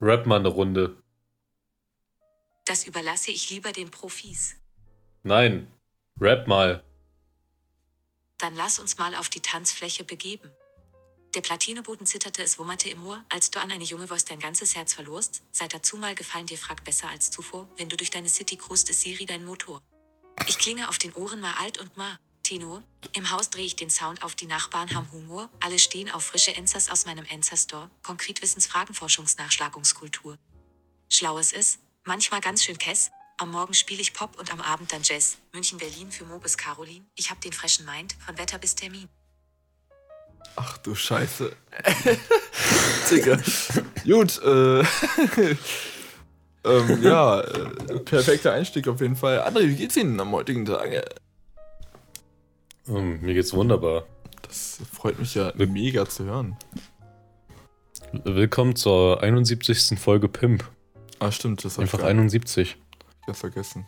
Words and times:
Rap 0.00 0.26
mal 0.26 0.38
eine 0.38 0.48
Runde. 0.48 1.02
Das 2.66 2.86
überlasse 2.86 3.32
ich 3.32 3.50
lieber 3.50 3.72
den 3.72 3.90
Profis. 3.90 4.54
Nein, 5.24 5.72
rap 6.20 6.46
mal. 6.46 6.84
Dann 8.38 8.54
lass 8.54 8.78
uns 8.78 8.98
mal 8.98 9.16
auf 9.16 9.28
die 9.28 9.40
Tanzfläche 9.40 10.04
begeben. 10.04 10.50
Der 11.34 11.40
Platineboden 11.40 12.06
zitterte, 12.06 12.44
es 12.44 12.60
wummerte 12.60 12.88
im 12.88 13.04
Ohr, 13.04 13.24
als 13.28 13.50
du 13.50 13.60
an 13.60 13.72
eine 13.72 13.82
junge 13.82 14.06
Voice 14.06 14.24
dein 14.24 14.38
ganzes 14.38 14.76
Herz 14.76 14.94
verlorst. 14.94 15.42
Sei 15.50 15.66
dazu 15.66 15.96
mal 15.96 16.14
gefallen, 16.14 16.46
dir 16.46 16.58
fragt 16.58 16.84
besser 16.84 17.08
als 17.08 17.32
zuvor. 17.32 17.68
Wenn 17.76 17.88
du 17.88 17.96
durch 17.96 18.10
deine 18.10 18.28
City 18.28 18.56
cruist, 18.56 18.88
ist 18.90 19.00
Siri 19.00 19.26
dein 19.26 19.44
Motor. 19.44 19.82
Ich 20.46 20.58
klinge 20.58 20.88
auf 20.88 20.98
den 20.98 21.12
Ohren 21.14 21.40
mal 21.40 21.54
alt 21.54 21.78
und 21.78 21.96
mal. 21.96 22.18
Tenor. 22.42 22.82
Im 23.12 23.30
Haus 23.30 23.50
drehe 23.50 23.64
ich 23.64 23.76
den 23.76 23.90
Sound 23.90 24.22
auf, 24.22 24.34
die 24.34 24.46
Nachbarn 24.46 24.94
haben 24.94 25.10
Humor. 25.12 25.48
Alle 25.60 25.78
stehen 25.78 26.10
auf 26.10 26.24
frische 26.24 26.54
Ensers 26.56 26.90
aus 26.90 27.06
meinem 27.06 27.24
Enser-Store. 27.24 27.90
Konkret 28.02 28.42
Wissensfragenforschungsnachschlagungskultur. 28.42 30.38
Schlaues 31.08 31.52
ist, 31.52 31.80
manchmal 32.04 32.40
ganz 32.40 32.64
schön 32.64 32.78
Kess. 32.78 33.10
Am 33.38 33.52
Morgen 33.52 33.72
spiele 33.72 34.00
ich 34.00 34.14
Pop 34.14 34.38
und 34.38 34.52
am 34.52 34.60
Abend 34.60 34.92
dann 34.92 35.02
Jazz. 35.04 35.38
München, 35.52 35.78
Berlin 35.78 36.10
für 36.10 36.24
Mo 36.24 36.38
bis 36.38 36.58
Caroline. 36.58 37.06
Ich 37.14 37.30
hab 37.30 37.40
den 37.40 37.52
freshen 37.52 37.86
Mind, 37.86 38.16
von 38.24 38.36
Wetter 38.36 38.58
bis 38.58 38.74
Termin. 38.74 39.08
Ach 40.56 40.76
du 40.78 40.94
Scheiße. 40.94 41.54
Digga. 43.10 43.38
Gut, 44.04 44.42
äh. 44.42 44.80
ähm, 46.64 47.02
ja, 47.02 47.40
äh, 47.40 47.98
perfekter 48.00 48.52
Einstieg 48.54 48.88
auf 48.88 49.00
jeden 49.00 49.14
Fall. 49.14 49.40
André, 49.40 49.68
wie 49.68 49.76
geht's 49.76 49.96
Ihnen 49.96 50.18
am 50.18 50.32
heutigen 50.32 50.64
Tag? 50.64 50.90
Ähm, 52.88 53.20
mir 53.20 53.34
geht's 53.34 53.52
wunderbar. 53.52 54.06
Das 54.42 54.80
freut 54.92 55.18
mich 55.18 55.34
ja 55.34 55.52
mega 55.56 56.08
zu 56.08 56.24
hören. 56.24 56.56
Willkommen 58.24 58.76
zur 58.76 59.22
71. 59.22 59.98
Folge 59.98 60.28
Pimp. 60.28 60.64
Ah, 61.18 61.30
stimmt, 61.30 61.64
das 61.64 61.78
Einfach 61.78 62.02
71. 62.02 62.78
Ganz 63.26 63.40
vergessen. 63.40 63.86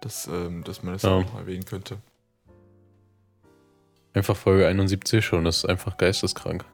Dass, 0.00 0.26
ähm, 0.26 0.64
dass 0.64 0.82
man 0.82 0.94
das 0.94 1.02
ja. 1.02 1.10
auch 1.10 1.22
noch 1.22 1.34
erwähnen 1.34 1.66
könnte. 1.66 1.98
Einfach 4.14 4.36
Folge 4.36 4.66
71 4.66 5.24
schon, 5.24 5.44
das 5.44 5.58
ist 5.58 5.64
einfach 5.66 5.98
geisteskrank, 5.98 6.64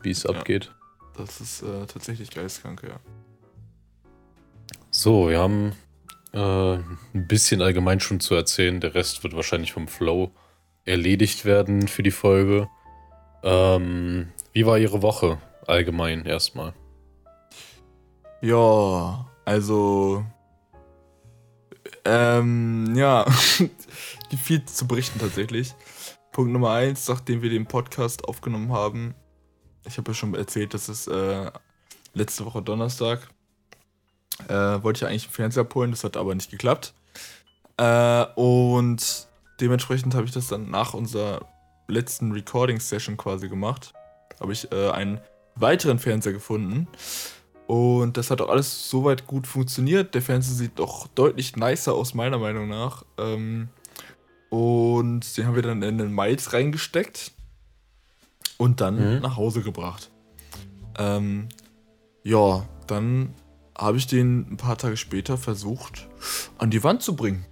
wie 0.00 0.10
es 0.10 0.22
ja, 0.22 0.30
abgeht. 0.30 0.72
Das 1.16 1.40
ist 1.40 1.62
äh, 1.62 1.86
tatsächlich 1.86 2.30
geisteskrank, 2.30 2.82
ja. 2.82 2.98
So, 4.90 5.28
wir 5.28 5.38
haben 5.38 5.72
äh, 6.34 6.74
ein 6.74 7.28
bisschen 7.28 7.62
allgemein 7.62 8.00
schon 8.00 8.20
zu 8.20 8.34
erzählen. 8.34 8.80
Der 8.80 8.94
Rest 8.94 9.22
wird 9.22 9.34
wahrscheinlich 9.36 9.72
vom 9.72 9.88
Flow 9.88 10.32
erledigt 10.84 11.44
werden 11.44 11.88
für 11.88 12.02
die 12.02 12.10
Folge. 12.10 12.68
Ähm, 13.42 14.28
wie 14.52 14.66
war 14.66 14.78
Ihre 14.78 15.02
Woche 15.02 15.38
allgemein 15.66 16.26
erstmal? 16.26 16.74
Ja, 18.42 19.26
also 19.44 20.24
ähm, 22.04 22.94
ja, 22.94 23.24
gibt 23.58 24.42
viel 24.42 24.64
zu 24.64 24.86
berichten 24.86 25.18
tatsächlich. 25.18 25.74
Punkt 26.32 26.52
Nummer 26.52 26.72
eins, 26.72 27.08
nachdem 27.08 27.42
wir 27.42 27.50
den 27.50 27.66
Podcast 27.66 28.24
aufgenommen 28.26 28.72
haben, 28.72 29.14
ich 29.86 29.96
habe 29.98 30.10
ja 30.10 30.14
schon 30.14 30.34
erzählt, 30.34 30.74
dass 30.74 30.88
es 30.88 31.06
äh, 31.06 31.50
letzte 32.12 32.44
Woche 32.44 32.62
Donnerstag, 32.62 33.28
äh, 34.48 34.82
wollte 34.82 34.98
ich 35.04 35.06
eigentlich 35.06 35.24
einen 35.24 35.32
Fernseher 35.32 35.62
abholen, 35.62 35.90
das 35.90 36.04
hat 36.04 36.16
aber 36.16 36.34
nicht 36.34 36.50
geklappt. 36.50 36.94
Äh, 37.76 38.24
und 38.34 39.26
dementsprechend 39.60 40.14
habe 40.14 40.24
ich 40.26 40.32
das 40.32 40.48
dann 40.48 40.70
nach 40.70 40.94
unserer 40.94 41.46
letzten 41.88 42.32
Recording-Session 42.32 43.16
quasi 43.16 43.48
gemacht. 43.48 43.92
Habe 44.40 44.52
ich 44.52 44.70
äh, 44.72 44.90
einen 44.90 45.20
weiteren 45.54 45.98
Fernseher 45.98 46.32
gefunden. 46.32 46.88
Und 47.66 48.16
das 48.16 48.30
hat 48.30 48.40
auch 48.40 48.50
alles 48.50 48.90
soweit 48.90 49.26
gut 49.26 49.46
funktioniert. 49.46 50.14
Der 50.14 50.22
Fernseher 50.22 50.54
sieht 50.54 50.78
doch 50.78 51.06
deutlich 51.08 51.56
nicer 51.56 51.94
aus, 51.94 52.14
meiner 52.14 52.38
Meinung 52.38 52.68
nach. 52.68 53.04
Ähm, 53.18 53.68
und 54.50 55.36
den 55.36 55.46
haben 55.46 55.54
wir 55.54 55.62
dann 55.62 55.82
in 55.82 55.98
den 55.98 56.14
Miles 56.14 56.52
reingesteckt 56.52 57.32
und 58.58 58.80
dann 58.80 59.16
mhm. 59.16 59.22
nach 59.22 59.36
Hause 59.36 59.62
gebracht. 59.62 60.10
Ähm, 60.98 61.48
ja, 62.22 62.66
dann 62.86 63.34
habe 63.76 63.98
ich 63.98 64.06
den 64.06 64.46
ein 64.52 64.56
paar 64.56 64.78
Tage 64.78 64.96
später 64.96 65.36
versucht 65.36 66.08
an 66.58 66.70
die 66.70 66.82
Wand 66.84 67.02
zu 67.02 67.16
bringen. 67.16 67.44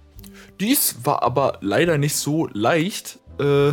Dies 0.59 0.97
war 1.03 1.23
aber 1.23 1.57
leider 1.61 1.97
nicht 1.97 2.15
so 2.15 2.47
leicht, 2.53 3.19
äh, 3.39 3.71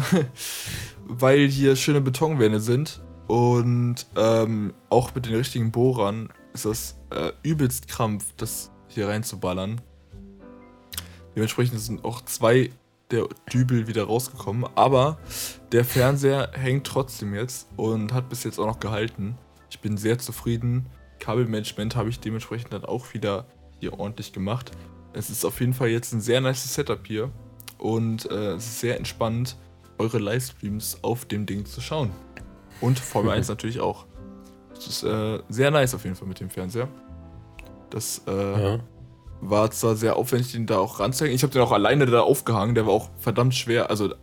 weil 1.07 1.49
hier 1.49 1.77
schöne 1.77 2.01
Betonwände 2.01 2.61
sind 2.61 3.01
und 3.27 4.07
ähm, 4.17 4.75
auch 4.89 5.15
mit 5.15 5.27
den 5.27 5.37
richtigen 5.37 5.71
Bohrern 5.71 6.31
ist 6.53 6.65
das 6.65 6.97
äh, 7.11 7.33
übelst 7.43 7.89
Krampf, 7.89 8.33
das 8.37 8.71
hier 8.89 9.09
reinzuballern. 9.09 9.81
Dementsprechend 11.37 11.81
sind 11.81 12.05
auch 12.05 12.23
zwei 12.25 12.71
der 13.11 13.29
Dübel 13.53 13.87
wieder 13.87 14.05
rausgekommen. 14.05 14.69
Aber 14.75 15.19
der 15.73 15.85
Fernseher 15.85 16.51
hängt 16.55 16.87
trotzdem 16.87 17.35
jetzt 17.35 17.69
und 17.77 18.13
hat 18.13 18.29
bis 18.29 18.45
jetzt 18.45 18.59
auch 18.59 18.67
noch 18.67 18.81
gehalten. 18.81 19.37
Ich 19.71 19.81
bin 19.81 19.97
sehr 19.97 20.19
zufrieden. 20.19 20.87
Kabelmanagement 21.21 21.97
habe 21.97 22.09
ich 22.09 22.21
dementsprechend 22.21 22.73
dann 22.73 22.85
auch 22.85 23.15
wieder 23.15 23.47
hier 23.79 23.99
ordentlich 23.99 24.33
gemacht. 24.33 24.73
Es 25.13 25.31
ist 25.31 25.45
auf 25.45 25.61
jeden 25.61 25.75
Fall 25.75 25.89
jetzt 25.89 26.13
ein 26.13 26.21
sehr 26.21 26.41
nice 26.41 26.75
Setup 26.75 27.07
hier. 27.07 27.31
Und 27.79 28.31
äh, 28.31 28.53
es 28.53 28.67
ist 28.67 28.81
sehr 28.81 28.97
entspannt, 28.97 29.57
eure 29.99 30.19
Livestreams 30.19 30.99
auf 31.03 31.25
dem 31.25 31.47
Ding 31.47 31.65
zu 31.65 31.81
schauen. 31.81 32.11
Und 32.81 32.99
Formel 32.99 33.33
1 33.33 33.49
natürlich 33.49 33.81
auch. 33.81 34.07
Es 34.77 34.87
ist 34.87 35.03
äh, 35.03 35.41
sehr 35.49 35.71
nice 35.71 35.95
auf 35.95 36.05
jeden 36.05 36.17
Fall 36.17 36.29
mit 36.29 36.41
dem 36.41 36.51
Fernseher. 36.51 36.89
Das 37.91 38.23
äh, 38.27 38.63
ja 38.63 38.81
war 39.41 39.71
zwar 39.71 39.97
sehr 39.97 40.17
aufwendig, 40.17 40.53
den 40.53 40.67
da 40.67 40.79
auch 40.79 41.01
ranzuhängen. 41.01 41.35
Ich 41.35 41.43
habe 41.43 41.53
den 41.53 41.63
auch 41.63 41.73
alleine 41.73 42.07
da 42.07 42.21
aufgehangen, 42.21 42.75
der 42.75 42.87
war 42.87 42.93
auch 42.93 43.11
verdammt 43.19 43.55
schwer. 43.55 43.91
Also 43.91 44.09
für 44.09 44.15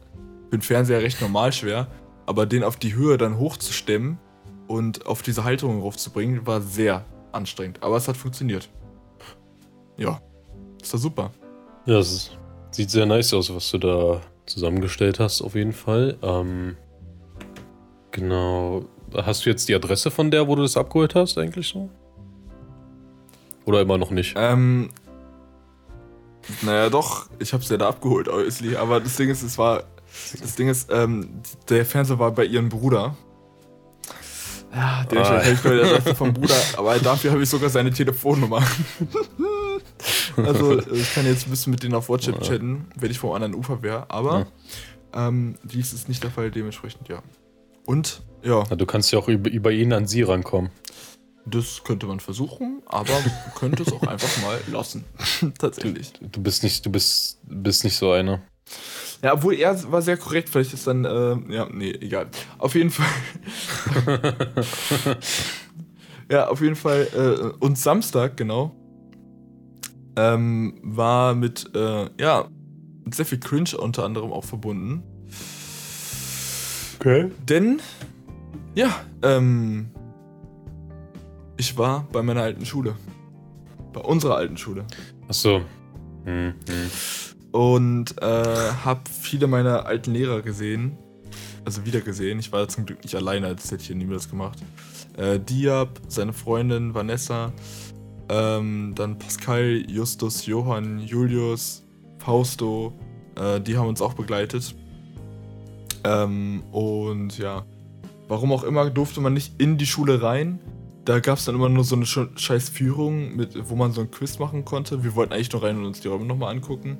den 0.51 0.61
Fernseher 0.61 1.01
recht 1.01 1.21
normal 1.21 1.51
schwer, 1.53 1.87
aber 2.25 2.45
den 2.45 2.63
auf 2.63 2.77
die 2.77 2.95
Höhe 2.95 3.17
dann 3.17 3.37
hochzustemmen 3.37 4.19
und 4.67 5.05
auf 5.05 5.21
diese 5.21 5.43
Halterung 5.43 5.81
raufzubringen, 5.81 6.45
war 6.45 6.61
sehr 6.61 7.05
anstrengend. 7.31 7.81
Aber 7.81 7.97
es 7.97 8.07
hat 8.07 8.17
funktioniert. 8.17 8.69
Ja, 9.97 10.21
ist 10.81 10.93
doch 10.93 10.99
super. 10.99 11.31
Ja, 11.85 11.99
es 11.99 12.31
sieht 12.71 12.91
sehr 12.91 13.05
nice 13.05 13.33
aus, 13.33 13.53
was 13.53 13.71
du 13.71 13.77
da 13.77 14.21
zusammengestellt 14.45 15.19
hast, 15.19 15.41
auf 15.41 15.55
jeden 15.55 15.73
Fall. 15.73 16.17
Ähm, 16.21 16.77
genau. 18.11 18.85
Hast 19.13 19.45
du 19.45 19.49
jetzt 19.49 19.69
die 19.69 19.75
Adresse 19.75 20.11
von 20.11 20.31
der, 20.31 20.47
wo 20.47 20.55
du 20.55 20.61
das 20.61 20.77
abgeholt 20.77 21.15
hast, 21.15 21.37
eigentlich 21.37 21.67
so? 21.67 21.89
Oder 23.65 23.81
immer 23.81 23.97
noch 23.97 24.11
nicht? 24.11 24.35
Ähm, 24.37 24.89
naja, 26.61 26.89
doch, 26.89 27.27
ich 27.39 27.53
hab's 27.53 27.69
ja 27.69 27.77
da 27.77 27.89
abgeholt, 27.89 28.27
obviously. 28.27 28.75
Aber 28.75 28.99
das 28.99 29.15
Ding 29.17 29.29
ist, 29.29 29.43
es 29.43 29.57
war. 29.57 29.83
Das 30.39 30.55
Ding 30.55 30.69
ist, 30.69 30.89
ähm, 30.91 31.41
der 31.69 31.85
Fernseher 31.85 32.17
war 32.17 32.31
bei 32.31 32.45
ihrem 32.45 32.69
Bruder. 32.69 33.15
Ja, 34.77 35.03
der 35.05 35.25
ah. 35.25 35.41
ich 35.41 35.59
der 35.61 35.71
Adresse 35.85 36.13
vom 36.13 36.33
Bruder, 36.33 36.53
aber 36.77 36.99
dafür 36.99 37.31
habe 37.31 37.41
ich 37.41 37.49
sogar 37.49 37.69
seine 37.69 37.91
Telefonnummer. 37.91 38.61
also, 40.37 40.79
ich 40.79 41.15
kann 41.15 41.25
jetzt 41.25 41.47
ein 41.47 41.49
bisschen 41.49 41.71
mit 41.71 41.81
denen 41.81 41.95
auf 41.95 42.09
WhatsApp 42.09 42.41
chatten, 42.43 42.85
wenn 42.95 43.09
ich 43.09 43.17
vom 43.17 43.31
anderen 43.31 43.55
Ufer 43.55 43.81
wäre, 43.81 44.05
aber 44.11 44.45
ja. 45.15 45.27
ähm, 45.27 45.55
dies 45.63 45.93
ist 45.93 46.07
nicht 46.07 46.23
der 46.23 46.29
Fall, 46.29 46.51
dementsprechend 46.51 47.09
ja. 47.09 47.23
Und, 47.87 48.21
ja. 48.43 48.65
ja 48.69 48.75
du 48.75 48.85
kannst 48.85 49.11
ja 49.11 49.17
auch 49.17 49.27
über, 49.27 49.49
über 49.49 49.71
ihn 49.71 49.91
an 49.93 50.05
sie 50.05 50.21
rankommen. 50.21 50.69
Das 51.47 51.83
könnte 51.83 52.05
man 52.05 52.19
versuchen, 52.19 52.83
aber 52.85 53.13
man 53.13 53.55
könnte 53.55 53.81
es 53.81 53.91
auch 53.91 54.03
einfach 54.03 54.41
mal 54.43 54.59
lassen. 54.71 55.05
Tatsächlich. 55.57 56.13
Du, 56.13 56.27
du, 56.27 56.43
bist 56.43 56.61
nicht, 56.61 56.85
du 56.85 56.91
bist, 56.91 57.39
bist 57.43 57.83
nicht 57.83 57.95
so 57.95 58.11
einer. 58.11 58.41
Ja, 59.21 59.33
obwohl 59.33 59.55
er 59.55 59.91
war 59.91 60.01
sehr 60.01 60.17
korrekt, 60.17 60.49
vielleicht 60.49 60.73
ist 60.73 60.85
dann, 60.85 61.05
äh, 61.05 61.37
ja, 61.53 61.67
nee, 61.71 61.91
egal. 61.91 62.27
Auf 62.59 62.75
jeden 62.75 62.91
Fall. 62.91 63.07
ja, 66.31 66.47
auf 66.47 66.61
jeden 66.61 66.75
Fall. 66.75 67.07
Äh, 67.15 67.63
und 67.65 67.77
Samstag, 67.77 68.37
genau, 68.37 68.75
ähm, 70.15 70.79
war 70.83 71.33
mit, 71.35 71.69
äh, 71.75 72.09
ja, 72.19 72.47
mit 73.03 73.15
sehr 73.15 73.25
viel 73.25 73.39
Cringe 73.39 73.69
unter 73.77 74.03
anderem 74.03 74.31
auch 74.31 74.43
verbunden. 74.43 75.03
Okay. 76.99 77.31
Denn, 77.47 77.79
ja, 78.75 78.89
ähm, 79.23 79.91
ich 81.57 81.77
war 81.77 82.07
bei 82.11 82.21
meiner 82.21 82.41
alten 82.41 82.65
Schule. 82.65 82.95
Bei 83.93 84.01
unserer 84.01 84.35
alten 84.35 84.57
Schule. 84.57 84.85
Ach 85.27 85.33
so. 85.33 85.61
Hm, 86.25 86.53
hm. 86.67 86.91
Und 87.57 88.21
äh, 88.21 88.25
habe 88.85 89.01
viele 89.09 89.47
meiner 89.47 89.87
alten 89.87 90.13
Lehrer 90.13 90.43
gesehen. 90.43 90.95
Also 91.65 91.87
wieder 91.87 92.01
gesehen. 92.01 92.37
Ich 92.37 92.51
war 92.51 92.67
zum 92.67 92.85
Glück 92.85 93.01
nicht 93.03 93.15
alleine, 93.15 93.47
als 93.47 93.71
hätte 93.71 93.81
ich 93.81 93.89
nie 93.89 94.05
mehr 94.05 94.17
das 94.17 94.29
gemacht. 94.29 94.59
Äh, 95.17 95.39
Diab, 95.39 95.99
seine 96.07 96.33
Freundin 96.33 96.93
Vanessa, 96.93 97.51
ähm, 98.29 98.93
dann 98.93 99.17
Pascal, 99.17 99.83
Justus, 99.89 100.45
Johann, 100.45 100.99
Julius, 100.99 101.83
Fausto. 102.19 102.93
Äh, 103.35 103.59
die 103.59 103.75
haben 103.75 103.87
uns 103.87 104.03
auch 104.03 104.13
begleitet. 104.13 104.75
Ähm, 106.03 106.61
und 106.71 107.39
ja, 107.39 107.65
warum 108.27 108.51
auch 108.51 108.65
immer 108.65 108.87
durfte 108.91 109.19
man 109.19 109.33
nicht 109.33 109.59
in 109.59 109.79
die 109.79 109.87
Schule 109.87 110.21
rein 110.21 110.59
da 111.07 111.21
gab 111.21 111.37
es 111.37 111.45
dann 111.45 111.55
immer 111.55 111.69
nur 111.69 111.85
so 111.85 111.95
eine 111.95 112.03
sch- 112.03 112.37
scheiß 112.37 112.67
Führung, 112.67 113.33
mit, 113.33 113.69
wo 113.69 113.75
man 113.75 113.93
so 113.93 114.01
ein 114.01 114.11
Quiz 114.11 114.39
machen 114.39 114.65
konnte. 114.65 115.05
Wir 115.05 115.15
wollten 115.15 115.31
eigentlich 115.31 115.53
nur 115.53 115.63
rein 115.63 115.77
und 115.77 115.85
uns 115.85 116.01
die 116.01 116.09
Räume 116.09 116.25
nochmal 116.25 116.53
angucken. 116.53 116.97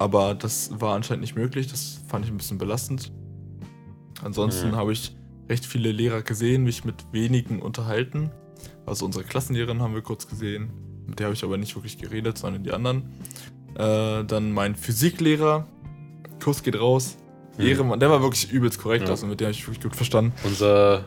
Aber 0.00 0.34
das 0.34 0.70
war 0.80 0.94
anscheinend 0.94 1.20
nicht 1.20 1.36
möglich. 1.36 1.68
Das 1.68 2.00
fand 2.08 2.24
ich 2.24 2.30
ein 2.30 2.38
bisschen 2.38 2.56
belastend. 2.56 3.12
Ansonsten 4.22 4.70
Mhm. 4.70 4.76
habe 4.76 4.92
ich 4.92 5.14
recht 5.48 5.66
viele 5.66 5.92
Lehrer 5.92 6.22
gesehen, 6.22 6.64
mich 6.64 6.84
mit 6.86 6.94
wenigen 7.12 7.60
unterhalten. 7.60 8.30
Also 8.86 9.04
unsere 9.04 9.24
Klassenlehrerin 9.24 9.82
haben 9.82 9.92
wir 9.94 10.00
kurz 10.00 10.26
gesehen. 10.26 10.70
Mit 11.06 11.18
der 11.18 11.26
habe 11.26 11.34
ich 11.34 11.44
aber 11.44 11.58
nicht 11.58 11.74
wirklich 11.76 11.98
geredet, 11.98 12.38
sondern 12.38 12.62
die 12.64 12.72
anderen. 12.72 13.02
Äh, 13.74 14.24
dann 14.24 14.52
mein 14.52 14.74
Physiklehrer. 14.74 15.66
Kuss 16.42 16.62
geht 16.62 16.80
raus. 16.80 17.18
Mhm. 17.58 17.66
Ehrenmann, 17.66 18.00
der 18.00 18.08
war 18.10 18.22
wirklich 18.22 18.50
übelst 18.50 18.80
korrekt, 18.80 19.04
Ja. 19.04 19.10
also 19.10 19.26
mit 19.26 19.38
dem 19.40 19.46
habe 19.46 19.52
ich 19.52 19.66
wirklich 19.66 19.82
gut 19.82 19.96
verstanden. 19.96 20.32
Unser, 20.44 21.04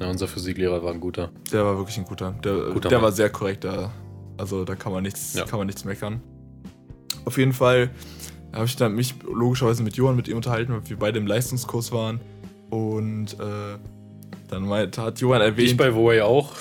ja, 0.00 0.08
unser 0.08 0.28
Physiklehrer 0.28 0.82
war 0.82 0.92
ein 0.94 1.00
guter. 1.00 1.30
Der 1.52 1.62
war 1.64 1.76
wirklich 1.76 1.98
ein 1.98 2.04
guter. 2.04 2.32
Der, 2.42 2.70
Guter 2.72 2.88
der 2.88 3.02
war 3.02 3.12
sehr 3.12 3.28
korrekt 3.28 3.64
da. 3.64 3.92
Also 4.38 4.64
da 4.64 4.76
kann 4.76 4.92
man 4.92 5.02
nichts, 5.02 5.34
Ja. 5.34 5.44
kann 5.44 5.58
man 5.58 5.66
nichts 5.66 5.84
meckern. 5.84 6.22
Auf 7.24 7.38
jeden 7.38 7.52
Fall 7.52 7.90
habe 8.52 8.64
ich 8.64 8.76
dann 8.76 8.94
mich 8.94 9.14
logischerweise 9.30 9.82
mit 9.82 9.96
Johann 9.96 10.16
mit 10.16 10.28
ihm 10.28 10.36
unterhalten, 10.36 10.72
weil 10.72 10.80
wir 10.88 10.98
beide 10.98 11.18
im 11.18 11.26
Leistungskurs 11.26 11.92
waren. 11.92 12.20
Und 12.70 13.34
äh, 13.34 13.78
dann 14.48 14.66
meinte, 14.66 15.02
hat 15.02 15.20
Johann 15.20 15.40
Ich 15.42 15.46
erwähnt. 15.48 15.76
bei 15.78 15.94
Voy 15.94 16.20
auch. 16.22 16.52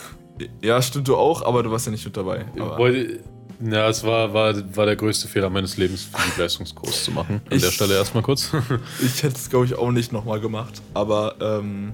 ja, 0.61 0.81
stimmt 0.81 1.07
du 1.07 1.15
auch, 1.15 1.41
aber 1.45 1.63
du 1.63 1.71
warst 1.71 1.85
ja 1.85 1.91
nicht 1.91 2.05
mit 2.05 2.15
dabei. 2.17 2.45
Wollte- 2.55 3.19
Ja, 3.63 3.89
es 3.89 4.03
war, 4.03 4.33
war, 4.33 4.53
war 4.75 4.85
der 4.85 4.95
größte 4.95 5.27
Fehler 5.27 5.49
meines 5.49 5.77
Lebens, 5.77 6.03
Physikleistungskurs 6.13 7.05
zu 7.05 7.11
machen. 7.11 7.41
An 7.49 7.55
Ich- 7.57 7.63
der 7.63 7.71
Stelle 7.71 7.95
erstmal 7.95 8.21
kurz. 8.23 8.51
ich 9.03 9.23
hätte 9.23 9.35
es, 9.35 9.49
glaube 9.49 9.65
ich, 9.65 9.75
auch 9.75 9.91
nicht 9.91 10.11
nochmal 10.11 10.39
gemacht. 10.39 10.81
Aber 10.93 11.35
ähm, 11.41 11.93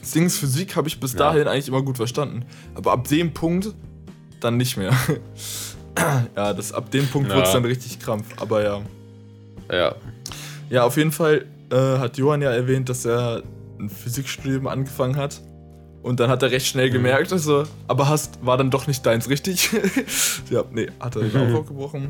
Sings 0.00 0.38
Physik 0.38 0.74
habe 0.76 0.88
ich 0.88 0.98
bis 0.98 1.12
Ja. 1.12 1.18
dahin 1.18 1.46
eigentlich 1.48 1.68
immer 1.68 1.82
gut 1.82 1.96
verstanden. 1.98 2.44
Aber 2.74 2.92
ab 2.92 3.06
dem 3.08 3.32
Punkt 3.34 3.74
dann 4.40 4.56
nicht 4.56 4.76
mehr. 4.76 4.92
ja, 6.36 6.52
das, 6.54 6.72
ab 6.72 6.90
dem 6.90 7.06
Punkt 7.08 7.28
Ja. 7.30 7.36
wurde 7.36 7.46
es 7.46 7.52
dann 7.52 7.64
richtig 7.64 7.98
krampf. 8.00 8.26
Aber 8.40 8.62
ja. 8.62 8.80
ja. 9.70 9.94
Ja, 10.70 10.84
auf 10.84 10.96
jeden 10.96 11.12
Fall 11.12 11.44
äh, 11.70 11.76
hat 11.98 12.16
Johann 12.18 12.40
ja 12.42 12.50
erwähnt, 12.50 12.88
dass 12.88 13.04
er 13.04 13.42
ein 13.78 13.90
Physikstudium 13.90 14.66
angefangen 14.66 15.16
hat. 15.16 15.40
Und 16.02 16.18
dann 16.18 16.30
hat 16.30 16.42
er 16.42 16.50
recht 16.50 16.66
schnell 16.66 16.88
Mhm. 16.88 16.94
gemerkt, 16.94 17.32
also, 17.32 17.64
aber 17.86 18.08
hast, 18.08 18.44
war 18.44 18.56
dann 18.56 18.70
doch 18.70 18.86
nicht 18.88 19.06
deins, 19.06 19.28
richtig? 19.28 19.70
ja, 20.50 20.64
nee, 20.72 20.88
hat 20.98 21.14
er 21.16 21.22
den 21.22 21.48
Mhm. 21.50 21.54
auch 21.54 21.60
abgebrochen. 21.60 22.08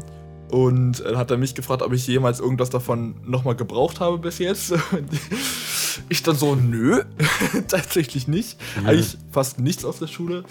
Und 0.50 1.04
äh, 1.04 1.16
hat 1.16 1.30
er 1.30 1.36
mich 1.38 1.54
gefragt, 1.54 1.82
ob 1.82 1.92
ich 1.92 2.06
jemals 2.06 2.38
irgendwas 2.40 2.70
davon 2.70 3.16
nochmal 3.24 3.54
gebraucht 3.56 4.00
habe 4.00 4.18
bis 4.18 4.38
jetzt. 4.38 4.74
Ich 6.08 6.22
dann 6.22 6.36
so, 6.36 6.54
nö, 6.54 7.02
tatsächlich 7.68 8.26
nicht. 8.26 8.58
Mhm. 8.80 8.86
Eigentlich 8.86 9.18
fast 9.30 9.58
nichts 9.60 9.84
aus 9.84 9.98
der 9.98 10.06
Schule. 10.06 10.42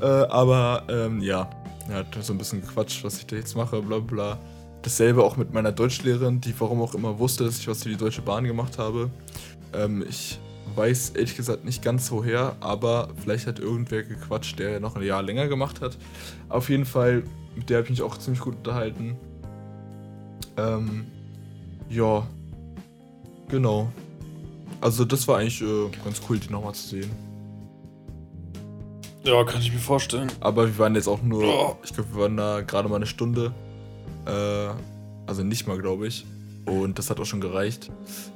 Äh, 0.00 0.04
aber 0.04 0.82
ähm, 0.88 1.20
ja, 1.20 1.48
er 1.90 1.98
hat 1.98 2.16
so 2.20 2.32
ein 2.32 2.38
bisschen 2.38 2.60
gequatscht, 2.60 3.04
was 3.04 3.18
ich 3.18 3.26
da 3.26 3.36
jetzt 3.36 3.56
mache, 3.56 3.82
bla 3.82 3.98
bla. 3.98 4.38
Dasselbe 4.82 5.22
auch 5.22 5.36
mit 5.36 5.52
meiner 5.52 5.72
Deutschlehrerin, 5.72 6.40
die 6.40 6.54
warum 6.58 6.80
auch 6.80 6.94
immer 6.94 7.18
wusste, 7.18 7.44
dass 7.44 7.58
ich 7.58 7.68
was 7.68 7.82
für 7.82 7.88
die 7.90 7.96
Deutsche 7.96 8.22
Bahn 8.22 8.44
gemacht 8.44 8.78
habe. 8.78 9.10
Ähm, 9.74 10.04
ich 10.08 10.38
weiß 10.74 11.10
ehrlich 11.10 11.36
gesagt 11.36 11.64
nicht 11.64 11.82
ganz 11.82 12.10
woher, 12.10 12.56
aber 12.60 13.08
vielleicht 13.20 13.46
hat 13.46 13.58
irgendwer 13.58 14.02
gequatscht, 14.02 14.58
der 14.58 14.80
noch 14.80 14.96
ein 14.96 15.02
Jahr 15.02 15.22
länger 15.22 15.48
gemacht 15.48 15.80
hat. 15.80 15.98
Auf 16.48 16.70
jeden 16.70 16.86
Fall, 16.86 17.24
mit 17.56 17.68
der 17.68 17.78
habe 17.78 17.84
ich 17.84 17.90
mich 17.90 18.02
auch 18.02 18.16
ziemlich 18.16 18.40
gut 18.40 18.56
unterhalten. 18.56 19.16
Ähm, 20.56 21.06
ja, 21.88 22.26
genau. 23.48 23.90
Also 24.80 25.04
das 25.04 25.28
war 25.28 25.38
eigentlich 25.38 25.60
äh, 25.60 25.88
ganz 26.04 26.20
cool, 26.28 26.38
die 26.38 26.50
nochmal 26.50 26.74
zu 26.74 26.88
sehen. 26.88 27.29
Ja, 29.24 29.44
kann 29.44 29.60
ich 29.60 29.72
mir 29.72 29.78
vorstellen. 29.78 30.30
Aber 30.40 30.66
wir 30.66 30.78
waren 30.78 30.94
jetzt 30.94 31.08
auch 31.08 31.22
nur, 31.22 31.44
Oh. 31.44 31.76
ich 31.84 31.92
glaube, 31.92 32.14
wir 32.14 32.22
waren 32.22 32.36
da 32.36 32.60
gerade 32.62 32.88
mal 32.88 32.96
eine 32.96 33.06
Stunde. 33.06 33.52
Äh, 34.26 34.68
also 35.26 35.42
nicht 35.42 35.66
mal, 35.66 35.78
glaube 35.78 36.06
ich. 36.06 36.24
Und 36.66 36.98
das 36.98 37.10
hat 37.10 37.20
auch 37.20 37.24
schon 37.24 37.40
gereicht. 37.40 37.90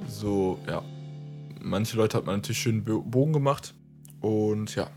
So, 0.09 0.59
ja. 0.69 0.83
Manche 1.61 1.97
Leute 1.97 2.17
hat 2.17 2.27
man 2.27 2.37
natürlich 2.37 2.59
schön 2.59 2.85
Bo- 2.85 3.03
Bogen 3.03 3.33
gemacht. 3.33 3.75
Und 4.21 4.75
ja. 4.75 4.89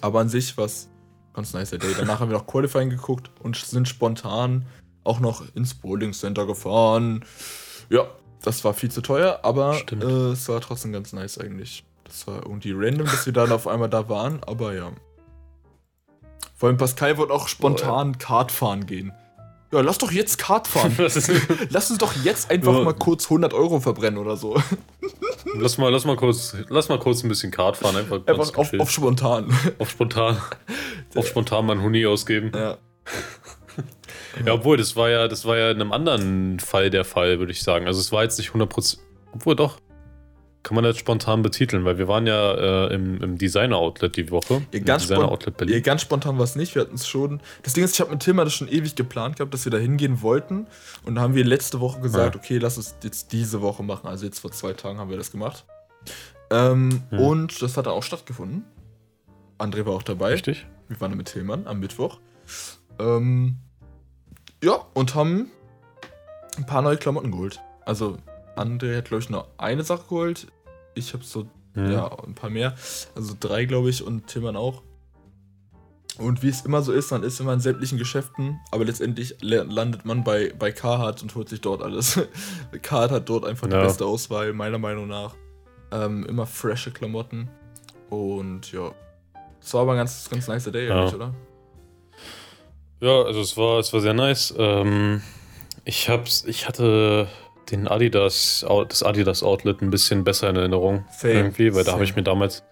Aber 0.00 0.20
an 0.20 0.28
sich 0.28 0.56
war 0.58 0.64
es 0.66 0.88
ganz 1.34 1.52
nice 1.54 1.70
der 1.70 1.78
Day. 1.78 1.94
Danach 1.96 2.20
haben 2.20 2.30
wir 2.30 2.36
noch 2.38 2.46
Qualifying 2.46 2.90
geguckt 2.90 3.30
und 3.42 3.56
sind 3.56 3.88
spontan 3.88 4.66
auch 5.04 5.20
noch 5.20 5.42
ins 5.54 5.74
Bowling 5.74 6.12
Center 6.12 6.46
gefahren. 6.46 7.24
Ja, 7.90 8.06
das 8.42 8.64
war 8.64 8.74
viel 8.74 8.90
zu 8.90 9.00
teuer, 9.02 9.40
aber 9.42 9.76
äh, 9.90 10.04
es 10.32 10.48
war 10.48 10.60
trotzdem 10.60 10.92
ganz 10.92 11.12
nice 11.12 11.38
eigentlich. 11.38 11.84
Das 12.04 12.26
war 12.26 12.36
irgendwie 12.42 12.72
random, 12.72 13.06
dass 13.06 13.26
wir 13.26 13.32
dann 13.32 13.52
auf 13.52 13.66
einmal 13.66 13.88
da 13.88 14.08
waren, 14.08 14.40
aber 14.44 14.74
ja. 14.74 14.92
Vor 16.56 16.68
allem 16.68 16.76
Pascal 16.78 17.16
wollte 17.18 17.32
auch 17.32 17.48
spontan 17.48 18.18
Kart 18.18 18.52
fahren 18.52 18.86
gehen. 18.86 19.12
Ja, 19.72 19.80
lass 19.80 19.96
doch 19.96 20.12
jetzt 20.12 20.36
Kart 20.38 20.68
fahren. 20.68 20.94
Lass 20.98 21.90
uns 21.90 21.98
doch 21.98 22.12
jetzt 22.24 22.50
einfach 22.50 22.74
Ja. 22.74 22.84
mal 22.84 22.92
kurz 22.92 23.24
100 23.24 23.54
Euro 23.54 23.80
verbrennen 23.80 24.18
oder 24.18 24.36
so. 24.36 24.60
lass, 25.54 25.78
mal, 25.78 25.88
lass, 25.90 26.04
mal 26.04 26.14
kurz, 26.16 26.54
lass 26.68 26.90
mal 26.90 26.98
kurz 26.98 27.22
ein 27.24 27.28
bisschen 27.30 27.50
Kart 27.50 27.78
fahren. 27.78 27.96
Einfach, 27.96 28.20
Einfach 28.26 28.54
auf, 28.56 28.72
auf 28.78 28.90
spontan. 28.90 29.46
auf 29.78 29.88
spontan. 29.90 30.36
auf 31.16 31.26
spontan 31.26 31.64
mal 31.66 31.72
einen 31.72 31.82
Huni 31.82 32.04
ausgeben. 32.06 32.52
ja. 32.54 32.76
Ja, 34.46 34.54
obwohl, 34.54 34.76
das 34.78 34.96
war 34.96 35.08
ja, 35.10 35.28
das 35.28 35.44
war 35.44 35.56
ja 35.58 35.70
in 35.70 35.80
einem 35.80 35.92
anderen 35.92 36.58
Fall 36.60 36.88
der 36.90 37.04
Fall, 37.04 37.38
würde 37.38 37.52
ich 37.52 37.62
sagen. 37.62 37.86
Also 37.86 38.00
es 38.00 38.12
war 38.12 38.22
jetzt 38.22 38.38
nicht 38.38 38.50
100%. 38.50 38.98
Obwohl 39.32 39.56
doch. 39.56 39.78
Kann 40.62 40.76
man 40.76 40.84
das 40.84 40.96
spontan 40.96 41.42
betiteln, 41.42 41.84
weil 41.84 41.98
wir 41.98 42.06
waren 42.06 42.24
ja 42.26 42.86
äh, 42.86 42.94
im, 42.94 43.20
im 43.20 43.36
Designer-Outlet 43.36 44.16
die 44.16 44.30
Woche. 44.30 44.62
Ja, 44.72 44.78
ganz, 44.80 45.02
Designer-Outlet 45.02 45.56
Berlin. 45.56 45.74
ja, 45.74 45.80
ganz 45.80 46.02
spontan 46.02 46.38
war 46.38 46.44
es 46.44 46.54
nicht. 46.54 46.74
Wir 46.76 46.82
hatten 46.82 46.94
es 46.94 47.08
schon. 47.08 47.40
Das 47.64 47.72
Ding 47.72 47.82
ist, 47.82 47.94
ich 47.94 48.00
habe 48.00 48.10
mit 48.12 48.20
Tilma 48.20 48.44
das 48.44 48.54
schon 48.54 48.68
ewig 48.68 48.94
geplant 48.94 49.36
gehabt, 49.36 49.52
dass 49.52 49.64
wir 49.64 49.72
da 49.72 49.78
hingehen 49.78 50.22
wollten. 50.22 50.66
Und 51.04 51.16
dann 51.16 51.20
haben 51.20 51.34
wir 51.34 51.44
letzte 51.44 51.80
Woche 51.80 52.00
gesagt, 52.00 52.36
Ja. 52.36 52.40
okay, 52.40 52.58
lass 52.58 52.76
es 52.76 52.94
jetzt 53.02 53.32
diese 53.32 53.60
Woche 53.60 53.82
machen. 53.82 54.06
Also 54.06 54.24
jetzt 54.24 54.38
vor 54.38 54.52
zwei 54.52 54.72
Tagen 54.72 54.98
haben 54.98 55.10
wir 55.10 55.16
das 55.16 55.32
gemacht. 55.32 55.64
Ähm, 56.50 57.02
Hm. 57.10 57.18
Und 57.18 57.62
das 57.62 57.76
hat 57.76 57.86
dann 57.86 57.94
auch 57.94 58.02
stattgefunden. 58.04 58.64
André 59.58 59.84
war 59.84 59.94
auch 59.94 60.02
dabei. 60.02 60.32
Richtig? 60.32 60.66
Wir 60.88 61.00
waren 61.00 61.16
mit 61.16 61.26
Tillmann 61.32 61.66
am 61.66 61.80
Mittwoch. 61.80 62.18
Ähm, 63.00 63.56
ja, 64.62 64.74
und 64.94 65.14
haben 65.16 65.50
ein 66.56 66.66
paar 66.66 66.82
neue 66.82 66.98
Klamotten 66.98 67.30
geholt. 67.32 67.60
Also, 67.84 68.18
André 68.56 68.96
hat, 68.98 69.06
glaube 69.06 69.22
ich, 69.22 69.30
nur 69.30 69.48
eine 69.58 69.82
Sache 69.84 70.02
geholt. 70.08 70.46
Ich 70.94 71.12
habe 71.14 71.24
so, 71.24 71.46
Mhm. 71.74 71.90
ja, 71.90 72.06
ein 72.24 72.34
paar 72.34 72.50
mehr. 72.50 72.74
Also 73.14 73.34
drei, 73.38 73.64
glaube 73.64 73.88
ich, 73.90 74.02
und 74.04 74.26
Tillmann 74.26 74.56
auch. 74.56 74.82
Und 76.18 76.42
wie 76.42 76.48
es 76.50 76.60
immer 76.66 76.82
so 76.82 76.92
ist, 76.92 77.10
man 77.10 77.22
ist 77.22 77.40
immer 77.40 77.54
in 77.54 77.60
sämtlichen 77.60 77.96
Geschäften, 77.96 78.60
aber 78.70 78.84
letztendlich 78.84 79.36
le- 79.40 79.62
landet 79.62 80.04
man 80.04 80.22
bei, 80.24 80.52
bei 80.58 80.70
Carhartt 80.70 81.22
und 81.22 81.34
holt 81.34 81.48
sich 81.48 81.62
dort 81.62 81.80
alles. 81.82 82.20
Carhartt 82.82 83.10
hat 83.12 83.28
dort 83.30 83.46
einfach 83.46 83.66
die 83.66 83.72
Ja. 83.72 83.82
beste 83.82 84.04
Auswahl, 84.04 84.52
meiner 84.52 84.76
Meinung 84.78 85.08
nach. 85.08 85.34
Ähm, 85.90 86.26
immer 86.26 86.46
frische 86.46 86.90
Klamotten. 86.90 87.48
Und 88.10 88.70
ja, 88.72 88.92
es 89.62 89.72
war 89.72 89.82
aber 89.82 89.92
ein 89.92 89.96
ganz, 89.98 90.28
ganz 90.28 90.46
nice 90.48 90.64
Day, 90.70 90.88
Ja. 90.88 90.98
eigentlich, 91.00 91.14
oder? 91.14 91.32
Ja, 93.00 93.22
also 93.22 93.40
es 93.40 93.56
war, 93.56 93.78
es 93.78 93.90
war 93.94 94.00
sehr 94.00 94.14
nice. 94.14 94.54
Ähm, 94.58 95.22
ich 95.86 96.08
hab's, 96.10 96.44
ich 96.46 96.68
hatte 96.68 97.26
den 97.70 97.88
Adidas, 97.88 98.66
das 98.88 99.02
Adidas 99.02 99.42
Outlet 99.42 99.82
ein 99.82 99.90
bisschen 99.90 100.24
besser 100.24 100.50
in 100.50 100.56
Erinnerung. 100.56 101.04
Same, 101.10 101.34
irgendwie, 101.34 101.74
weil 101.74 101.84
da 101.84 101.92
habe 101.92 102.04
ich 102.04 102.16
mir 102.16 102.22
damals 102.22 102.64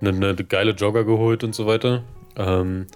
eine, 0.00 0.10
eine 0.10 0.34
geile 0.34 0.72
Jogger 0.72 1.04
geholt 1.04 1.44
und 1.44 1.54
so 1.54 1.66
weiter. 1.66 2.02
Ähm, 2.36 2.86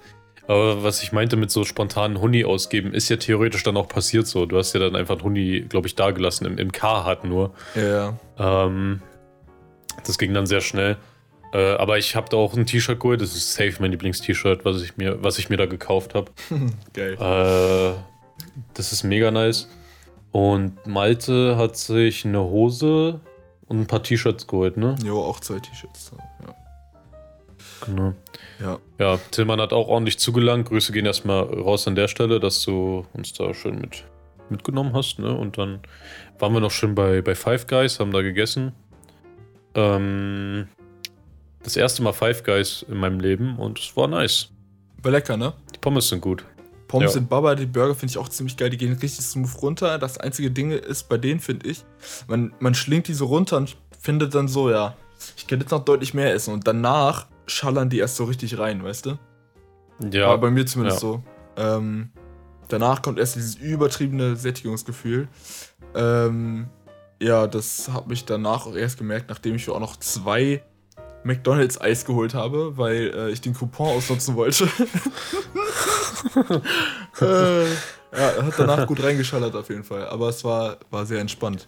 aber 0.46 0.82
was 0.82 1.02
ich 1.02 1.12
meinte 1.12 1.36
mit 1.36 1.50
so 1.50 1.64
spontanen 1.64 2.20
Huni 2.20 2.44
ausgeben, 2.44 2.92
ist 2.92 3.08
ja 3.08 3.16
theoretisch 3.16 3.62
dann 3.62 3.76
auch 3.76 3.88
passiert 3.88 4.26
so. 4.26 4.44
Du 4.46 4.58
hast 4.58 4.72
ja 4.72 4.80
dann 4.80 4.96
einfach 4.96 5.14
einen 5.14 5.24
Huni, 5.24 5.60
glaube 5.68 5.86
ich, 5.86 5.94
dagelassen, 5.94 6.46
im, 6.46 6.58
im 6.58 6.72
Carhartt 6.72 7.24
nur. 7.24 7.52
Ja, 7.74 8.18
ja. 8.38 8.66
Ähm, 8.66 9.02
das 10.04 10.18
ging 10.18 10.34
dann 10.34 10.46
sehr 10.46 10.60
schnell. 10.60 10.96
Äh, 11.52 11.74
aber 11.74 11.98
ich 11.98 12.16
habe 12.16 12.28
da 12.28 12.38
auch 12.38 12.54
ein 12.54 12.66
T-Shirt 12.66 12.98
geholt. 12.98 13.20
Das 13.20 13.36
ist 13.36 13.54
safe 13.54 13.74
mein 13.78 13.92
Lieblings-T-Shirt, 13.92 14.64
was 14.64 14.82
ich 14.82 14.96
mir, 14.96 15.22
was 15.22 15.38
ich 15.38 15.48
mir 15.48 15.58
da 15.58 15.66
gekauft 15.66 16.14
habe. 16.14 16.32
Geil. 16.92 17.14
Äh, 17.14 17.94
das 18.74 18.92
ist 18.92 19.04
mega 19.04 19.30
nice. 19.30 19.68
Und 20.32 20.86
Malte 20.86 21.56
hat 21.56 21.76
sich 21.76 22.24
eine 22.24 22.40
Hose 22.40 23.20
und 23.66 23.80
ein 23.80 23.86
paar 23.86 24.02
T-Shirts 24.02 24.46
geholt, 24.46 24.76
ne? 24.76 24.96
Jo, 25.04 25.22
auch 25.22 25.40
zwei 25.40 25.60
T-Shirts. 25.60 26.12
Ja. 26.46 26.54
Genau. 27.86 28.14
ja. 28.60 28.78
Ja, 28.98 29.18
Tillmann 29.30 29.60
hat 29.60 29.72
auch 29.72 29.88
ordentlich 29.88 30.18
zugelangt. 30.18 30.68
Grüße 30.68 30.92
gehen 30.92 31.04
erstmal 31.06 31.42
raus 31.42 31.86
an 31.86 31.94
der 31.94 32.08
Stelle, 32.08 32.40
dass 32.40 32.62
du 32.62 33.06
uns 33.12 33.32
da 33.34 33.52
schön 33.52 33.78
mit, 33.78 34.04
mitgenommen 34.48 34.94
hast, 34.94 35.18
ne? 35.18 35.36
Und 35.36 35.58
dann 35.58 35.80
waren 36.38 36.52
wir 36.54 36.60
noch 36.60 36.70
schön 36.70 36.94
bei, 36.94 37.20
bei 37.20 37.34
Five 37.34 37.66
Guys, 37.66 38.00
haben 38.00 38.12
da 38.12 38.22
gegessen. 38.22 38.72
Ähm, 39.74 40.68
das 41.62 41.76
erste 41.76 42.02
Mal 42.02 42.12
Five 42.12 42.42
Guys 42.44 42.84
in 42.88 42.96
meinem 42.96 43.20
Leben 43.20 43.56
und 43.58 43.78
es 43.78 43.96
war 43.96 44.08
nice. 44.08 44.50
War 45.02 45.12
lecker, 45.12 45.36
ne? 45.36 45.52
Die 45.74 45.78
Pommes 45.78 46.08
sind 46.08 46.20
gut. 46.20 46.44
Pommes 46.92 47.12
Ja. 47.12 47.12
sind 47.14 47.30
Baba, 47.30 47.54
die 47.54 47.64
Burger 47.64 47.94
finde 47.94 48.10
ich 48.10 48.18
auch 48.18 48.28
ziemlich 48.28 48.58
geil. 48.58 48.68
Die 48.68 48.76
gehen 48.76 48.92
richtig 48.92 49.24
smooth 49.24 49.62
runter. 49.62 49.98
Das 49.98 50.18
einzige 50.18 50.50
Ding 50.50 50.72
ist 50.72 51.08
bei 51.08 51.16
denen, 51.16 51.40
finde 51.40 51.66
ich, 51.66 51.86
man, 52.28 52.52
man 52.60 52.74
schlingt 52.74 53.08
die 53.08 53.14
so 53.14 53.24
runter 53.24 53.56
und 53.56 53.78
findet 53.98 54.34
dann 54.34 54.46
so, 54.46 54.70
ja, 54.70 54.94
ich 55.38 55.46
könnte 55.46 55.64
jetzt 55.64 55.70
noch 55.70 55.86
deutlich 55.86 56.12
mehr 56.12 56.34
essen. 56.34 56.52
Und 56.52 56.66
danach 56.66 57.28
schallern 57.46 57.88
die 57.88 57.98
erst 57.98 58.16
so 58.16 58.24
richtig 58.24 58.58
rein, 58.58 58.84
weißt 58.84 59.06
du? 59.06 59.18
Ja. 60.10 60.26
Aber 60.26 60.36
bei 60.38 60.50
mir 60.50 60.66
zumindest 60.66 61.02
ja. 61.02 61.08
so. 61.08 61.22
Ähm, 61.56 62.10
danach 62.68 63.00
kommt 63.00 63.18
erst 63.18 63.36
dieses 63.36 63.54
übertriebene 63.54 64.36
Sättigungsgefühl. 64.36 65.28
Ähm, 65.94 66.68
ja, 67.22 67.46
das 67.46 67.88
hat 67.88 68.06
mich 68.06 68.26
danach 68.26 68.66
auch 68.66 68.76
erst 68.76 68.98
gemerkt, 68.98 69.30
nachdem 69.30 69.54
ich 69.54 69.70
auch 69.70 69.80
noch 69.80 69.96
zwei 69.96 70.62
McDonalds 71.24 71.80
Eis 71.80 72.04
geholt 72.04 72.34
habe, 72.34 72.76
weil 72.76 73.12
äh, 73.14 73.30
ich 73.30 73.40
den 73.40 73.54
Coupon 73.54 73.88
ausnutzen 73.96 74.34
wollte. 74.34 74.64
äh, 77.20 77.64
ja, 77.64 78.42
hat 78.42 78.54
danach 78.58 78.86
gut 78.86 79.02
reingeschallert 79.02 79.54
auf 79.54 79.68
jeden 79.68 79.84
Fall. 79.84 80.06
Aber 80.08 80.28
es 80.28 80.44
war, 80.44 80.78
war 80.90 81.06
sehr 81.06 81.20
entspannt. 81.20 81.66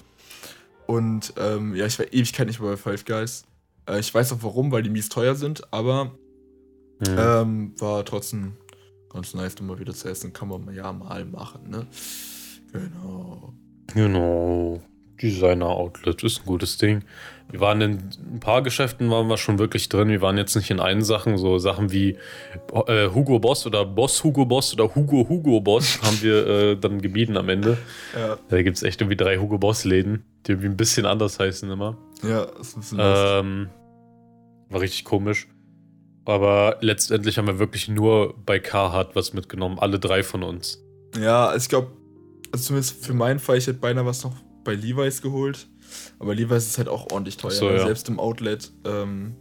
Und 0.87 1.33
ähm, 1.39 1.75
ja, 1.75 1.87
ich 1.87 1.99
war 1.99 2.07
Ewigkeit 2.13 2.47
nicht 2.47 2.61
mehr 2.61 2.71
bei 2.71 2.77
Five 2.77 3.05
Guys. 3.05 3.45
Äh, 3.89 4.01
ich 4.01 4.13
weiß 4.13 4.33
auch 4.33 4.39
warum, 4.43 4.71
weil 4.73 4.83
die 4.83 4.91
mies 4.91 5.09
teuer 5.09 5.35
sind, 5.35 5.63
aber 5.73 6.11
Hm. 7.07 7.17
ähm, 7.19 7.73
war 7.81 8.05
trotzdem 8.05 8.53
ganz 9.11 9.35
nice, 9.35 9.61
mal 9.61 9.79
wieder 9.79 9.95
zu 9.95 10.09
essen. 10.09 10.33
Kann 10.33 10.49
man 10.49 10.73
ja 10.75 10.93
mal 10.93 11.25
machen, 11.25 11.71
ne? 11.71 11.87
Genau. 12.73 13.53
Genau. 13.93 14.83
Designer 15.21 15.69
Outlet 15.69 16.23
ist 16.25 16.41
ein 16.41 16.47
gutes 16.47 16.79
Ding. 16.79 17.05
Wir 17.51 17.61
waren 17.61 17.81
in 17.83 17.99
ein 18.33 18.41
paar 18.41 18.63
Geschäften 18.63 19.11
waren 19.11 19.29
wir 19.29 19.37
schon 19.37 19.59
wirklich 19.59 19.89
drin. 19.89 20.09
Wir 20.09 20.23
waren 20.23 20.39
jetzt 20.39 20.57
nicht 20.57 20.71
in 20.71 20.81
allen 20.81 21.03
Sachen, 21.05 21.37
so 21.37 21.59
Sachen 21.59 21.93
wie 21.93 22.17
äh, 22.87 23.09
Hugo 23.11 23.39
Boss 23.39 23.67
oder 23.67 23.85
Boss 23.85 24.25
Hugo 24.25 24.45
Boss 24.47 24.73
oder 24.73 24.95
Hugo 24.95 25.27
Hugo 25.29 25.61
Boss 25.61 26.01
haben 26.03 26.21
wir 26.23 26.47
äh, 26.47 26.77
dann 26.77 27.01
gemieden 27.03 27.37
am 27.37 27.49
Ende. 27.49 27.77
Ja, 28.17 28.39
Da 28.49 28.63
gibt 28.63 28.77
es 28.77 28.83
echt 28.83 29.01
irgendwie 29.01 29.17
drei 29.17 29.39
Hugo 29.39 29.59
Boss 29.59 29.85
Läden, 29.85 30.25
die 30.47 30.53
irgendwie 30.53 30.69
ein 30.69 30.77
bisschen 30.77 31.07
anders 31.07 31.39
heißen 31.39 31.71
immer. 31.71 31.97
ja, 32.23 32.45
ist 32.61 32.77
ein 32.77 32.81
bisschen. 32.81 32.99
Ähm, 33.01 33.69
war 34.71 34.81
richtig 34.81 35.05
komisch. 35.05 35.47
Aber 36.25 36.79
letztendlich 36.81 37.37
haben 37.37 37.47
wir 37.47 37.59
wirklich 37.59 37.89
nur 37.89 38.35
bei 38.47 38.59
Carhartt 38.59 39.15
was 39.15 39.35
mitgenommen, 39.35 39.79
alle 39.79 39.99
drei 40.01 40.23
von 40.23 40.43
uns. 40.43 40.83
Ja, 41.21 41.55
ich 41.55 41.69
glaube, 41.69 41.89
also 42.51 42.69
zumindest 42.69 43.05
für 43.05 43.13
meinen 43.13 43.39
Fall, 43.39 43.59
ich 43.59 43.67
hätte 43.67 43.79
beinahe 43.79 44.07
was 44.07 44.25
noch 44.25 44.33
bei 44.65 44.75
Levi's 44.75 45.23
geholt. 45.23 45.67
Aber 46.19 46.35
Levi's 46.35 46.67
ist 46.67 46.79
halt 46.79 46.89
auch 46.89 47.13
ordentlich 47.13 47.37
teuer. 47.37 47.51
So, 47.53 47.71
ja. 47.71 47.85
Selbst 47.85 48.09
im 48.09 48.19
Outlet 48.19 48.73
ähm, 48.85 49.37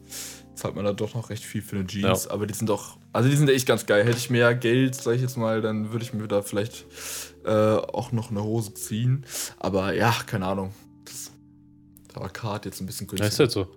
zahlt 0.56 0.76
man 0.76 0.86
da 0.86 0.94
doch 0.94 1.16
noch 1.16 1.30
recht 1.30 1.44
viel 1.44 1.62
für 1.62 1.78
eine 1.78 1.88
Jeans. 1.88 2.28
Aber 2.28 2.46
die 2.46 2.54
sind 2.54 2.70
doch, 2.70 2.98
also 3.12 3.30
die 3.30 3.36
sind 3.36 3.50
echt 3.50 3.68
ganz 3.68 3.86
geil. 3.86 4.04
Hätte 4.06 4.18
ich 4.18 4.30
mehr 4.30 4.54
Geld, 4.54 4.96
sag 4.96 5.16
ich 5.16 5.22
jetzt 5.22 5.38
mal, 5.38 5.62
dann 5.62 5.92
würde 5.92 6.06
ich 6.06 6.14
mir 6.14 6.28
da 6.28 6.42
vielleicht 6.42 6.86
äh, 7.46 7.50
auch 7.52 8.12
noch 8.12 8.30
eine 8.30 8.44
Hose 8.44 8.74
ziehen. 8.74 9.26
Aber 9.60 9.94
ja, 9.94 10.14
keine 10.26 10.46
Ahnung. 10.46 10.74
Das, 11.06 11.32
da 12.14 12.22
war 12.22 12.30
Card 12.30 12.66
jetzt 12.66 12.82
ein 12.82 12.86
bisschen 12.86 13.08
Ja, 13.08 13.14
ist 13.26 13.38
günstiger. 13.38 13.44
halt 13.44 13.52
so. 13.52 13.68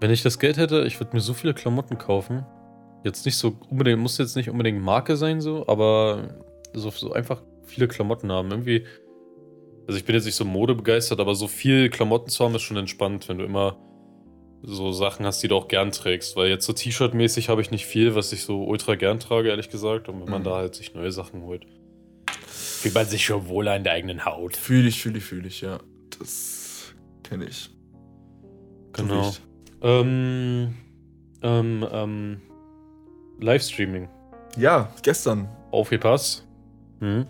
Wenn 0.00 0.10
ich 0.10 0.22
das 0.22 0.38
Geld 0.38 0.56
hätte, 0.56 0.84
ich 0.84 1.00
würde 1.00 1.14
mir 1.16 1.20
so 1.20 1.34
viele 1.34 1.54
Klamotten 1.54 1.98
kaufen. 1.98 2.46
Jetzt 3.04 3.26
nicht 3.26 3.36
so 3.36 3.58
unbedingt, 3.68 4.00
muss 4.00 4.18
jetzt 4.18 4.36
nicht 4.36 4.48
unbedingt 4.50 4.80
Marke 4.80 5.16
sein, 5.16 5.40
so, 5.40 5.66
aber 5.68 6.34
so, 6.72 6.90
so 6.90 7.12
einfach 7.12 7.42
viele 7.66 7.88
Klamotten 7.88 8.30
haben. 8.30 8.50
Irgendwie. 8.50 8.84
Also 9.88 9.98
ich 9.98 10.04
bin 10.04 10.14
jetzt 10.14 10.26
nicht 10.26 10.34
so 10.36 10.44
modebegeistert, 10.44 11.18
aber 11.18 11.34
so 11.34 11.48
viel 11.48 11.88
Klamotten 11.88 12.28
zu 12.28 12.44
haben 12.44 12.54
ist 12.54 12.62
schon 12.62 12.76
entspannt, 12.76 13.28
wenn 13.28 13.38
du 13.38 13.44
immer 13.44 13.76
so 14.62 14.92
Sachen 14.92 15.24
hast, 15.24 15.42
die 15.42 15.48
du 15.48 15.56
auch 15.56 15.66
gern 15.66 15.92
trägst. 15.92 16.36
Weil 16.36 16.48
jetzt 16.50 16.66
so 16.66 16.72
T-Shirt-mäßig 16.74 17.48
habe 17.48 17.62
ich 17.62 17.70
nicht 17.70 17.86
viel, 17.86 18.14
was 18.14 18.32
ich 18.32 18.44
so 18.44 18.64
ultra 18.64 18.96
gern 18.96 19.18
trage, 19.18 19.48
ehrlich 19.48 19.70
gesagt. 19.70 20.08
Und 20.08 20.20
wenn 20.20 20.28
man 20.30 20.42
Mhm. 20.42 20.44
da 20.44 20.56
halt 20.56 20.74
sich 20.74 20.94
neue 20.94 21.10
Sachen 21.10 21.42
holt, 21.42 21.64
fühlt 22.46 22.94
man 22.94 23.06
sich 23.06 23.24
schon 23.24 23.48
wohler 23.48 23.74
in 23.76 23.82
der 23.84 23.94
eigenen 23.94 24.24
Haut. 24.26 24.56
Fühle 24.56 24.88
ich, 24.88 25.00
fühle 25.00 25.18
ich, 25.18 25.24
fühle 25.24 25.48
ich, 25.48 25.62
ja. 25.62 25.78
Das 26.18 26.92
kenne 27.22 27.46
ich. 27.46 27.70
Genau. 28.92 29.32
Ähm, 29.80 30.74
ähm, 31.42 31.86
ähm, 31.90 32.40
Livestreaming. 33.40 34.08
Ja, 34.58 34.92
gestern. 35.02 35.48
Aufgepasst. 35.70 36.46
Mhm. 37.00 37.26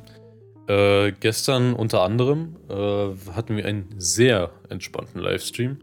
Äh, 0.69 1.13
gestern 1.13 1.73
unter 1.73 2.03
anderem 2.03 2.57
äh, 2.69 3.33
hatten 3.33 3.57
wir 3.57 3.65
einen 3.65 3.95
sehr 3.97 4.51
entspannten 4.69 5.21
Livestream. 5.21 5.79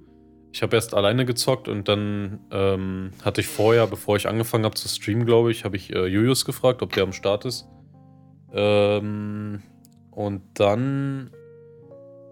Ich 0.53 0.61
habe 0.61 0.75
erst 0.75 0.93
alleine 0.93 1.25
gezockt 1.25 1.67
und 1.67 1.87
dann 1.87 2.39
ähm, 2.51 3.09
hatte 3.23 3.41
ich 3.41 3.47
vorher, 3.47 3.87
bevor 3.87 4.15
ich 4.15 4.27
angefangen 4.27 4.63
habe 4.63 4.75
zu 4.75 4.87
streamen, 4.87 5.25
glaube 5.25 5.51
ich, 5.51 5.65
habe 5.65 5.75
ich 5.75 5.91
äh, 5.91 6.05
Julius 6.05 6.45
gefragt, 6.45 6.83
ob 6.83 6.93
der 6.93 7.03
am 7.03 7.13
Start 7.13 7.45
ist. 7.45 7.67
Ähm, 8.53 9.63
und 10.11 10.43
dann 10.53 11.31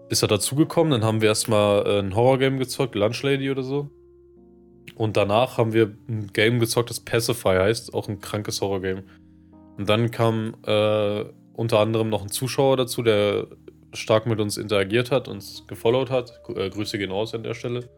ist 0.08 0.22
er 0.22 0.28
dazugekommen. 0.28 0.92
Dann 0.92 1.04
haben 1.04 1.20
wir 1.20 1.28
erstmal 1.28 1.84
äh, 1.84 1.98
ein 1.98 2.14
Horror-Game 2.14 2.58
gezockt, 2.58 2.94
Lunch 2.94 3.20
Lady 3.24 3.50
oder 3.50 3.64
so. 3.64 3.90
Und 4.94 5.16
danach 5.16 5.58
haben 5.58 5.72
wir 5.72 5.92
ein 6.08 6.30
Game 6.32 6.60
gezockt, 6.60 6.88
das 6.88 7.00
Pacify 7.00 7.56
heißt, 7.56 7.92
auch 7.94 8.08
ein 8.08 8.20
krankes 8.20 8.60
Horror-Game. 8.60 9.02
Und 9.76 9.88
dann 9.88 10.12
kam 10.12 10.54
äh, 10.64 11.24
unter 11.54 11.78
anderem 11.78 12.08
noch 12.08 12.22
ein 12.22 12.30
Zuschauer 12.30 12.76
dazu, 12.76 13.02
der 13.02 13.46
stark 13.92 14.26
mit 14.26 14.40
uns 14.40 14.56
interagiert 14.56 15.10
hat, 15.10 15.28
uns 15.28 15.66
gefollowt 15.66 16.10
hat. 16.10 16.40
Äh, 16.54 16.70
Grüße 16.70 16.98
gehen 16.98 17.10
raus 17.10 17.34
an 17.34 17.42
der 17.42 17.54
Stelle. 17.54 17.88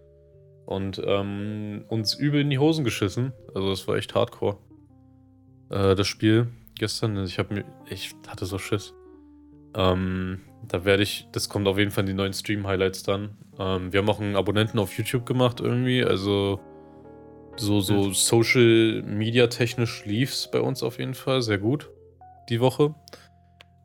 Und 0.67 1.01
ähm, 1.05 1.85
uns 1.89 2.15
übel 2.15 2.41
in 2.41 2.51
die 2.51 2.59
Hosen 2.59 2.85
geschissen. 2.85 3.33
Also 3.55 3.71
das 3.71 3.87
war 3.89 3.97
echt 3.97 4.15
hardcore. 4.15 4.59
Äh, 5.71 5.95
das 5.95 6.07
Spiel 6.07 6.49
gestern, 6.79 7.25
ich 7.25 7.39
habe 7.39 7.55
mir, 7.55 7.65
ich 7.89 8.15
hatte 8.29 8.47
so 8.47 8.59
Schiss. 8.59 8.95
Ähm, 9.75 10.41
da 10.69 10.85
werde 10.85 11.03
ich, 11.03 11.29
das 11.33 11.49
kommt 11.49 11.69
auf 11.69 11.79
jeden 11.79 11.91
Fall 11.91 12.03
in 12.03 12.09
die 12.09 12.15
neuen 12.15 12.33
Stream-Highlights 12.33 13.03
dann. 13.05 13.37
Ähm, 13.59 13.93
wir 13.93 14.01
haben 14.01 14.09
auch 14.09 14.21
einen 14.21 14.37
Abonnenten 14.37 14.79
auf 14.79 14.97
YouTube 14.97 15.27
gemacht 15.27 15.61
irgendwie, 15.61 16.05
also 16.05 16.61
so, 17.57 17.81
so 17.81 18.13
Social 18.13 19.03
Media 19.03 19.47
technisch 19.47 20.05
lief's 20.05 20.51
bei 20.51 20.61
uns 20.61 20.83
auf 20.83 20.99
jeden 20.99 21.15
Fall 21.15 21.41
sehr 21.41 21.59
gut 21.59 21.91
die 22.49 22.61
Woche. 22.61 22.95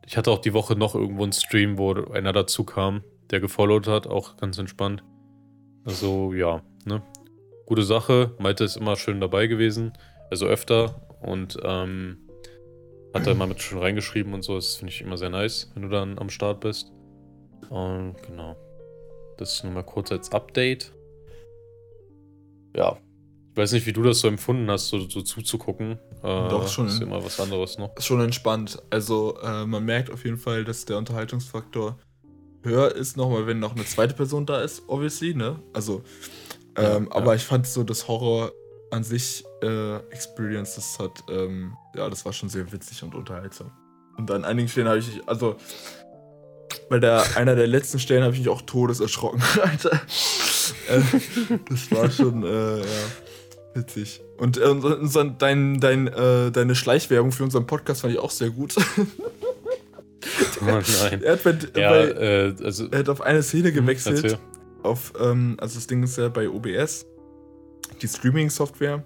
Ich 0.06 0.16
hatte 0.16 0.30
auch 0.30 0.40
die 0.40 0.52
Woche 0.52 0.76
noch 0.76 0.94
irgendwo 0.94 1.22
einen 1.22 1.32
Stream, 1.32 1.78
wo 1.78 1.92
einer 1.92 2.32
dazu 2.32 2.64
kam, 2.64 3.02
der 3.30 3.40
gefollowt 3.40 3.86
hat, 3.86 4.06
auch 4.06 4.36
ganz 4.36 4.58
entspannt. 4.58 5.04
Also 5.84 6.32
ja, 6.32 6.62
ne? 6.84 7.02
Gute 7.66 7.82
Sache. 7.82 8.34
Malte 8.38 8.64
ist 8.64 8.76
immer 8.76 8.96
schön 8.96 9.20
dabei 9.20 9.46
gewesen, 9.46 9.92
also 10.30 10.46
öfter 10.46 11.06
und 11.22 11.58
ähm, 11.62 12.18
hat 13.14 13.26
da 13.26 13.32
immer 13.32 13.46
mit 13.46 13.60
schön 13.60 13.78
reingeschrieben 13.78 14.34
und 14.34 14.42
so. 14.42 14.56
Das 14.56 14.76
finde 14.76 14.92
ich 14.92 15.00
immer 15.00 15.16
sehr 15.16 15.30
nice, 15.30 15.70
wenn 15.74 15.82
du 15.82 15.88
dann 15.88 16.18
am 16.18 16.30
Start 16.30 16.60
bist. 16.60 16.92
Und 17.70 18.16
genau. 18.26 18.56
Das 19.38 19.54
ist 19.54 19.64
nur 19.64 19.72
mal 19.72 19.82
kurz 19.82 20.12
als 20.12 20.32
Update. 20.32 20.92
Ja. 22.76 22.98
Ich 23.50 23.56
weiß 23.56 23.72
nicht, 23.72 23.86
wie 23.86 23.92
du 23.92 24.02
das 24.02 24.20
so 24.20 24.28
empfunden 24.28 24.70
hast, 24.70 24.88
so, 24.88 24.98
so 24.98 25.22
zuzugucken. 25.22 25.98
Äh, 26.22 26.48
Doch, 26.48 26.68
schon. 26.68 26.86
Ist 26.86 27.00
immer 27.02 27.24
was 27.24 27.40
anderes. 27.40 27.76
Ist 27.96 28.06
schon 28.06 28.20
entspannt. 28.20 28.80
Also 28.90 29.36
äh, 29.42 29.66
man 29.66 29.84
merkt 29.84 30.10
auf 30.10 30.24
jeden 30.24 30.38
Fall, 30.38 30.64
dass 30.64 30.84
der 30.84 30.98
Unterhaltungsfaktor 30.98 31.98
höher 32.62 32.94
ist, 32.94 33.16
nochmal, 33.16 33.46
wenn 33.46 33.58
noch 33.58 33.74
eine 33.74 33.84
zweite 33.84 34.14
Person 34.14 34.46
da 34.46 34.60
ist, 34.60 34.82
obviously, 34.86 35.34
ne? 35.34 35.58
Also, 35.72 36.02
ähm, 36.76 37.08
Ja, 37.10 37.16
aber 37.16 37.32
ja. 37.32 37.34
ich 37.34 37.42
fand 37.44 37.66
so 37.66 37.82
das 37.82 38.06
Horror 38.06 38.52
an 38.92 39.02
sich 39.02 39.44
äh, 39.62 39.96
Experience, 40.10 40.76
das 40.76 40.98
hat, 40.98 41.24
ähm, 41.28 41.76
ja, 41.96 42.08
das 42.08 42.24
war 42.24 42.32
schon 42.32 42.48
sehr 42.48 42.70
witzig 42.70 43.02
und 43.02 43.14
unterhaltsam. 43.14 43.72
Und 44.16 44.30
an 44.30 44.44
einigen 44.44 44.68
Stellen 44.68 44.86
habe 44.86 44.98
ich, 44.98 45.20
also 45.26 45.56
bei 46.88 46.98
der 46.98 47.24
einer 47.36 47.56
der 47.56 47.66
letzten 47.66 47.98
Stellen 47.98 48.22
habe 48.22 48.34
ich 48.34 48.40
mich 48.40 48.48
auch 48.48 48.62
todeserschrocken, 48.62 49.42
Alter. 49.62 49.92
äh, 50.88 51.00
das 51.68 51.90
war 51.90 52.10
schon, 52.10 52.44
äh, 52.44 52.78
ja, 52.80 52.84
witzig. 53.74 54.20
Und 54.38 54.58
äh, 54.58 54.64
unser, 54.64 55.24
dein, 55.24 55.80
dein, 55.80 56.08
äh, 56.08 56.50
deine 56.50 56.74
Schleichwerbung 56.74 57.32
für 57.32 57.44
unseren 57.44 57.66
Podcast 57.66 58.02
fand 58.02 58.12
ich 58.12 58.18
auch 58.18 58.30
sehr 58.30 58.50
gut. 58.50 58.76
Oh 60.60 60.64
nein. 60.66 61.22
er, 61.22 61.32
hat 61.32 61.42
bei, 61.42 61.58
Ja, 61.80 61.90
bei, 61.90 62.04
äh, 62.10 62.54
also. 62.62 62.88
er 62.90 63.00
hat 63.00 63.08
auf 63.08 63.20
eine 63.20 63.42
Szene 63.42 63.72
gewechselt. 63.72 64.22
Erzähl. 64.22 64.38
auf, 64.82 65.12
ähm, 65.20 65.56
also 65.58 65.74
das 65.74 65.86
Ding 65.86 66.02
ist 66.02 66.16
ja 66.16 66.28
bei 66.28 66.48
OBS, 66.48 67.06
die 68.00 68.08
Streaming-Software, 68.08 69.02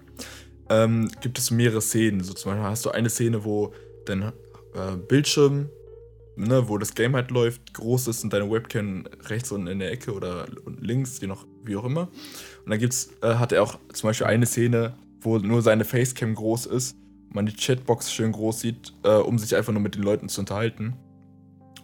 ähm, 0.69 1.09
gibt 1.21 1.39
es 1.39 1.51
mehrere 1.51 1.81
Szenen. 1.81 2.23
So 2.23 2.33
zum 2.33 2.51
Beispiel 2.51 2.67
hast 2.67 2.85
du 2.85 2.91
eine 2.91 3.09
Szene, 3.09 3.43
wo 3.43 3.73
dein 4.05 4.21
äh, 4.21 4.31
Bildschirm, 5.07 5.69
ne, 6.35 6.67
wo 6.67 6.77
das 6.77 6.93
Game 6.93 7.15
halt 7.15 7.31
läuft, 7.31 7.73
groß 7.73 8.07
ist 8.07 8.23
und 8.23 8.31
deine 8.31 8.49
Webcam 8.49 9.05
rechts 9.25 9.51
unten 9.51 9.67
in 9.67 9.79
der 9.79 9.91
Ecke 9.91 10.13
oder 10.13 10.47
links, 10.79 11.19
je 11.19 11.27
noch, 11.27 11.45
wie 11.63 11.75
auch 11.75 11.85
immer. 11.85 12.09
Und 12.67 12.71
dann 12.71 12.79
gibt's, 12.79 13.11
äh, 13.21 13.35
hat 13.35 13.53
er 13.53 13.63
auch 13.63 13.79
zum 13.93 14.09
Beispiel 14.09 14.27
eine 14.27 14.45
Szene, 14.45 14.91
wo 15.21 15.37
nur 15.37 15.61
seine 15.61 15.85
Facecam 15.85 16.35
groß 16.35 16.65
ist, 16.65 16.97
man 17.29 17.45
die 17.45 17.53
Chatbox 17.55 18.11
schön 18.11 18.33
groß 18.33 18.59
sieht, 18.59 18.91
äh, 19.03 19.11
um 19.15 19.39
sich 19.39 19.55
einfach 19.55 19.71
nur 19.71 19.81
mit 19.81 19.95
den 19.95 20.03
Leuten 20.03 20.27
zu 20.27 20.41
unterhalten. 20.41 20.97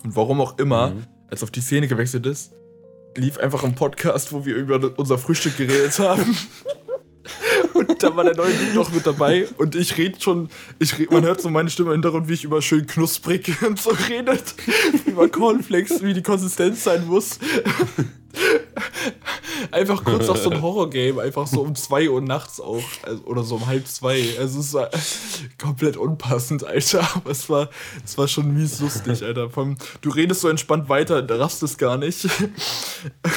Und 0.03 0.17
warum 0.17 0.41
auch 0.41 0.57
immer, 0.59 0.89
Mhm. 0.89 1.03
als 1.29 1.41
auf 1.41 1.51
die 1.51 1.61
Szene 1.61 1.87
gewechselt 1.87 2.25
ist, 2.25 2.51
lief 3.15 3.37
einfach 3.37 3.63
ein 3.63 3.75
Podcast, 3.75 4.33
wo 4.33 4.45
wir 4.45 4.57
über 4.57 4.91
unser 4.97 5.17
Frühstück 5.17 5.55
geredet 5.55 5.97
haben. 5.99 6.35
Und 7.73 8.03
da 8.03 8.13
war 8.17 8.25
der 8.25 8.35
neue 8.35 8.51
Dude 8.53 8.73
noch 8.75 8.91
mit 8.91 9.07
dabei 9.07 9.47
und 9.57 9.75
ich 9.75 9.97
rede 9.97 10.19
schon, 10.19 10.49
ich 10.79 10.99
red, 10.99 11.09
man 11.11 11.23
hört 11.23 11.39
so 11.41 11.49
meine 11.49 11.69
Stimme 11.69 11.89
im 11.89 11.93
Hintergrund, 11.93 12.27
wie 12.27 12.33
ich 12.33 12.43
über 12.43 12.61
schön 12.61 12.85
knusprig 12.85 13.55
und 13.67 13.79
so 13.79 13.91
redet, 14.09 14.53
über 15.05 15.29
Cornflakes, 15.29 16.03
wie 16.03 16.13
die 16.13 16.21
Konsistenz 16.21 16.83
sein 16.83 17.07
muss. 17.07 17.39
einfach 19.71 20.03
kurz 20.03 20.29
auf 20.29 20.37
so 20.37 20.49
ein 20.49 20.61
Horror-Game, 20.61 21.19
einfach 21.19 21.47
so 21.47 21.61
um 21.61 21.75
2 21.75 22.09
Uhr 22.09 22.21
nachts 22.21 22.59
auch. 22.59 22.83
Also, 23.03 23.23
oder 23.25 23.43
so 23.43 23.55
um 23.55 23.67
halb 23.67 23.87
zwei. 23.87 24.23
Also 24.39 24.59
es 24.59 24.73
war 24.73 24.89
komplett 25.61 25.97
unpassend, 25.97 26.63
Alter. 26.63 27.07
Aber 27.15 27.31
es 27.31 27.49
war, 27.49 27.69
es 28.03 28.17
war 28.17 28.27
schon 28.27 28.53
mies 28.53 28.79
lustig, 28.79 29.23
Alter. 29.23 29.49
Vom, 29.49 29.77
du 30.01 30.09
redest 30.09 30.41
so 30.41 30.49
entspannt 30.49 30.89
weiter, 30.89 31.21
da 31.21 31.35
raffst 31.35 31.63
es 31.63 31.77
gar 31.77 31.97
nicht. 31.97 32.27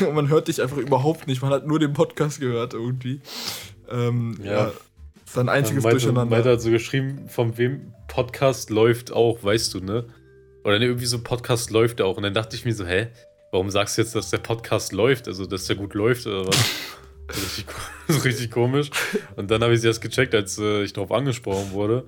Und 0.00 0.14
man 0.14 0.28
hört 0.28 0.48
dich 0.48 0.62
einfach 0.62 0.78
überhaupt 0.78 1.26
nicht. 1.26 1.42
Man 1.42 1.52
hat 1.52 1.66
nur 1.66 1.78
den 1.78 1.92
Podcast 1.92 2.40
gehört 2.40 2.74
irgendwie. 2.74 3.20
Ähm, 3.90 4.38
ja. 4.42 4.52
ja. 4.52 4.72
Sein 5.24 5.48
einziges 5.48 5.82
meinte, 5.82 5.98
Durcheinander. 5.98 6.36
Meinte 6.36 6.50
hat 6.52 6.60
so 6.60 6.70
geschrieben, 6.70 7.28
von 7.28 7.58
wem 7.58 7.92
Podcast 8.08 8.70
läuft 8.70 9.12
auch, 9.12 9.42
weißt 9.42 9.74
du, 9.74 9.80
ne? 9.80 10.06
Oder 10.64 10.78
ne, 10.78 10.86
irgendwie 10.86 11.06
so 11.06 11.20
Podcast 11.20 11.70
läuft 11.70 12.00
auch. 12.00 12.16
Und 12.16 12.22
dann 12.22 12.34
dachte 12.34 12.56
ich 12.56 12.64
mir 12.64 12.74
so, 12.74 12.86
hä? 12.86 13.08
Warum 13.52 13.70
sagst 13.70 13.96
du 13.96 14.02
jetzt, 14.02 14.14
dass 14.14 14.30
der 14.30 14.38
Podcast 14.38 14.92
läuft? 14.92 15.28
Also, 15.28 15.46
dass 15.46 15.66
der 15.66 15.76
gut 15.76 15.94
läuft 15.94 16.26
oder 16.26 16.46
was? 16.46 16.56
richtig, 17.28 17.66
das 18.06 18.16
ist 18.16 18.24
richtig 18.24 18.50
komisch. 18.50 18.90
Und 19.36 19.50
dann 19.50 19.62
habe 19.62 19.72
ich 19.72 19.78
es 19.78 19.84
erst 19.84 20.00
gecheckt, 20.00 20.34
als 20.34 20.58
äh, 20.58 20.82
ich 20.82 20.92
darauf 20.92 21.12
angesprochen 21.12 21.72
wurde. 21.72 22.04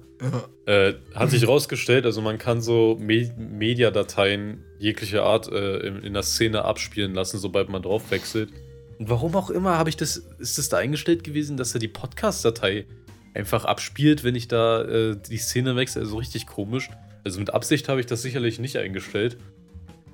Ja. 0.67 0.73
Äh, 0.73 0.95
hat 1.15 1.31
sich 1.31 1.47
rausgestellt, 1.47 2.05
also 2.05 2.21
man 2.21 2.39
kann 2.39 2.61
so 2.61 2.97
Me 3.01 3.33
Mediadateien 3.37 4.65
jeglicher 4.79 5.25
Art 5.25 5.51
äh, 5.51 5.79
in, 5.79 6.03
in 6.03 6.15
der 6.15 6.23
Szene 6.23 6.65
abspielen 6.65 7.15
lassen, 7.15 7.39
sobald 7.39 7.69
man 7.69 7.83
drauf 7.83 8.11
wechselt. 8.11 8.51
Und 8.99 9.09
warum 9.09 9.37
auch 9.37 9.51
immer 9.51 9.79
habe 9.79 9.91
ich 9.91 9.97
das, 9.97 10.17
ist 10.39 10.59
das 10.59 10.69
da 10.69 10.79
eingestellt 10.79 11.23
gewesen, 11.23 11.57
dass 11.57 11.73
er 11.73 11.81
die 11.81 11.89
Podcast-Datei 11.89 12.87
einfach 13.35 13.65
abspielt, 13.65 14.25
wenn 14.25 14.35
ich 14.35 14.49
da 14.49 14.83
äh, 14.83 15.17
die 15.17 15.37
Szene 15.37 15.77
wechsle. 15.77 16.03
Also 16.03 16.17
richtig 16.17 16.47
komisch. 16.47 16.91
Also 17.25 17.39
mit 17.39 17.55
Absicht 17.55 17.89
habe 17.89 18.01
ich 18.01 18.07
das 18.07 18.23
sicherlich 18.23 18.59
nicht 18.59 18.77
eingestellt. 18.77 19.37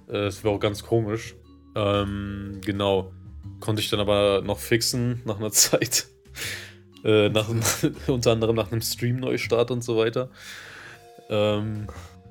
Äh, 0.08 0.24
das 0.24 0.44
wäre 0.44 0.54
auch 0.54 0.60
ganz 0.60 0.82
komisch. 0.82 1.34
Ähm, 1.74 2.60
genau. 2.64 3.12
Konnte 3.60 3.80
ich 3.82 3.90
dann 3.90 4.00
aber 4.00 4.42
noch 4.42 4.58
fixen 4.58 5.22
nach 5.24 5.38
einer 5.38 5.50
Zeit. 5.52 6.06
Äh, 7.04 7.28
nach, 7.28 7.48
unter 8.06 8.32
anderem 8.32 8.56
nach 8.56 8.72
einem 8.72 8.80
Stream-Neustart 8.80 9.70
und 9.70 9.84
so 9.84 9.96
weiter. 9.96 10.30
Ähm, 11.28 11.86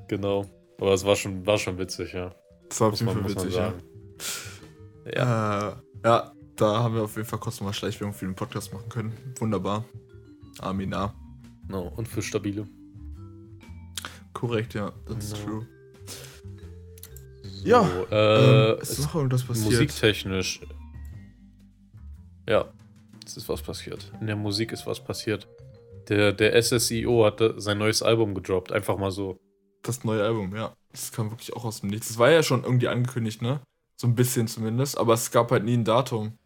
genau. 0.08 0.46
Aber 0.80 0.94
es 0.94 1.06
war 1.06 1.16
schon, 1.16 1.46
war 1.46 1.58
schon 1.58 1.78
witzig, 1.78 2.14
ja. 2.14 2.34
Das 2.70 2.82
war 2.82 2.90
auf 2.90 3.00
jeden 3.00 3.12
Fall 3.12 3.30
witzig, 3.30 3.56
ja. 3.56 3.74
Ja. 5.16 5.70
Äh, 5.70 5.76
ja, 6.06 6.32
da 6.56 6.80
haben 6.80 6.96
wir 6.96 7.04
auf 7.04 7.16
jeden 7.16 7.28
Fall 7.28 7.40
mal 7.62 7.74
Schleichwerbung 7.74 8.14
für 8.14 8.26
den 8.26 8.36
Podcast 8.36 8.74
machen 8.74 8.90
können. 8.90 9.14
Wunderbar. 9.40 9.86
Amina. 10.60 11.14
No, 11.68 11.92
und 11.96 12.08
für 12.08 12.22
stabile. 12.22 12.68
Korrekt, 14.34 14.74
ja, 14.74 14.92
das 15.06 15.16
no. 15.16 15.20
ist 15.20 15.46
true. 15.46 15.68
So, 17.64 17.70
ja, 17.70 17.90
äh, 18.12 18.72
ähm, 18.74 18.80
ist 18.82 19.00
noch 19.00 19.16
irgendwas 19.16 19.44
passiert? 19.44 19.66
Musiktechnisch. 19.72 20.60
Ja, 22.48 22.66
es 23.26 23.38
ist 23.38 23.48
was 23.48 23.62
passiert. 23.62 24.12
In 24.20 24.28
der 24.28 24.36
Musik 24.36 24.74
ist 24.74 24.86
was 24.86 25.02
passiert. 25.02 25.48
Der, 26.10 26.34
der 26.34 26.62
SSIO 26.62 27.26
hat 27.26 27.42
sein 27.56 27.78
neues 27.78 28.04
Album 28.04 28.36
gedroppt, 28.36 28.74
einfach 28.74 28.98
mal 28.98 29.12
so. 29.12 29.40
Das 29.82 30.04
neue 30.04 30.24
Album, 30.24 30.54
ja. 30.54 30.74
Das 30.92 31.14
kam 31.14 31.32
wirklich 31.32 31.54
auch 31.54 31.64
aus 31.64 31.80
dem 31.80 31.90
Nichts. 31.90 32.10
Das 32.10 32.18
war 32.18 32.32
ja 32.32 32.44
schon 32.44 32.66
irgendwie 32.66 32.90
angekündigt, 32.90 33.42
ne? 33.42 33.62
So 33.96 34.08
ein 34.08 34.16
bisschen 34.16 34.50
zumindest, 34.50 34.98
aber 34.98 35.14
es 35.14 35.32
gab 35.32 35.50
halt 35.52 35.64
nie 35.64 35.78
ein 35.78 35.86
Datum. 35.86 36.38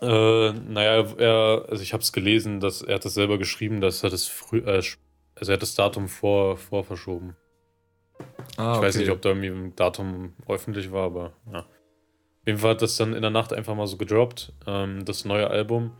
Äh, 0.00 0.52
naja, 0.52 1.06
er, 1.16 1.66
also 1.68 1.80
ich 1.80 1.92
habe 1.92 2.02
es 2.02 2.12
gelesen, 2.12 2.58
dass 2.58 2.82
er 2.82 2.96
hat 2.96 3.04
das 3.04 3.14
selber 3.14 3.38
geschrieben, 3.38 3.80
dass 3.80 4.02
er 4.02 4.10
das 4.10 4.26
früh, 4.26 4.58
äh, 4.58 4.82
also 5.36 5.52
er 5.52 5.54
hat 5.54 5.62
das 5.62 5.76
Datum 5.76 6.08
vor, 6.08 6.56
vor 6.56 6.82
verschoben. 6.82 7.36
Ah, 8.56 8.72
ich 8.72 8.78
okay. 8.78 8.86
weiß 8.86 8.96
nicht, 8.96 9.10
ob 9.10 9.22
da 9.22 9.30
irgendwie 9.30 9.48
ein 9.48 9.76
Datum 9.76 10.32
öffentlich 10.48 10.92
war, 10.92 11.06
aber 11.06 11.32
ja. 11.52 11.60
Auf 11.60 12.46
jeden 12.46 12.58
Fall 12.58 12.70
hat 12.72 12.82
das 12.82 12.96
dann 12.96 13.14
in 13.14 13.22
der 13.22 13.30
Nacht 13.30 13.52
einfach 13.52 13.74
mal 13.74 13.86
so 13.86 13.96
gedroppt, 13.96 14.52
ähm, 14.66 15.04
das 15.04 15.24
neue 15.24 15.48
Album. 15.48 15.92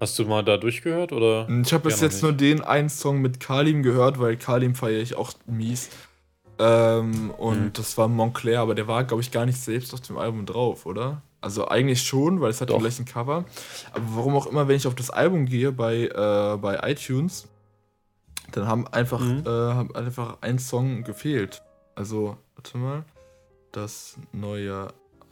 Hast 0.00 0.18
du 0.18 0.24
mal 0.24 0.42
da 0.42 0.56
durchgehört 0.56 1.12
oder? 1.12 1.46
Ich 1.62 1.72
habe 1.74 1.84
bis 1.84 2.00
jetzt 2.00 2.14
nicht? 2.14 2.22
nur 2.22 2.32
den 2.32 2.62
einen 2.62 2.88
Song 2.88 3.20
mit 3.20 3.38
Kalim 3.38 3.82
gehört, 3.82 4.18
weil 4.18 4.38
Kalim 4.38 4.74
feiere 4.74 5.02
ich 5.02 5.14
auch 5.14 5.32
mies. 5.46 5.90
Ähm, 6.58 7.30
und 7.30 7.60
mhm. 7.60 7.72
das 7.74 7.98
war 7.98 8.08
Montclair, 8.08 8.60
aber 8.60 8.74
der 8.74 8.86
war, 8.86 9.04
glaube 9.04 9.22
ich, 9.22 9.30
gar 9.30 9.44
nicht 9.44 9.58
selbst 9.58 9.92
auf 9.92 10.00
dem 10.00 10.16
Album 10.16 10.46
drauf, 10.46 10.86
oder? 10.86 11.22
Also 11.40 11.68
eigentlich 11.68 12.02
schon, 12.02 12.40
weil 12.40 12.50
es 12.50 12.60
hat 12.60 12.70
Doch. 12.70 12.78
gleich 12.78 12.98
ein 12.98 13.06
Cover. 13.06 13.44
Aber 13.92 14.04
warum 14.14 14.36
auch 14.36 14.46
immer, 14.46 14.68
wenn 14.68 14.76
ich 14.76 14.86
auf 14.86 14.94
das 14.94 15.10
Album 15.10 15.46
gehe 15.46 15.72
bei, 15.72 16.04
äh, 16.04 16.56
bei 16.58 16.80
iTunes, 16.90 17.48
dann 18.52 18.66
haben 18.66 18.86
einfach, 18.88 19.20
mhm. 19.20 19.44
äh, 19.46 19.48
haben 19.48 19.94
einfach 19.94 20.38
ein 20.40 20.58
Song 20.58 21.04
gefehlt. 21.04 21.62
Also, 21.94 22.36
warte 22.54 22.78
mal. 22.78 23.04
Das 23.72 24.16
neue 24.32 24.88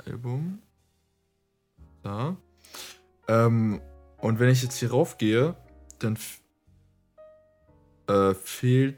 Album. 0.06 0.60
Da. 2.02 2.36
Ähm, 3.26 3.80
und 4.18 4.38
wenn 4.38 4.48
ich 4.48 4.62
jetzt 4.62 4.78
hier 4.78 4.90
raufgehe, 4.90 5.54
dann 5.98 6.18
äh, 8.08 8.34
fehlt 8.34 8.96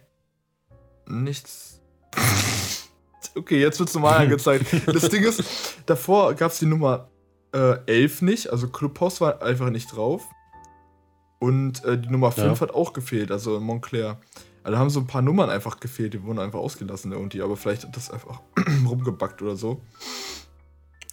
nichts. 1.06 1.80
okay, 3.34 3.60
jetzt 3.60 3.78
wird 3.78 3.88
es 3.88 3.94
normal 3.94 4.18
angezeigt. 4.22 4.66
Das 4.86 5.08
Ding 5.08 5.24
ist, 5.24 5.42
davor 5.86 6.34
gab 6.34 6.52
es 6.52 6.58
die 6.58 6.66
Nummer 6.66 7.08
äh, 7.52 7.78
11 7.86 8.22
nicht, 8.22 8.50
also 8.50 8.68
Clubhouse 8.68 9.20
war 9.20 9.42
einfach 9.42 9.70
nicht 9.70 9.94
drauf. 9.94 10.28
Und 11.40 11.82
äh, 11.84 11.98
die 11.98 12.10
Nummer 12.10 12.30
5 12.30 12.46
ja. 12.46 12.60
hat 12.60 12.74
auch 12.74 12.92
gefehlt, 12.92 13.32
also 13.32 13.58
Montclair. 13.58 14.18
Also 14.62 14.74
da 14.74 14.78
haben 14.78 14.90
so 14.90 15.00
ein 15.00 15.06
paar 15.06 15.22
Nummern 15.22 15.48
einfach 15.48 15.80
gefehlt, 15.80 16.12
die 16.12 16.22
wurden 16.22 16.38
einfach 16.38 16.58
ausgelassen 16.58 17.12
irgendwie, 17.12 17.40
aber 17.40 17.56
vielleicht 17.56 17.84
hat 17.84 17.96
das 17.96 18.10
einfach 18.10 18.40
rumgebackt 18.86 19.40
oder 19.40 19.56
so. 19.56 19.80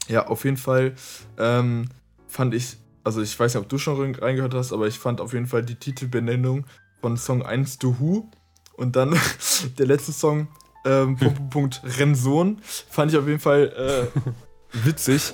Ja, 0.10 0.28
auf 0.28 0.44
jeden 0.44 0.58
Fall 0.58 0.96
ähm, 1.38 1.90
fand 2.28 2.54
ich, 2.54 2.78
also 3.06 3.22
ich 3.22 3.40
weiß 3.40 3.54
nicht, 3.54 3.64
ob 3.64 3.70
du 3.70 3.78
schon 3.78 4.16
reingehört 4.16 4.54
hast, 4.54 4.74
aber 4.74 4.88
ich 4.88 5.00
fand 5.00 5.22
auf 5.22 5.32
jeden 5.34 5.48
Fall 5.48 5.64
die 5.64 5.76
Titelbenennung 5.76 6.66
von 7.00 7.16
Song 7.16 7.42
1 7.42 7.78
The 7.82 7.96
Who 8.00 8.30
und 8.74 8.98
dann 8.98 9.18
der 9.80 9.86
letzte 9.86 10.12
Song 10.12 10.50
ähm, 10.86 11.16
Punkt, 11.16 11.50
Punkt, 11.50 11.82
Renson 12.00 12.62
fand 12.62 13.12
ich 13.12 13.18
auf 13.18 13.28
jeden 13.28 13.40
Fall 13.40 14.10
äh, 14.14 14.20
witzig. 14.86 15.34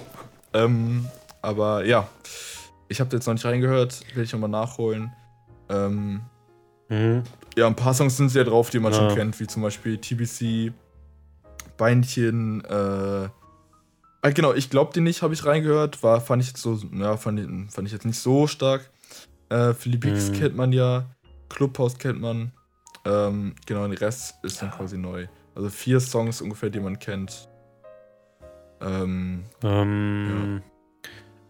Ähm, 0.54 1.08
aber 1.42 1.84
ja, 1.86 2.08
ich 2.94 3.00
habe 3.00 3.16
jetzt 3.16 3.26
noch 3.26 3.34
nicht 3.34 3.46
reingehört, 3.46 4.02
will 4.16 4.24
ich 4.24 4.32
nochmal 4.32 4.50
nachholen. 4.50 5.12
Ähm, 5.68 6.22
mhm. 6.90 7.24
Ja, 7.58 7.66
ein 7.68 7.76
paar 7.76 7.94
Songs 7.94 8.18
sind 8.18 8.30
sehr 8.30 8.44
drauf, 8.44 8.70
die 8.70 8.80
man 8.80 8.94
ja. 8.94 9.00
schon 9.00 9.18
kennt, 9.18 9.40
wie 9.40 9.48
zum 9.48 9.64
Beispiel 9.64 9.98
TBC, 9.98 10.72
Beinchen, 11.76 12.64
äh, 12.66 13.30
ah, 14.22 14.30
genau, 14.34 14.54
ich 14.54 14.70
glaub 14.70 14.94
dir 14.94 15.02
nicht, 15.02 15.24
habe 15.24 15.34
ich 15.34 15.44
reingehört, 15.44 16.04
war, 16.04 16.22
fand 16.22 16.44
ich 16.44 16.50
jetzt 16.50 16.62
so, 16.62 16.80
ja, 16.94 17.18
fand, 17.18 17.72
fand 17.72 17.88
ich 17.88 17.94
jetzt 17.94 18.06
nicht 18.06 18.20
so 18.20 18.46
stark. 18.46 18.92
Äh, 19.50 19.74
Philipp 19.74 20.06
X 20.06 20.30
mhm. 20.30 20.34
kennt 20.34 20.56
man 20.56 20.72
ja, 20.72 21.06
Clubhouse 21.50 21.98
kennt 21.98 22.22
man, 22.22 22.52
ähm, 23.06 23.56
genau, 23.66 23.86
und 23.86 23.92
der 23.92 24.02
Rest 24.02 24.36
ist 24.44 24.62
dann 24.62 24.70
quasi 24.70 24.98
neu. 24.98 25.28
Also 25.56 25.70
vier 25.70 26.00
Songs 26.00 26.42
ungefähr, 26.42 26.70
die 26.70 26.80
man 26.80 27.00
kennt. 27.00 27.50
Ähm, 28.82 29.46
ähm 29.64 30.62
ja. 30.62 30.73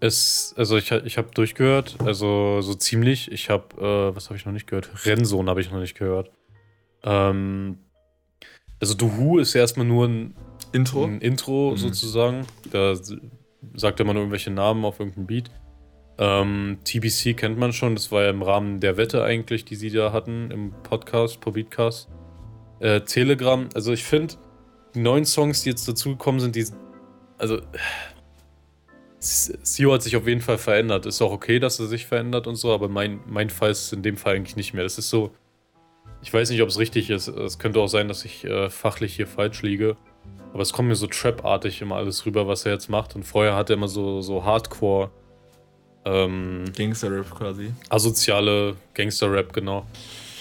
Es, 0.03 0.53
also 0.57 0.75
ich, 0.75 0.91
ich 0.91 1.17
habe 1.17 1.29
durchgehört, 1.33 1.95
also 2.03 2.59
so 2.59 2.73
ziemlich. 2.73 3.31
Ich 3.31 3.49
habe, 3.49 3.63
äh, 3.77 4.13
was 4.13 4.25
habe 4.25 4.35
ich 4.35 4.45
noch 4.45 4.51
nicht 4.51 4.67
gehört? 4.67 4.89
Rennsohn 5.05 5.49
habe 5.49 5.61
ich 5.61 5.71
noch 5.71 5.79
nicht 5.79 5.97
gehört. 5.97 6.29
Ähm, 7.03 7.77
also 8.81 8.95
Du 8.95 9.17
Who 9.17 9.39
ist 9.39 9.53
ja 9.53 9.61
erstmal 9.61 9.85
nur 9.85 10.05
ein 10.09 10.35
Intro, 10.73 11.05
ein 11.05 11.21
Intro 11.21 11.71
mhm. 11.71 11.77
sozusagen. 11.77 12.45
Da 12.69 12.95
sagt 13.75 14.01
er 14.01 14.05
mal 14.05 14.11
nur 14.11 14.23
irgendwelche 14.23 14.51
Namen 14.51 14.83
auf 14.83 14.99
irgendeinem 14.99 15.25
Beat. 15.25 15.51
Ähm, 16.17 16.79
TBC 16.83 17.37
kennt 17.37 17.57
man 17.57 17.71
schon, 17.71 17.95
das 17.95 18.11
war 18.11 18.23
ja 18.23 18.29
im 18.29 18.41
Rahmen 18.41 18.81
der 18.81 18.97
Wette 18.97 19.23
eigentlich, 19.23 19.63
die 19.63 19.75
sie 19.75 19.89
da 19.89 20.11
hatten 20.11 20.51
im 20.51 20.73
Podcast, 20.83 21.39
pro 21.39 21.51
Beatcast. 21.51 22.09
Äh, 22.81 22.99
Telegram, 23.01 23.69
also 23.73 23.93
ich 23.93 24.03
finde, 24.03 24.33
die 24.95 24.99
neuen 24.99 25.23
Songs, 25.23 25.61
die 25.61 25.69
jetzt 25.69 25.87
dazugekommen 25.87 26.41
sind, 26.41 26.57
die. 26.57 26.67
Also. 27.37 27.61
Sio 29.23 29.93
hat 29.93 30.03
sich 30.03 30.15
auf 30.15 30.27
jeden 30.27 30.41
Fall 30.41 30.57
verändert. 30.57 31.05
Ist 31.05 31.21
auch 31.21 31.31
okay, 31.31 31.59
dass 31.59 31.79
er 31.79 31.87
sich 31.87 32.05
verändert 32.05 32.47
und 32.47 32.55
so, 32.55 32.73
aber 32.73 32.89
mein, 32.89 33.21
mein 33.25 33.49
Fall 33.49 33.71
ist 33.71 33.93
in 33.93 34.03
dem 34.03 34.17
Fall 34.17 34.35
eigentlich 34.35 34.55
nicht 34.55 34.73
mehr. 34.73 34.83
Das 34.83 34.97
ist 34.97 35.09
so. 35.09 35.31
Ich 36.21 36.33
weiß 36.33 36.49
nicht, 36.49 36.61
ob 36.61 36.69
es 36.69 36.79
richtig 36.79 37.09
ist. 37.09 37.27
Es 37.27 37.59
könnte 37.59 37.79
auch 37.79 37.87
sein, 37.87 38.07
dass 38.07 38.23
ich 38.23 38.45
äh, 38.45 38.69
fachlich 38.69 39.15
hier 39.15 39.27
falsch 39.27 39.61
liege. 39.61 39.97
Aber 40.53 40.61
es 40.61 40.71
kommt 40.71 40.87
mir 40.87 40.95
so 40.95 41.07
Trap-artig 41.07 41.81
immer 41.81 41.95
alles 41.95 42.25
rüber, 42.25 42.47
was 42.47 42.65
er 42.65 42.73
jetzt 42.73 42.89
macht. 42.89 43.15
Und 43.15 43.23
vorher 43.23 43.55
hat 43.55 43.69
er 43.69 43.75
immer 43.75 43.87
so, 43.87 44.21
so 44.21 44.45
Hardcore. 44.45 45.09
Ähm, 46.05 46.65
Gangster-Rap 46.75 47.29
quasi. 47.31 47.73
Asoziale 47.89 48.75
Gangster-Rap, 48.93 49.51
genau. 49.51 49.85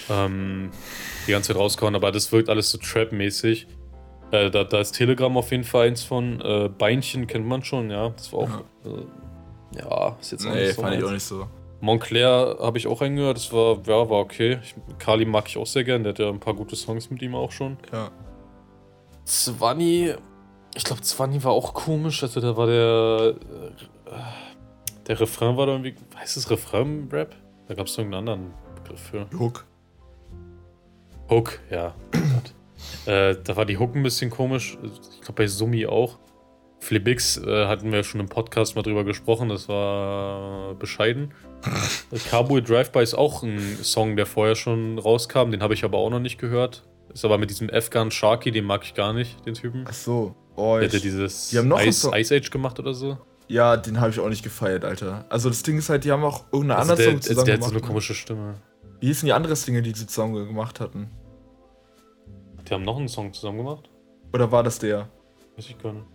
Ähm, 0.09 0.71
die 1.27 1.31
ganze 1.31 1.47
Zeit 1.47 1.57
rauskommen, 1.57 1.95
aber 1.95 2.11
das 2.11 2.31
wirkt 2.31 2.49
alles 2.49 2.69
so 2.69 2.77
Trap-mäßig. 2.77 3.67
Äh, 4.33 4.49
da, 4.49 4.63
da, 4.63 4.79
ist 4.79 4.93
Telegram 4.93 5.35
auf 5.37 5.51
jeden 5.51 5.63
Fall 5.63 5.87
eins 5.87 6.03
von. 6.03 6.41
Äh, 6.41 6.69
Beinchen 6.69 7.27
kennt 7.27 7.45
man 7.45 7.63
schon, 7.63 7.89
ja. 7.89 8.09
Das 8.09 8.33
war 8.33 8.39
auch. 8.39 8.49
Ja, 8.49 8.91
äh, 8.91 9.79
ja 9.79 10.17
ist 10.19 10.31
jetzt 10.31 10.45
auch 10.45 10.53
nee, 10.53 10.61
nicht 10.61 10.75
so. 10.75 10.81
fand 10.81 10.95
ich 10.95 11.03
auch 11.03 11.11
nicht 11.11 11.23
so. 11.23 11.47
Montclair 11.81 12.57
habe 12.59 12.77
ich 12.77 12.87
auch 12.87 13.01
reingehört, 13.01 13.37
das 13.37 13.51
war, 13.51 13.77
ja, 13.85 14.09
war 14.09 14.19
okay. 14.19 14.59
Ich, 14.63 14.73
Kali 14.99 15.25
mag 15.25 15.47
ich 15.47 15.57
auch 15.57 15.67
sehr 15.67 15.83
gern, 15.83 16.03
der 16.03 16.13
hat 16.13 16.19
ja 16.19 16.29
ein 16.29 16.39
paar 16.39 16.53
gute 16.53 16.75
Songs 16.75 17.09
mit 17.09 17.21
ihm 17.21 17.35
auch 17.35 17.51
schon. 17.51 17.77
Ja. 17.91 18.09
Zwanni 19.25 20.15
ich 20.75 20.83
glaube, 20.83 21.01
Zwanni 21.01 21.43
war 21.43 21.51
auch 21.51 21.73
komisch. 21.73 22.23
Also 22.23 22.39
da 22.41 22.57
war 22.57 22.67
der. 22.67 23.35
Äh, 24.05 25.03
der 25.07 25.19
Refrain 25.19 25.57
war 25.57 25.67
da 25.67 25.73
irgendwie. 25.73 25.95
Heißt 26.17 26.37
es 26.37 26.49
Refrain-Rap? 26.49 27.35
Da 27.67 27.73
gab 27.75 27.87
es 27.87 27.97
irgendeinen 27.97 28.29
anderen 28.29 28.53
Begriff 28.75 28.99
für. 28.99 29.27
Hook. 29.37 29.65
Hook, 31.29 31.59
ja. 31.69 31.93
äh, 33.05 33.35
da 33.43 33.55
war 33.55 33.65
die 33.65 33.77
Hook 33.77 33.95
ein 33.95 34.03
bisschen 34.03 34.29
komisch. 34.29 34.77
Ich 34.83 35.21
glaube 35.21 35.43
bei 35.43 35.47
Sumi 35.47 35.85
auch. 35.85 36.19
Flibix 36.79 37.37
äh, 37.37 37.65
hatten 37.67 37.91
wir 37.93 38.03
schon 38.03 38.19
im 38.19 38.27
Podcast 38.27 38.75
mal 38.75 38.81
drüber 38.81 39.05
gesprochen, 39.05 39.47
das 39.47 39.69
war 39.69 40.75
bescheiden. 40.75 41.33
Cowboy 42.29 42.61
Drive-By 42.61 43.01
ist 43.01 43.13
auch 43.13 43.41
ein 43.41 43.77
Song, 43.81 44.17
der 44.17 44.25
vorher 44.25 44.55
schon 44.55 44.99
rauskam, 44.99 45.51
den 45.51 45.63
habe 45.63 45.73
ich 45.73 45.85
aber 45.85 45.97
auch 45.97 46.09
noch 46.09 46.19
nicht 46.19 46.37
gehört. 46.39 46.83
Ist 47.13 47.23
aber 47.23 47.37
mit 47.37 47.49
diesem 47.49 47.69
Afghan 47.71 48.11
Sharky, 48.11 48.51
den 48.51 48.65
mag 48.65 48.83
ich 48.83 48.95
gar 48.95 49.13
nicht, 49.13 49.45
den 49.45 49.53
Typen. 49.53 49.85
Ach 49.87 49.93
so. 49.93 50.35
Oh, 50.55 50.75
Der 50.77 50.87
ich, 50.87 50.93
ja 50.93 50.99
dieses 50.99 51.49
die 51.49 51.57
haben 51.57 51.67
noch 51.69 51.81
Ice, 51.81 52.11
Ice 52.13 52.35
Age 52.35 52.51
gemacht 52.51 52.79
oder 52.79 52.93
so. 52.93 53.17
ja, 53.47 53.77
den 53.77 54.01
habe 54.01 54.11
ich 54.11 54.19
auch 54.19 54.29
nicht 54.29 54.43
gefeiert, 54.43 54.83
Alter. 54.83 55.25
Also 55.29 55.47
das 55.49 55.63
Ding 55.63 55.77
ist 55.77 55.89
halt, 55.89 56.03
die 56.03 56.11
haben 56.11 56.23
auch 56.23 56.43
irgendeinen 56.51 56.79
Also 56.79 56.91
anderen 56.93 56.97
der, 56.97 57.05
Song 57.05 57.15
also 57.15 57.29
zusammen 57.29 57.45
der 57.45 57.53
hat 57.55 57.63
so 57.63 57.69
gemacht. 57.69 57.83
eine 57.83 57.87
komische 57.87 58.13
Stimme. 58.13 58.55
Wie 58.99 59.07
hießen 59.07 59.25
die 59.25 59.33
anderen 59.33 59.57
Dinge, 59.65 59.81
die 59.83 59.91
sie 59.93 60.05
zusammen 60.05 60.47
gemacht 60.47 60.79
hatten? 60.81 61.09
Die 62.73 62.75
haben 62.75 62.85
noch 62.85 62.97
einen 62.97 63.07
Song 63.07 63.31
zusammen 63.33 63.59
gemacht? 63.59 63.89
Oder 64.33 64.51
war 64.51 64.63
das 64.63 64.79
der? 64.79 65.09
Weiß 65.55 65.69
ich 65.69 65.77
gar 65.77 65.93
nicht. 65.93 66.05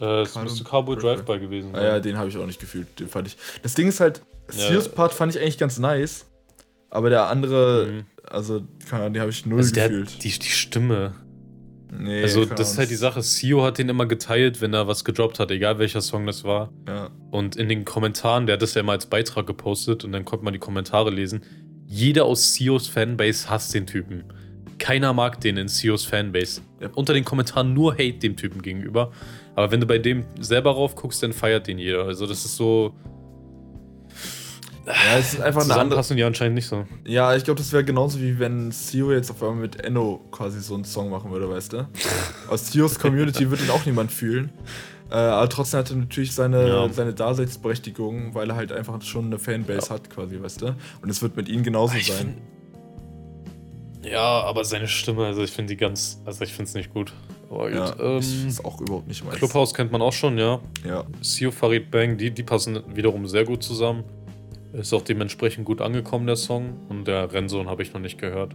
Äh, 0.00 0.22
es 0.22 0.32
Cowboy 0.34 0.42
müsste 0.44 0.64
Cowboy 0.64 0.96
Drive-By. 0.96 1.38
Gewesen 1.40 1.70
Ah 1.74 1.78
sein. 1.78 1.86
ja, 1.86 2.00
den 2.00 2.18
habe 2.18 2.28
ich 2.28 2.36
auch 2.36 2.46
nicht 2.46 2.60
gefühlt. 2.60 3.00
Den 3.00 3.08
fand 3.08 3.28
ich. 3.28 3.36
Das 3.62 3.74
Ding 3.74 3.88
ist 3.88 4.00
halt, 4.00 4.22
Ja. 4.52 4.68
Sears 4.68 4.88
Part 4.90 5.12
fand 5.14 5.34
ich 5.34 5.40
eigentlich 5.40 5.56
ganz 5.58 5.78
nice. 5.78 6.26
Aber 6.90 7.08
der 7.10 7.28
andere, 7.28 7.86
Mhm. 7.86 8.04
also, 8.28 8.60
keine 8.90 9.02
Ahnung, 9.04 9.14
den 9.14 9.20
habe 9.22 9.30
ich 9.30 9.46
null 9.46 9.58
Also 9.58 9.72
der 9.74 9.88
gefühlt. 9.88 10.10
hat 10.10 10.22
die, 10.24 10.28
die 10.38 10.48
Stimme. 10.48 11.14
nee, 11.90 12.22
Also, 12.22 12.42
keine 12.42 12.56
das 12.56 12.72
ist 12.72 12.78
halt 12.78 12.90
die 12.90 12.94
Sache. 12.96 13.22
Sio 13.22 13.62
hat 13.64 13.78
den 13.78 13.88
immer 13.88 14.06
geteilt, 14.06 14.60
wenn 14.60 14.74
er 14.74 14.86
was 14.86 15.04
gedroppt 15.04 15.38
hat, 15.38 15.50
egal 15.50 15.78
welcher 15.78 16.02
Song 16.02 16.26
das 16.26 16.44
war. 16.44 16.70
Ja. 16.86 17.10
Und 17.30 17.56
in 17.56 17.68
den 17.68 17.84
Kommentaren, 17.84 18.46
der 18.46 18.54
hat 18.54 18.62
das 18.62 18.74
ja 18.74 18.80
immer 18.82 18.92
als 18.92 19.06
Beitrag 19.06 19.46
gepostet 19.46 20.04
und 20.04 20.12
dann 20.12 20.24
konnte 20.24 20.44
man 20.44 20.52
die 20.52 20.58
Kommentare 20.60 21.10
lesen. 21.10 21.42
Jeder 21.86 22.24
aus 22.26 22.54
Sios 22.54 22.88
Fanbase 22.88 23.48
hasst 23.48 23.72
den 23.74 23.86
Typen. 23.86 24.24
Keiner 24.84 25.14
mag 25.14 25.40
den 25.40 25.56
in 25.56 25.68
Sios 25.68 26.04
Fanbase. 26.04 26.60
Ja. 26.78 26.90
Unter 26.94 27.14
den 27.14 27.24
Kommentaren 27.24 27.72
nur 27.72 27.94
Hate 27.94 28.18
dem 28.18 28.36
Typen 28.36 28.60
gegenüber. 28.60 29.12
Aber 29.54 29.70
wenn 29.70 29.80
du 29.80 29.86
bei 29.86 29.96
dem 29.96 30.26
selber 30.38 30.72
rauf 30.72 30.94
guckst, 30.94 31.22
dann 31.22 31.32
feiert 31.32 31.66
den 31.68 31.78
jeder. 31.78 32.04
Also 32.04 32.26
das 32.26 32.44
ist 32.44 32.56
so. 32.56 32.92
ja, 34.86 34.92
es 35.18 35.32
ist 35.34 35.40
einfach 35.40 35.62
eine 35.62 35.72
andere. 35.72 36.02
Zusammenpassen 36.02 36.16
die 36.18 36.22
anscheinend 36.24 36.56
nicht 36.56 36.66
so. 36.66 36.84
Ja, 37.06 37.34
ich 37.34 37.44
glaube, 37.44 37.58
das 37.58 37.72
wäre 37.72 37.82
genauso 37.82 38.20
wie 38.20 38.38
wenn 38.38 38.70
Sio 38.72 39.10
jetzt 39.12 39.30
auf 39.30 39.42
einmal 39.42 39.56
mit 39.56 39.80
Enno 39.82 40.20
quasi 40.30 40.60
so 40.60 40.74
einen 40.74 40.84
Song 40.84 41.08
machen 41.08 41.30
würde, 41.30 41.48
weißt 41.48 41.72
du? 41.72 41.88
Aus 42.50 42.70
Sios 42.70 42.98
Community 42.98 43.50
wird 43.50 43.62
ihn 43.62 43.70
auch 43.70 43.86
niemand 43.86 44.12
fühlen. 44.12 44.50
Äh, 45.10 45.14
aber 45.14 45.48
trotzdem 45.48 45.80
hat 45.80 45.90
er 45.90 45.96
natürlich 45.96 46.32
seine, 46.34 46.68
Ja. 46.68 46.88
seine 46.92 47.14
Daseinsberechtigung, 47.14 48.34
weil 48.34 48.50
er 48.50 48.56
halt 48.56 48.72
einfach 48.72 49.00
schon 49.00 49.26
eine 49.26 49.38
Fanbase 49.38 49.88
hat, 49.88 50.10
quasi, 50.10 50.42
weißt 50.42 50.60
du? 50.60 50.74
Und 51.00 51.08
es 51.08 51.22
wird 51.22 51.36
mit 51.36 51.48
ihm 51.48 51.62
genauso 51.62 51.96
Ich 51.96 52.08
sein. 52.08 52.16
find- 52.18 52.36
Ja, 54.04 54.42
aber 54.42 54.64
seine 54.64 54.88
Stimme, 54.88 55.26
also 55.26 55.42
ich 55.42 55.50
finde 55.50 55.72
die 55.72 55.76
ganz. 55.76 56.20
Also 56.24 56.44
ich 56.44 56.52
finde 56.52 56.68
es 56.68 56.74
nicht 56.74 56.92
gut. 56.92 57.12
Aber 57.50 57.70
gut. 57.70 57.74
Ja, 57.74 57.96
ähm, 58.00 58.18
ich 58.18 58.46
ist 58.46 58.64
auch 58.64 58.80
überhaupt 58.80 59.08
nicht 59.08 59.24
meins. 59.24 59.36
Clubhouse 59.36 59.74
kennt 59.74 59.92
man 59.92 60.02
auch 60.02 60.12
schon, 60.12 60.38
ja. 60.38 60.60
Ja. 60.86 61.04
Sio 61.20 61.50
Farid 61.50 61.90
Bang, 61.90 62.16
die, 62.16 62.30
die 62.30 62.42
passen 62.42 62.82
wiederum 62.94 63.26
sehr 63.26 63.44
gut 63.44 63.62
zusammen. 63.62 64.04
Ist 64.72 64.92
auch 64.92 65.02
dementsprechend 65.02 65.64
gut 65.64 65.80
angekommen, 65.80 66.26
der 66.26 66.36
Song. 66.36 66.76
Und 66.88 67.06
der 67.06 67.32
Rennsohn 67.32 67.68
habe 67.68 67.82
ich 67.82 67.92
noch 67.92 68.00
nicht 68.00 68.18
gehört. 68.18 68.54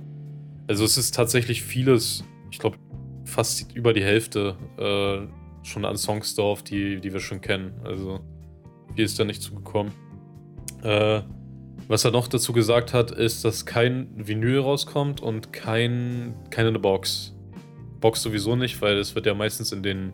Also 0.67 0.83
es 0.83 0.97
ist 0.97 1.15
tatsächlich 1.15 1.63
vieles, 1.63 2.23
ich 2.51 2.59
glaube 2.59 2.77
fast 3.25 3.71
über 3.73 3.93
die 3.93 4.03
Hälfte 4.03 4.55
äh, 4.77 5.65
schon 5.65 5.85
an 5.85 5.97
Songs 5.97 6.35
drauf, 6.35 6.63
die, 6.63 6.99
die 6.99 7.13
wir 7.13 7.19
schon 7.19 7.41
kennen. 7.41 7.73
Also 7.83 8.19
viel 8.95 9.05
ist 9.05 9.19
da 9.19 9.23
nicht 9.23 9.41
zugekommen. 9.41 9.93
Äh, 10.83 11.21
was 11.89 12.05
er 12.05 12.11
noch 12.11 12.27
dazu 12.27 12.53
gesagt 12.53 12.93
hat, 12.93 13.09
ist, 13.09 13.43
dass 13.43 13.65
kein 13.65 14.07
Vinyl 14.15 14.59
rauskommt 14.59 15.21
und 15.21 15.51
kein, 15.51 16.35
keine 16.51 16.77
Box. 16.77 17.33
Box 17.99 18.21
sowieso 18.21 18.55
nicht, 18.55 18.79
weil 18.81 18.97
es 18.97 19.15
wird 19.15 19.25
ja 19.25 19.33
meistens 19.33 19.71
in 19.71 19.83
den 19.83 20.13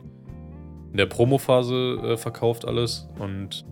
in 0.92 0.98
der 0.98 1.08
Promophase 1.08 2.00
äh, 2.02 2.18
verkauft 2.18 2.64
alles 2.66 3.10
und 3.20 3.66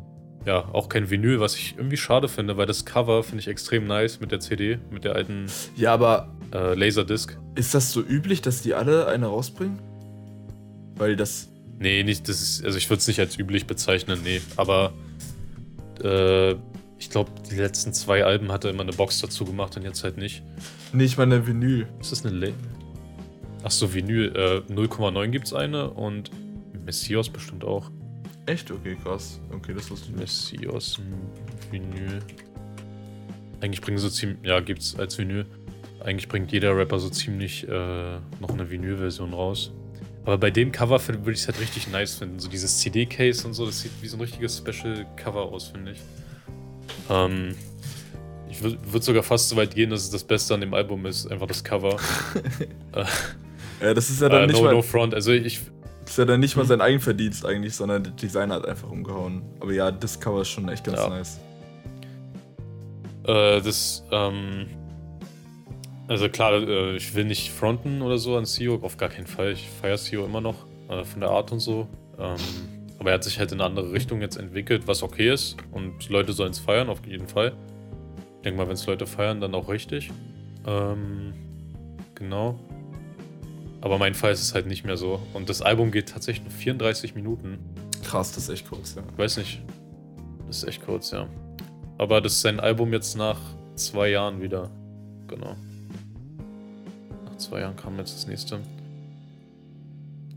ja, 0.45 0.67
auch 0.73 0.89
kein 0.89 1.09
Vinyl, 1.09 1.39
was 1.39 1.55
ich 1.55 1.75
irgendwie 1.77 1.95
schade 1.95 2.27
finde, 2.27 2.57
weil 2.57 2.65
das 2.65 2.83
Cover 2.83 3.23
finde 3.23 3.39
ich 3.39 3.47
extrem 3.47 3.87
nice 3.87 4.19
mit 4.19 4.33
der 4.33 4.41
CD, 4.41 4.79
mit 4.91 5.05
der 5.05 5.15
alten 5.15 5.45
Ja, 5.77 5.93
aber 5.93 6.35
äh, 6.53 6.75
Laserdisc. 6.75 7.37
ist 7.55 7.73
das 7.73 7.93
so 7.93 8.01
üblich, 8.01 8.41
dass 8.41 8.61
die 8.61 8.73
alle 8.73 9.07
eine 9.07 9.27
rausbringen? 9.27 9.79
Weil 10.97 11.15
das. 11.15 11.49
Nee, 11.79 12.03
nicht, 12.03 12.27
das 12.27 12.41
ist, 12.41 12.65
also 12.65 12.77
ich 12.77 12.89
würde 12.89 12.99
es 12.99 13.07
nicht 13.07 13.21
als 13.21 13.39
üblich 13.39 13.65
bezeichnen, 13.65 14.19
nee, 14.25 14.41
aber 14.57 14.91
äh, 16.03 16.55
ich 17.03 17.09
glaube, 17.09 17.31
die 17.51 17.55
letzten 17.55 17.93
zwei 17.93 18.23
Alben 18.23 18.49
hat 18.49 18.63
er 18.63 18.69
immer 18.69 18.83
eine 18.83 18.93
Box 18.93 19.19
dazu 19.19 19.43
gemacht 19.43 19.75
und 19.75 19.83
jetzt 19.83 20.05
halt 20.05 20.17
nicht. 20.17 20.41
Nee, 20.93 21.03
ich 21.03 21.17
meine 21.17 21.45
Vinyl. 21.45 21.85
Ist 21.99 22.13
das 22.13 22.25
eine 22.25 22.33
Le 22.33 22.53
Achso, 23.61 23.93
Vinyl, 23.93 24.33
äh, 24.35 24.73
0,9 24.73 25.27
gibt's 25.27 25.53
eine 25.53 25.89
und 25.89 26.31
Messios 26.85 27.29
bestimmt 27.29 27.65
auch. 27.65 27.91
Echt? 28.45 28.71
Okay, 28.71 28.97
krass. 29.03 29.41
Okay, 29.53 29.73
das 29.73 29.91
wusste 29.91 30.11
ich 30.11 30.15
nicht. 30.15 30.61
Messios 30.61 31.01
Vinyl. 31.71 32.19
Eigentlich 33.59 33.81
bringen 33.81 33.97
so 33.97 34.09
ziemlich, 34.09 34.45
ja, 34.45 34.61
gibt's 34.61 34.97
als 34.97 35.17
Vinyl. 35.17 35.45
Eigentlich 35.99 36.29
bringt 36.29 36.53
jeder 36.53 36.75
Rapper 36.75 36.99
so 36.99 37.09
ziemlich 37.09 37.67
äh, 37.67 38.17
noch 38.39 38.49
eine 38.49 38.69
Vinyl-Version 38.69 39.33
raus. 39.33 39.73
Aber 40.23 40.37
bei 40.37 40.51
dem 40.51 40.71
Cover 40.71 41.05
würde 41.05 41.31
ich 41.31 41.39
es 41.39 41.47
halt 41.47 41.59
richtig 41.59 41.89
nice 41.89 42.15
finden. 42.15 42.39
So 42.39 42.47
dieses 42.47 42.79
CD-Case 42.79 43.45
und 43.45 43.53
so, 43.53 43.65
das 43.65 43.81
sieht 43.81 43.91
wie 44.01 44.07
so 44.07 44.15
ein 44.15 44.21
richtiges 44.21 44.57
Special-Cover 44.57 45.41
aus, 45.41 45.67
finde 45.67 45.91
ich. 45.91 45.99
Ähm, 47.09 47.55
ich 48.49 48.61
würde 48.61 48.77
würd 48.91 49.03
sogar 49.03 49.23
fast 49.23 49.49
so 49.49 49.55
weit 49.55 49.73
gehen, 49.75 49.89
dass 49.89 50.03
es 50.03 50.09
das 50.09 50.23
Beste 50.23 50.53
an 50.53 50.61
dem 50.61 50.73
Album 50.73 51.05
ist, 51.05 51.31
einfach 51.31 51.47
das 51.47 51.63
Cover. 51.63 51.97
Ja, 53.81 53.93
das 53.93 54.09
ist 54.09 54.21
ja 54.21 54.29
dann 54.29 54.43
äh, 54.43 54.47
nicht 54.47 54.55
no, 54.59 54.63
mal. 54.63 54.73
no 54.73 54.81
Front. 54.81 55.13
Also 55.13 55.33
ich, 55.33 55.59
ist 56.05 56.17
ja 56.17 56.23
dann 56.23 56.39
nicht 56.39 56.55
mal 56.55 56.61
Hm. 56.61 56.69
sein 56.69 56.81
Eigenverdienst 56.81 57.45
eigentlich, 57.45 57.75
sondern 57.75 58.03
der 58.03 58.13
Designer 58.13 58.55
hat 58.55 58.65
einfach 58.65 58.89
umgehauen. 58.89 59.41
Aber 59.59 59.73
ja, 59.73 59.91
das 59.91 60.17
Cover 60.19 60.41
ist 60.41 60.49
schon 60.49 60.69
echt 60.69 60.85
ganz 60.85 60.99
Ja. 60.99 61.09
nice. 61.09 61.39
Äh, 63.25 63.61
das, 63.61 64.05
ähm. 64.11 64.67
Also 66.07 66.29
klar, 66.29 66.53
äh, 66.53 66.95
ich 66.95 67.13
will 67.15 67.25
nicht 67.25 67.51
fronten 67.51 68.01
oder 68.01 68.17
so 68.17 68.37
an 68.37 68.45
CEO, 68.45 68.75
auf 68.81 68.95
gar 68.97 69.09
keinen 69.09 69.27
Fall. 69.27 69.51
Ich 69.51 69.67
feiere 69.81 69.97
CEO 69.97 70.25
immer 70.25 70.41
noch, 70.41 70.65
äh, 70.89 71.03
von 71.03 71.19
der 71.19 71.29
Art 71.29 71.51
und 71.51 71.59
so. 71.59 71.87
Ähm, 72.19 72.37
aber 72.99 73.09
er 73.09 73.15
hat 73.15 73.23
sich 73.23 73.39
halt 73.39 73.51
in 73.51 73.59
eine 73.59 73.69
andere 73.69 73.91
Richtung 73.91 74.21
jetzt 74.21 74.37
entwickelt, 74.37 74.87
was 74.87 75.03
okay 75.03 75.31
ist. 75.31 75.57
Und 75.71 76.09
Leute 76.09 76.33
sollen 76.33 76.51
es 76.51 76.59
feiern, 76.59 76.89
auf 76.89 77.05
jeden 77.05 77.27
Fall. 77.27 77.53
Ich 78.37 78.41
denke 78.43 78.57
mal, 78.57 78.67
wenn 78.67 78.75
es 78.75 78.85
Leute 78.85 79.05
feiern, 79.07 79.41
dann 79.41 79.55
auch 79.55 79.69
richtig. 79.69 80.11
Ähm, 80.65 81.33
genau. 82.15 82.59
Aber 83.81 83.97
mein 83.97 84.13
Fall 84.13 84.31
ist 84.31 84.41
es 84.41 84.53
halt 84.53 84.65
nicht 84.65 84.85
mehr 84.85 84.95
so. 84.95 85.21
Und 85.33 85.49
das 85.49 85.61
Album 85.61 85.91
geht 85.91 86.09
tatsächlich 86.09 86.43
nur 86.43 86.53
34 86.53 87.15
Minuten. 87.15 87.59
Krass, 88.03 88.31
das 88.31 88.43
ist 88.43 88.49
echt 88.49 88.69
kurz, 88.69 88.95
ja. 88.95 89.03
Ich 89.11 89.17
weiß 89.17 89.37
nicht. 89.37 89.61
Das 90.47 90.57
ist 90.57 90.69
echt 90.69 90.85
kurz, 90.85 91.11
ja. 91.11 91.27
Aber 91.97 92.21
das 92.21 92.33
ist 92.33 92.41
sein 92.41 92.59
Album 92.59 92.93
jetzt 92.93 93.17
nach 93.17 93.39
zwei 93.75 94.09
Jahren 94.09 94.41
wieder. 94.41 94.69
Genau. 95.27 95.55
Nach 97.25 97.37
zwei 97.37 97.61
Jahren 97.61 97.75
kam 97.75 97.97
jetzt 97.97 98.15
das 98.15 98.27
nächste. 98.27 98.59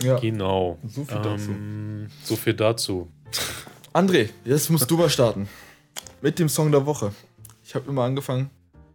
Ja, 0.03 0.19
Genau. 0.19 0.79
so 0.87 1.05
viel 1.05 1.17
dazu. 1.23 1.51
Ähm, 1.51 2.07
so 2.23 2.37
viel 2.37 2.55
dazu. 2.55 3.09
André, 3.93 4.29
jetzt 4.45 4.69
musst 4.71 4.91
du 4.91 4.97
mal 4.97 5.09
starten. 5.11 5.49
Mit 6.21 6.39
dem 6.39 6.49
Song 6.49 6.71
der 6.71 6.85
Woche. 6.87 7.13
Ich 7.65 7.75
habe 7.75 7.89
immer 7.91 8.03
angefangen, 8.05 8.51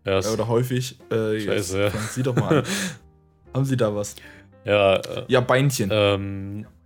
Ja, 0.05 0.19
äh, 0.19 0.27
oder 0.27 0.47
häufig. 0.47 0.97
Äh, 1.11 1.33
jetzt 1.37 1.45
Scheiße, 1.45 1.81
ja. 1.83 1.89
fangen 1.89 2.09
Sie 2.11 2.23
doch 2.23 2.35
mal 2.35 2.59
an. 2.59 2.63
Haben 3.53 3.65
Sie 3.65 3.75
da 3.77 3.93
was? 3.95 4.15
ja, 4.63 4.95
äh, 4.97 5.25
Ja, 5.27 5.41
Beinchen. 5.41 5.89
ähm, 5.91 6.65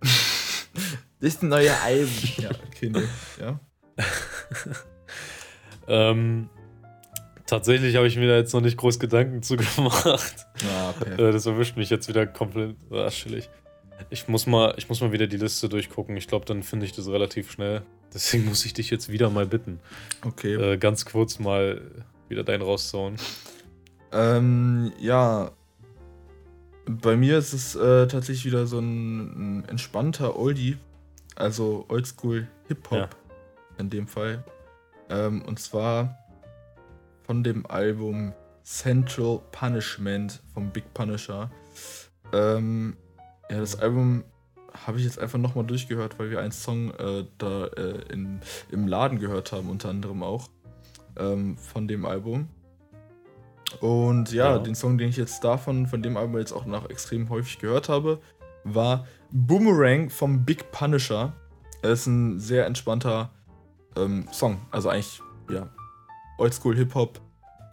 Das 1.20 1.28
ist 1.34 1.42
ein 1.42 1.48
neuer 1.48 1.74
Album. 1.84 2.12
ja, 2.38 2.50
okay, 2.66 2.90
nee. 2.90 3.02
Ja. 3.40 3.58
ähm, 5.88 6.48
tatsächlich 7.46 7.96
habe 7.96 8.06
ich 8.06 8.16
mir 8.16 8.28
da 8.28 8.36
jetzt 8.36 8.52
noch 8.52 8.60
nicht 8.60 8.76
groß 8.76 8.98
Gedanken 8.98 9.42
zu 9.42 9.56
gemacht. 9.56 10.46
Ah, 10.68 10.90
okay. 11.00 11.12
Äh, 11.14 11.32
das 11.32 11.46
erwischt 11.46 11.76
mich 11.76 11.90
jetzt 11.90 12.08
wieder 12.08 12.26
komplett 12.26 12.76
ah, 12.90 13.08
chillig. 13.08 13.48
Ich 14.10 14.28
muss 14.28 14.46
mal, 14.46 14.74
ich 14.76 14.88
muss 14.88 15.00
mal 15.00 15.12
wieder 15.12 15.26
die 15.26 15.36
Liste 15.36 15.68
durchgucken. 15.68 16.16
Ich 16.16 16.28
glaube, 16.28 16.44
dann 16.44 16.62
finde 16.62 16.86
ich 16.86 16.92
das 16.92 17.08
relativ 17.08 17.50
schnell. 17.50 17.82
Deswegen 18.14 18.44
muss 18.46 18.64
ich 18.64 18.72
dich 18.72 18.90
jetzt 18.90 19.10
wieder 19.10 19.30
mal 19.30 19.46
bitten, 19.46 19.80
okay. 20.24 20.54
äh, 20.54 20.76
ganz 20.78 21.04
kurz 21.04 21.38
mal 21.38 21.80
wieder 22.28 22.44
deinen 22.44 22.62
rauszuhauen. 22.62 23.16
Ähm, 24.12 24.92
ja. 24.98 25.50
Bei 26.88 27.16
mir 27.16 27.38
ist 27.38 27.52
es 27.52 27.74
äh, 27.74 28.06
tatsächlich 28.06 28.44
wieder 28.46 28.66
so 28.66 28.78
ein, 28.78 29.60
ein 29.60 29.68
entspannter 29.68 30.38
Oldie. 30.38 30.76
Also 31.34 31.84
Oldschool 31.88 32.46
Hip-Hop 32.68 32.98
Ja. 32.98 33.08
in 33.78 33.90
dem 33.90 34.06
Fall. 34.06 34.44
Ähm, 35.10 35.42
und 35.42 35.58
zwar 35.58 36.16
von 37.26 37.42
dem 37.42 37.66
Album 37.66 38.32
Central 38.62 39.40
Punishment 39.52 40.40
vom 40.54 40.70
Big 40.70 40.94
Punisher. 40.94 41.50
Ähm, 42.32 42.96
ja, 43.50 43.58
das 43.58 43.78
Album 43.78 44.24
habe 44.86 44.98
ich 44.98 45.04
jetzt 45.04 45.18
einfach 45.18 45.38
nochmal 45.38 45.64
durchgehört, 45.64 46.18
weil 46.18 46.30
wir 46.30 46.40
einen 46.40 46.52
Song 46.52 46.90
äh, 46.94 47.24
da 47.38 47.66
äh, 47.66 48.12
in, 48.12 48.40
im 48.70 48.86
Laden 48.86 49.18
gehört 49.18 49.52
haben, 49.52 49.70
unter 49.70 49.88
anderem 49.88 50.22
auch 50.22 50.48
ähm, 51.18 51.56
von 51.56 51.88
dem 51.88 52.04
Album. 52.04 52.48
Und 53.80 54.32
ja, 54.32 54.52
ja, 54.52 54.58
den 54.58 54.74
Song, 54.74 54.98
den 54.98 55.08
ich 55.08 55.16
jetzt 55.16 55.42
davon, 55.42 55.86
von 55.86 56.02
dem 56.02 56.16
Album 56.16 56.38
jetzt 56.38 56.52
auch 56.52 56.66
noch 56.66 56.88
extrem 56.90 57.28
häufig 57.30 57.58
gehört 57.58 57.88
habe, 57.88 58.20
war 58.64 59.06
Boomerang 59.30 60.10
vom 60.10 60.44
Big 60.44 60.70
Punisher. 60.70 61.32
Er 61.82 61.90
ist 61.90 62.06
ein 62.06 62.38
sehr 62.38 62.66
entspannter 62.66 63.30
ähm, 63.96 64.28
Song. 64.32 64.60
Also 64.70 64.88
eigentlich, 64.88 65.20
ja, 65.50 65.68
Oldschool 66.38 66.76
Hip-Hop 66.76 67.20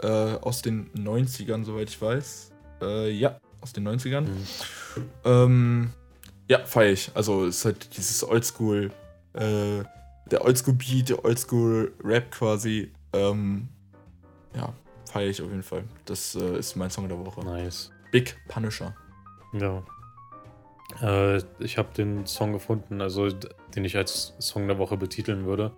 äh, 0.01 0.07
aus 0.07 0.61
den 0.61 0.89
90ern, 0.93 1.63
soweit 1.63 1.89
ich 1.89 2.01
weiß. 2.01 2.51
Äh, 2.81 3.11
ja, 3.11 3.39
aus 3.63 3.73
den 3.73 3.87
90ern. 3.87 4.21
Mhm. 4.21 4.45
Ähm, 5.23 5.89
ja, 6.49 6.59
feier 6.65 6.91
ich. 6.91 7.09
Also 7.15 7.45
es 7.45 7.59
ist 7.59 7.65
halt 7.65 7.97
dieses 7.97 8.27
Oldschool, 8.27 8.91
äh, 9.33 9.83
der 10.29 10.43
Oldschool-Beat, 10.45 11.09
der 11.09 11.25
Oldschool-Rap 11.25 12.31
quasi. 12.31 12.91
Ähm, 13.13 13.69
ja, 14.55 14.73
feiere 15.09 15.29
ich 15.29 15.41
auf 15.41 15.49
jeden 15.49 15.63
Fall. 15.63 15.85
Das 16.05 16.35
äh, 16.35 16.59
ist 16.59 16.75
mein 16.75 16.89
Song 16.89 17.07
der 17.07 17.17
Woche. 17.17 17.43
Nice. 17.43 17.91
Big 18.11 18.35
Punisher. 18.49 18.93
Ja. 19.53 19.81
Äh, 21.01 21.41
ich 21.59 21.77
habe 21.77 21.89
den 21.95 22.25
Song 22.25 22.51
gefunden, 22.51 23.01
also 23.01 23.29
den 23.29 23.85
ich 23.85 23.95
als 23.95 24.33
Song 24.39 24.67
der 24.67 24.77
Woche 24.77 24.97
betiteln 24.97 25.45
würde. 25.45 25.71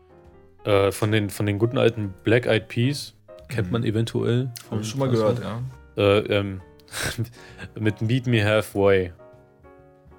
Äh, 0.64 0.92
von, 0.92 1.12
den, 1.12 1.30
von 1.30 1.46
den 1.46 1.60
guten 1.60 1.78
alten 1.78 2.14
Black 2.24 2.48
Eyed 2.48 2.68
Peas. 2.68 3.14
Kennt 3.48 3.68
mhm. 3.68 3.74
man 3.74 3.84
eventuell. 3.84 4.52
Habe 4.72 4.82
ich 4.82 4.90
schon 4.90 5.00
mal 5.00 5.10
gehört, 5.10 5.40
ja. 5.40 5.62
Äh, 5.96 6.20
ähm, 6.20 6.62
mit 7.80 8.02
Meet 8.02 8.28
Me 8.28 8.44
Halfway. 8.44 9.14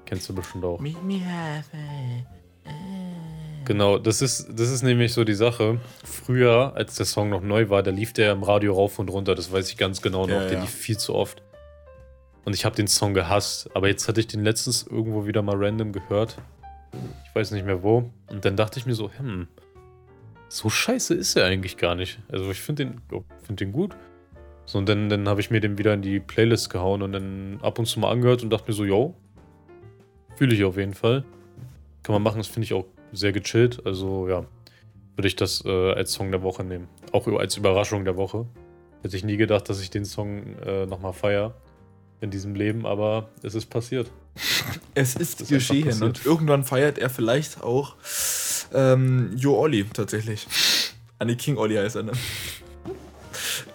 Kennst 0.04 0.28
du 0.28 0.34
bestimmt 0.34 0.64
auch. 0.64 0.80
Meet 0.80 1.02
Me 1.02 1.20
Halfway. 1.24 2.26
Genau, 3.66 3.98
das 3.98 4.22
ist, 4.22 4.46
das 4.48 4.70
ist 4.70 4.82
nämlich 4.82 5.12
so 5.12 5.24
die 5.24 5.34
Sache. 5.34 5.80
Früher, 6.04 6.72
als 6.76 6.94
der 6.94 7.04
Song 7.04 7.30
noch 7.30 7.42
neu 7.42 7.68
war, 7.68 7.82
da 7.82 7.90
lief 7.90 8.12
der 8.12 8.32
im 8.32 8.44
Radio 8.44 8.74
rauf 8.74 9.00
und 9.00 9.10
runter, 9.10 9.34
das 9.34 9.50
weiß 9.50 9.68
ich 9.70 9.76
ganz 9.76 10.00
genau 10.00 10.26
noch. 10.26 10.40
Ja, 10.40 10.44
der 10.44 10.52
ja. 10.52 10.60
lief 10.60 10.70
viel 10.70 10.96
zu 10.96 11.16
oft. 11.16 11.42
Und 12.44 12.54
ich 12.54 12.64
habe 12.64 12.76
den 12.76 12.86
Song 12.86 13.12
gehasst. 13.12 13.68
Aber 13.74 13.88
jetzt 13.88 14.06
hatte 14.06 14.20
ich 14.20 14.28
den 14.28 14.44
letztens 14.44 14.86
irgendwo 14.86 15.26
wieder 15.26 15.42
mal 15.42 15.56
random 15.56 15.90
gehört. 15.90 16.38
Ich 17.24 17.34
weiß 17.34 17.50
nicht 17.50 17.66
mehr 17.66 17.82
wo. 17.82 18.12
Und 18.28 18.44
dann 18.44 18.56
dachte 18.56 18.78
ich 18.78 18.86
mir 18.86 18.94
so, 18.94 19.10
hm, 19.10 19.48
so 20.48 20.70
scheiße 20.70 21.14
ist 21.14 21.34
er 21.34 21.46
eigentlich 21.46 21.76
gar 21.76 21.96
nicht. 21.96 22.20
Also 22.28 22.48
ich 22.52 22.60
finde 22.60 22.84
den, 22.84 23.00
oh, 23.10 23.24
find 23.42 23.58
den 23.58 23.72
gut. 23.72 23.96
So, 24.66 24.78
und 24.78 24.88
dann, 24.88 25.08
dann 25.08 25.28
habe 25.28 25.40
ich 25.40 25.50
mir 25.50 25.60
den 25.60 25.78
wieder 25.78 25.94
in 25.94 26.02
die 26.02 26.18
Playlist 26.18 26.70
gehauen 26.70 27.02
und 27.02 27.12
dann 27.12 27.58
ab 27.62 27.78
und 27.78 27.86
zu 27.86 28.00
mal 28.00 28.10
angehört 28.10 28.42
und 28.42 28.50
dachte 28.50 28.68
mir 28.68 28.74
so, 28.74 28.84
yo, 28.84 29.14
fühle 30.36 30.54
ich 30.54 30.64
auf 30.64 30.76
jeden 30.76 30.94
Fall. 30.94 31.24
Kann 32.02 32.12
man 32.12 32.22
machen, 32.22 32.38
das 32.38 32.48
finde 32.48 32.64
ich 32.64 32.74
auch 32.74 32.84
sehr 33.12 33.32
gechillt. 33.32 33.86
Also 33.86 34.28
ja, 34.28 34.44
würde 35.14 35.28
ich 35.28 35.36
das 35.36 35.64
äh, 35.64 35.92
als 35.92 36.12
Song 36.12 36.30
der 36.32 36.42
Woche 36.42 36.64
nehmen. 36.64 36.88
Auch 37.12 37.26
als 37.28 37.56
Überraschung 37.56 38.04
der 38.04 38.16
Woche. 38.16 38.46
Hätte 39.02 39.16
ich 39.16 39.24
nie 39.24 39.36
gedacht, 39.36 39.68
dass 39.68 39.80
ich 39.80 39.90
den 39.90 40.04
Song 40.04 40.58
äh, 40.64 40.84
nochmal 40.86 41.12
feiere 41.12 41.54
in 42.20 42.30
diesem 42.30 42.54
Leben, 42.54 42.86
aber 42.86 43.28
es 43.42 43.54
ist 43.54 43.66
passiert. 43.66 44.10
es 44.94 45.14
ist, 45.14 45.42
ist 45.42 45.48
geschehen 45.48 46.02
und 46.02 46.24
irgendwann 46.26 46.64
feiert 46.64 46.98
er 46.98 47.08
vielleicht 47.08 47.62
auch 47.62 47.94
ähm, 48.74 49.32
Jo 49.36 49.58
Olli 49.58 49.84
tatsächlich. 49.84 50.46
An 51.18 51.28
die 51.28 51.36
King 51.36 51.56
Olli 51.56 51.76
heißt 51.76 51.96
er, 51.96 52.02
ne? 52.02 52.12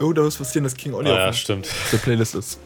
Oh, 0.02 0.14
da 0.14 0.24
muss 0.24 0.38
passieren, 0.38 0.64
dass 0.64 0.76
King 0.76 0.94
Olli 0.94 1.10
ah, 1.10 1.28
ja, 1.28 1.34
stimmt. 1.34 1.68
der 1.92 1.98
Playlist 1.98 2.36
ist. 2.36 2.60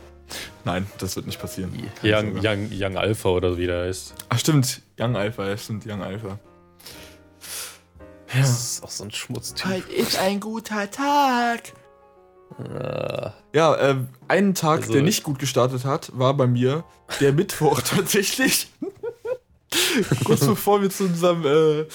Nein, 0.64 0.88
das 0.98 1.16
wird 1.16 1.28
nicht 1.28 1.40
passieren. 1.40 1.72
Young, 2.04 2.40
Young, 2.44 2.70
Young 2.72 2.98
Alpha 2.98 3.30
oder 3.30 3.58
wie 3.58 3.68
der 3.68 3.86
heißt. 3.86 4.16
Ach 4.30 4.40
stimmt, 4.40 4.82
Young 5.00 5.16
Alpha, 5.16 5.48
ja 5.48 5.58
stimmt, 5.58 5.86
Young 5.86 6.02
Alpha. 6.02 6.40
Ja. 8.34 8.42
Das 8.42 8.50
ist 8.50 8.84
auch 8.84 8.90
so 8.90 9.04
ein 9.04 9.12
Schmutztyp. 9.12 9.66
Heute 9.66 9.94
ist 9.94 10.18
ein 10.18 10.40
guter 10.40 10.90
Tag. 10.90 11.74
Äh. 12.60 13.30
Ja, 13.54 13.76
äh, 13.76 13.96
einen 14.28 14.56
Tag, 14.56 14.82
also, 14.82 14.94
der 14.94 15.02
nicht 15.04 15.24
gut 15.24 15.40
gestartet 15.40 15.86
hat, 15.86 16.12
war 16.18 16.34
bei 16.36 16.48
mir 16.48 16.84
der 17.20 17.34
Mittwoch 17.34 17.82
tatsächlich. 17.82 18.68
Kurz 20.24 20.46
bevor 20.46 20.82
wir 20.82 20.90
zu 20.90 21.06
unserem, 21.06 21.46
äh, 21.46 21.88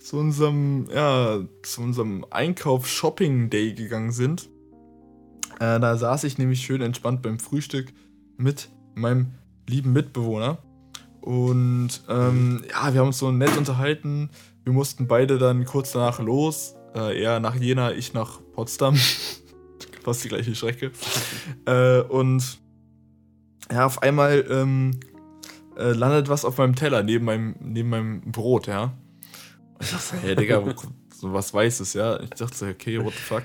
zu 0.00 0.18
unserem, 0.18 0.88
ja, 0.92 1.40
zu 1.62 1.80
unserem 1.82 2.26
Einkauf-Shopping-Day 2.30 3.74
gegangen 3.74 4.12
sind. 4.12 4.48
Äh, 5.58 5.80
da 5.80 5.96
saß 5.96 6.24
ich 6.24 6.38
nämlich 6.38 6.60
schön 6.60 6.82
entspannt 6.82 7.22
beim 7.22 7.38
Frühstück 7.38 7.92
mit 8.36 8.68
meinem 8.94 9.32
lieben 9.68 9.92
Mitbewohner. 9.92 10.58
Und 11.20 12.02
ähm, 12.08 12.64
ja, 12.70 12.92
wir 12.92 13.00
haben 13.00 13.08
uns 13.08 13.18
so 13.18 13.30
nett 13.32 13.56
unterhalten, 13.56 14.30
wir 14.64 14.72
mussten 14.72 15.06
beide 15.06 15.38
dann 15.38 15.64
kurz 15.64 15.92
danach 15.92 16.18
los. 16.20 16.74
Äh, 16.94 17.22
er 17.22 17.40
nach 17.40 17.54
Jena, 17.54 17.92
ich 17.92 18.14
nach 18.14 18.40
Potsdam. 18.52 18.96
Fast 20.02 20.24
die 20.24 20.28
gleiche 20.28 20.54
Strecke. 20.54 20.92
äh, 21.66 22.00
und 22.00 22.60
ja, 23.70 23.86
auf 23.86 24.02
einmal 24.02 24.44
ähm, 24.50 24.92
äh, 25.76 25.92
landet 25.92 26.28
was 26.28 26.44
auf 26.44 26.58
meinem 26.58 26.74
Teller 26.74 27.02
neben 27.02 27.24
meinem, 27.24 27.54
neben 27.60 27.88
meinem 27.88 28.20
Brot, 28.32 28.66
ja. 28.66 28.96
Und 29.74 29.82
ich 29.82 29.90
dachte, 29.90 30.16
hey 30.22 30.36
Digga, 30.36 30.62
so 31.14 31.32
was 31.32 31.52
Weißes, 31.52 31.94
ja. 31.94 32.20
Ich 32.20 32.30
dachte, 32.30 32.68
okay, 32.68 33.02
what 33.02 33.12
the 33.12 33.18
fuck. 33.18 33.44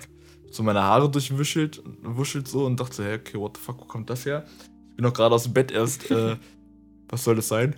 So 0.52 0.64
meine 0.64 0.84
Haare 0.84 1.10
durchwuschelt, 1.10 1.82
wuschelt 2.04 2.48
so 2.48 2.66
und 2.66 2.80
dachte, 2.80 3.04
hey, 3.04 3.16
okay, 3.16 3.40
what 3.40 3.58
the 3.58 3.64
fuck, 3.64 3.80
wo 3.80 3.86
kommt 3.86 4.10
das 4.10 4.26
her? 4.26 4.46
Ich 4.90 4.96
bin 4.98 5.04
noch 5.04 5.14
gerade 5.14 5.34
aus 5.34 5.44
dem 5.44 5.54
Bett 5.54 5.72
erst. 5.72 6.12
Äh, 6.12 6.36
was 7.10 7.24
soll 7.24 7.36
das 7.36 7.48
sein? 7.48 7.76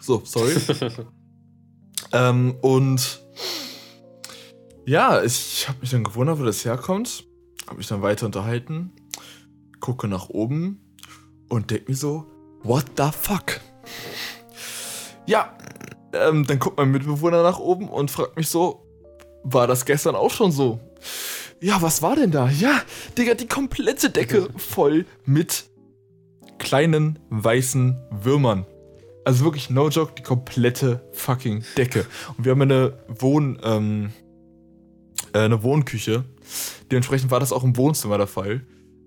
So, 0.00 0.22
sorry. 0.24 0.54
ähm, 2.12 2.54
und 2.62 3.20
ja, 4.86 5.22
ich 5.22 5.68
habe 5.68 5.80
mich 5.80 5.90
dann 5.90 6.04
gewundert, 6.04 6.38
wo 6.38 6.44
das 6.44 6.64
herkommt. 6.64 7.24
Habe 7.66 7.78
mich 7.78 7.88
dann 7.88 8.02
weiter 8.02 8.26
unterhalten, 8.26 8.92
gucke 9.80 10.06
nach 10.06 10.28
oben 10.28 10.80
und 11.48 11.72
denke 11.72 11.90
mir 11.90 11.96
so, 11.96 12.26
what 12.62 12.84
the 12.96 13.10
fuck? 13.10 13.60
Ja, 15.26 15.58
ähm, 16.12 16.46
dann 16.46 16.60
guckt 16.60 16.76
mein 16.76 16.92
Mitbewohner 16.92 17.42
nach 17.42 17.58
oben 17.58 17.88
und 17.88 18.12
fragt 18.12 18.36
mich 18.36 18.48
so, 18.48 18.85
war 19.52 19.66
das 19.66 19.84
gestern 19.84 20.14
auch 20.14 20.30
schon 20.30 20.52
so? 20.52 20.80
Ja, 21.60 21.80
was 21.80 22.02
war 22.02 22.16
denn 22.16 22.30
da? 22.30 22.50
Ja, 22.50 22.82
Digga, 23.16 23.34
die 23.34 23.46
komplette 23.46 24.10
Decke 24.10 24.48
voll 24.56 25.06
mit 25.24 25.64
kleinen 26.58 27.18
weißen 27.30 27.96
Würmern. 28.10 28.66
Also 29.24 29.44
wirklich, 29.44 29.70
no 29.70 29.88
joke, 29.88 30.12
die 30.16 30.22
komplette 30.22 31.08
fucking 31.12 31.64
Decke. 31.76 32.06
Und 32.36 32.44
wir 32.44 32.52
haben 32.52 32.62
eine 32.62 32.98
Wohn, 33.08 33.58
ähm, 33.62 34.12
äh, 35.32 35.40
eine 35.40 35.62
Wohnküche. 35.62 36.24
Dementsprechend 36.90 37.30
war 37.30 37.40
das 37.40 37.52
auch 37.52 37.64
im 37.64 37.76
Wohnzimmer 37.76 38.18
der 38.18 38.28
Fall. 38.28 38.64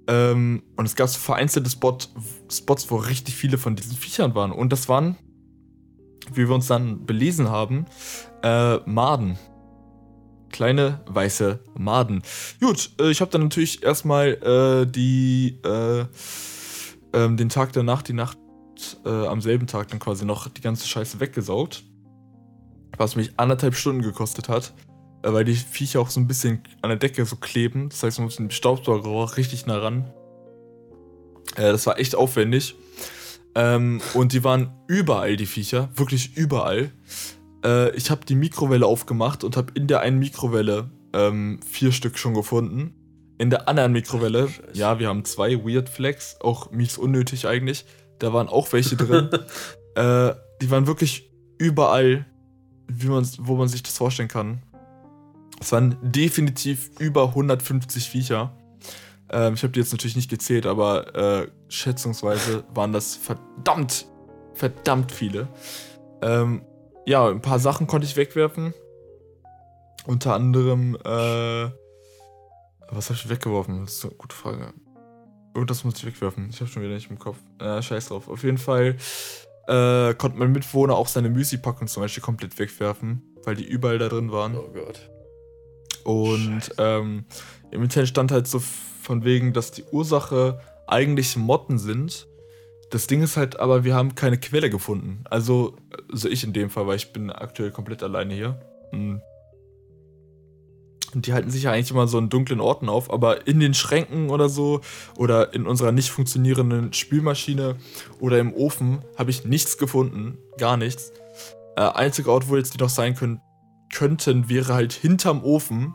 Ähm, 0.07 0.63
und 0.75 0.85
es 0.85 0.95
gab 0.95 1.07
so 1.07 1.19
vereinzelte 1.19 1.69
Spot, 1.69 1.97
Spots, 2.51 2.91
wo 2.91 2.97
richtig 2.97 3.35
viele 3.35 3.57
von 3.57 3.75
diesen 3.75 3.95
Viechern 3.95 4.35
waren. 4.35 4.51
Und 4.51 4.73
das 4.73 4.89
waren, 4.89 5.17
wie 6.33 6.47
wir 6.47 6.55
uns 6.55 6.67
dann 6.67 7.05
belesen 7.05 7.49
haben, 7.49 7.85
äh, 8.43 8.77
Maden. 8.89 9.37
Kleine 10.51 11.01
weiße 11.07 11.59
Maden. 11.77 12.23
Gut, 12.59 12.91
äh, 12.99 13.11
ich 13.11 13.21
habe 13.21 13.31
dann 13.31 13.43
natürlich 13.43 13.83
erstmal 13.83 14.33
äh, 14.33 14.85
die, 14.89 15.59
äh, 15.63 16.05
ähm, 17.13 17.37
den 17.37 17.49
Tag 17.49 17.73
danach, 17.73 18.01
die 18.01 18.13
Nacht 18.13 18.37
äh, 19.05 19.09
am 19.09 19.41
selben 19.41 19.67
Tag 19.67 19.89
dann 19.89 19.99
quasi 19.99 20.25
noch 20.25 20.47
die 20.47 20.61
ganze 20.61 20.87
Scheiße 20.87 21.19
weggesaugt. 21.19 21.83
Was 22.97 23.15
mich 23.15 23.31
anderthalb 23.37 23.75
Stunden 23.75 24.01
gekostet 24.01 24.49
hat, 24.49 24.73
äh, 25.23 25.31
weil 25.31 25.45
die 25.45 25.55
Viecher 25.55 26.01
auch 26.01 26.09
so 26.09 26.19
ein 26.19 26.27
bisschen 26.27 26.63
an 26.81 26.89
der 26.89 26.97
Decke 26.97 27.25
so 27.25 27.35
kleben. 27.35 27.89
Das 27.89 28.03
heißt, 28.03 28.19
man 28.19 28.25
muss 28.25 28.37
den 28.37 28.51
Staubsauger 28.51 29.37
richtig 29.37 29.65
nah 29.65 29.77
ran. 29.77 30.11
Äh, 31.55 31.71
das 31.71 31.85
war 31.85 31.99
echt 31.99 32.15
aufwendig. 32.15 32.75
Ähm, 33.55 34.01
und 34.13 34.33
die 34.33 34.43
waren 34.43 34.71
überall, 34.87 35.35
die 35.35 35.45
Viecher. 35.45 35.89
Wirklich 35.95 36.35
überall. 36.37 36.91
Äh, 37.63 37.95
ich 37.95 38.11
habe 38.11 38.25
die 38.25 38.35
Mikrowelle 38.35 38.85
aufgemacht 38.85 39.43
und 39.43 39.57
habe 39.57 39.73
in 39.75 39.87
der 39.87 40.01
einen 40.01 40.19
Mikrowelle 40.19 40.89
ähm, 41.13 41.59
vier 41.67 41.91
Stück 41.91 42.17
schon 42.17 42.33
gefunden. 42.33 42.93
In 43.37 43.49
der 43.49 43.69
anderen 43.69 43.93
Mikrowelle, 43.93 44.49
ja, 44.73 44.99
wir 44.99 45.07
haben 45.07 45.23
zwei 45.23 45.63
Weird 45.63 45.89
Flags, 45.89 46.37
auch 46.41 46.71
mies 46.71 46.97
unnötig 46.97 47.47
eigentlich. 47.47 47.85
Da 48.19 48.33
waren 48.33 48.49
auch 48.49 48.71
welche 48.73 48.97
drin. 48.97 49.29
äh, 49.95 50.33
die 50.61 50.69
waren 50.69 50.87
wirklich 50.87 51.31
überall, 51.57 52.25
wie 52.87 53.07
man, 53.07 53.25
wo 53.39 53.55
man 53.55 53.69
sich 53.69 53.81
das 53.81 53.97
vorstellen 53.97 54.27
kann. 54.27 54.61
Es 55.61 55.71
waren 55.71 55.97
definitiv 56.01 56.91
über 56.99 57.29
150 57.29 58.09
Viecher. 58.09 58.53
Ähm, 59.31 59.53
ich 59.53 59.63
habe 59.63 59.71
die 59.71 59.79
jetzt 59.79 59.91
natürlich 59.91 60.15
nicht 60.15 60.29
gezählt, 60.29 60.65
aber 60.65 61.15
äh, 61.15 61.47
schätzungsweise 61.69 62.63
waren 62.73 62.91
das 62.91 63.15
verdammt, 63.15 64.05
verdammt 64.53 65.11
viele. 65.11 65.47
Ähm, 66.21 66.63
ja, 67.09 67.27
ein 67.27 67.41
paar 67.41 67.57
Sachen 67.57 67.87
konnte 67.87 68.05
ich 68.05 68.15
wegwerfen. 68.15 68.71
Unter 70.05 70.35
anderem, 70.35 70.95
äh, 70.95 71.69
was 72.89 73.09
habe 73.09 73.15
ich 73.15 73.27
weggeworfen? 73.27 73.83
Das 73.83 73.95
ist 73.95 74.05
eine 74.05 74.13
gute 74.13 74.35
Frage. 74.35 74.73
Das 75.65 75.83
muss 75.83 75.95
ich 75.97 76.05
wegwerfen. 76.05 76.49
Ich 76.51 76.61
habe 76.61 76.69
schon 76.69 76.83
wieder 76.83 76.93
nicht 76.93 77.09
im 77.09 77.17
Kopf. 77.17 77.37
Äh, 77.59 77.81
scheiß 77.81 78.09
drauf. 78.09 78.29
Auf 78.29 78.43
jeden 78.43 78.59
Fall 78.59 78.95
äh, 79.67 80.13
konnte 80.13 80.37
mein 80.37 80.51
Mitbewohner 80.51 80.95
auch 80.95 81.07
seine 81.07 81.29
Müsli-Packung 81.29 81.87
zum 81.87 82.03
Beispiel 82.03 82.21
komplett 82.21 82.57
wegwerfen, 82.59 83.23
weil 83.43 83.55
die 83.55 83.67
überall 83.67 83.97
da 83.97 84.07
drin 84.07 84.31
waren. 84.31 84.55
Oh 84.55 84.69
Gott. 84.71 85.09
Und 86.03 86.75
ähm, 86.77 87.25
im 87.71 87.83
Internet 87.83 88.09
stand 88.09 88.31
halt 88.31 88.47
so 88.47 88.59
von 89.01 89.23
wegen, 89.23 89.51
dass 89.51 89.71
die 89.71 89.83
Ursache 89.91 90.61
eigentlich 90.85 91.35
Motten 91.37 91.79
sind. 91.79 92.27
Das 92.89 93.07
Ding 93.07 93.21
ist 93.21 93.37
halt 93.37 93.59
aber, 93.59 93.83
wir 93.83 93.95
haben 93.95 94.15
keine 94.15 94.37
Quelle 94.37 94.69
gefunden. 94.69 95.23
Also, 95.29 95.77
also 96.11 96.27
ich 96.27 96.43
in 96.43 96.53
dem 96.53 96.69
Fall, 96.69 96.87
weil 96.87 96.95
ich 96.95 97.13
bin 97.13 97.29
aktuell 97.29 97.71
komplett 97.71 98.01
alleine 98.01 98.33
hier. 98.33 98.59
Hm. 98.91 99.21
Und 101.13 101.25
die 101.25 101.33
halten 101.33 101.49
sich 101.49 101.63
ja 101.63 101.71
eigentlich 101.71 101.91
immer 101.91 102.07
so 102.07 102.19
in 102.19 102.29
dunklen 102.29 102.59
Orten 102.59 102.87
auf, 102.87 103.11
aber 103.11 103.47
in 103.47 103.59
den 103.59 103.73
Schränken 103.73 104.29
oder 104.29 104.47
so 104.47 104.81
oder 105.17 105.53
in 105.53 105.65
unserer 105.65 105.91
nicht 105.91 106.11
funktionierenden 106.11 106.93
Spülmaschine 106.93 107.77
oder 108.19 108.39
im 108.39 108.53
Ofen 108.53 108.99
habe 109.17 109.31
ich 109.31 109.45
nichts 109.45 109.77
gefunden. 109.77 110.37
Gar 110.57 110.77
nichts. 110.77 111.11
Äh, 111.75 111.81
einziger 111.81 112.31
Ort, 112.31 112.47
wo 112.47 112.57
jetzt 112.57 112.75
die 112.75 112.77
noch 112.77 112.89
sein 112.89 113.15
können, 113.15 113.41
könnten, 113.91 114.49
wäre 114.49 114.73
halt 114.73 114.93
hinterm 114.93 115.43
Ofen. 115.43 115.93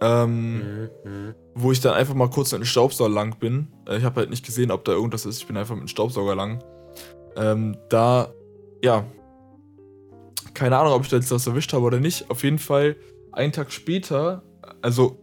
Ähm, 0.00 0.58
Mhm, 0.58 0.90
mhm. 1.04 1.34
wo 1.54 1.72
ich 1.72 1.80
dann 1.80 1.94
einfach 1.94 2.14
mal 2.14 2.28
kurz 2.28 2.52
mit 2.52 2.60
dem 2.60 2.66
Staubsauger 2.66 3.10
lang 3.10 3.38
bin. 3.38 3.68
Äh, 3.88 3.96
Ich 3.98 4.04
habe 4.04 4.20
halt 4.20 4.30
nicht 4.30 4.44
gesehen, 4.44 4.70
ob 4.70 4.84
da 4.84 4.92
irgendwas 4.92 5.24
ist. 5.24 5.38
Ich 5.38 5.46
bin 5.46 5.56
einfach 5.56 5.74
mit 5.74 5.84
dem 5.84 5.88
Staubsauger 5.88 6.34
lang. 6.34 6.62
Ähm, 7.36 7.76
da, 7.88 8.32
ja. 8.84 9.04
Keine 10.54 10.76
Ahnung, 10.78 10.92
ob 10.92 11.02
ich 11.02 11.08
da 11.08 11.16
jetzt 11.16 11.30
was 11.30 11.46
erwischt 11.46 11.72
habe 11.72 11.84
oder 11.84 12.00
nicht. 12.00 12.30
Auf 12.30 12.42
jeden 12.42 12.58
Fall, 12.58 12.96
einen 13.32 13.52
Tag 13.52 13.72
später, 13.72 14.42
also 14.82 15.18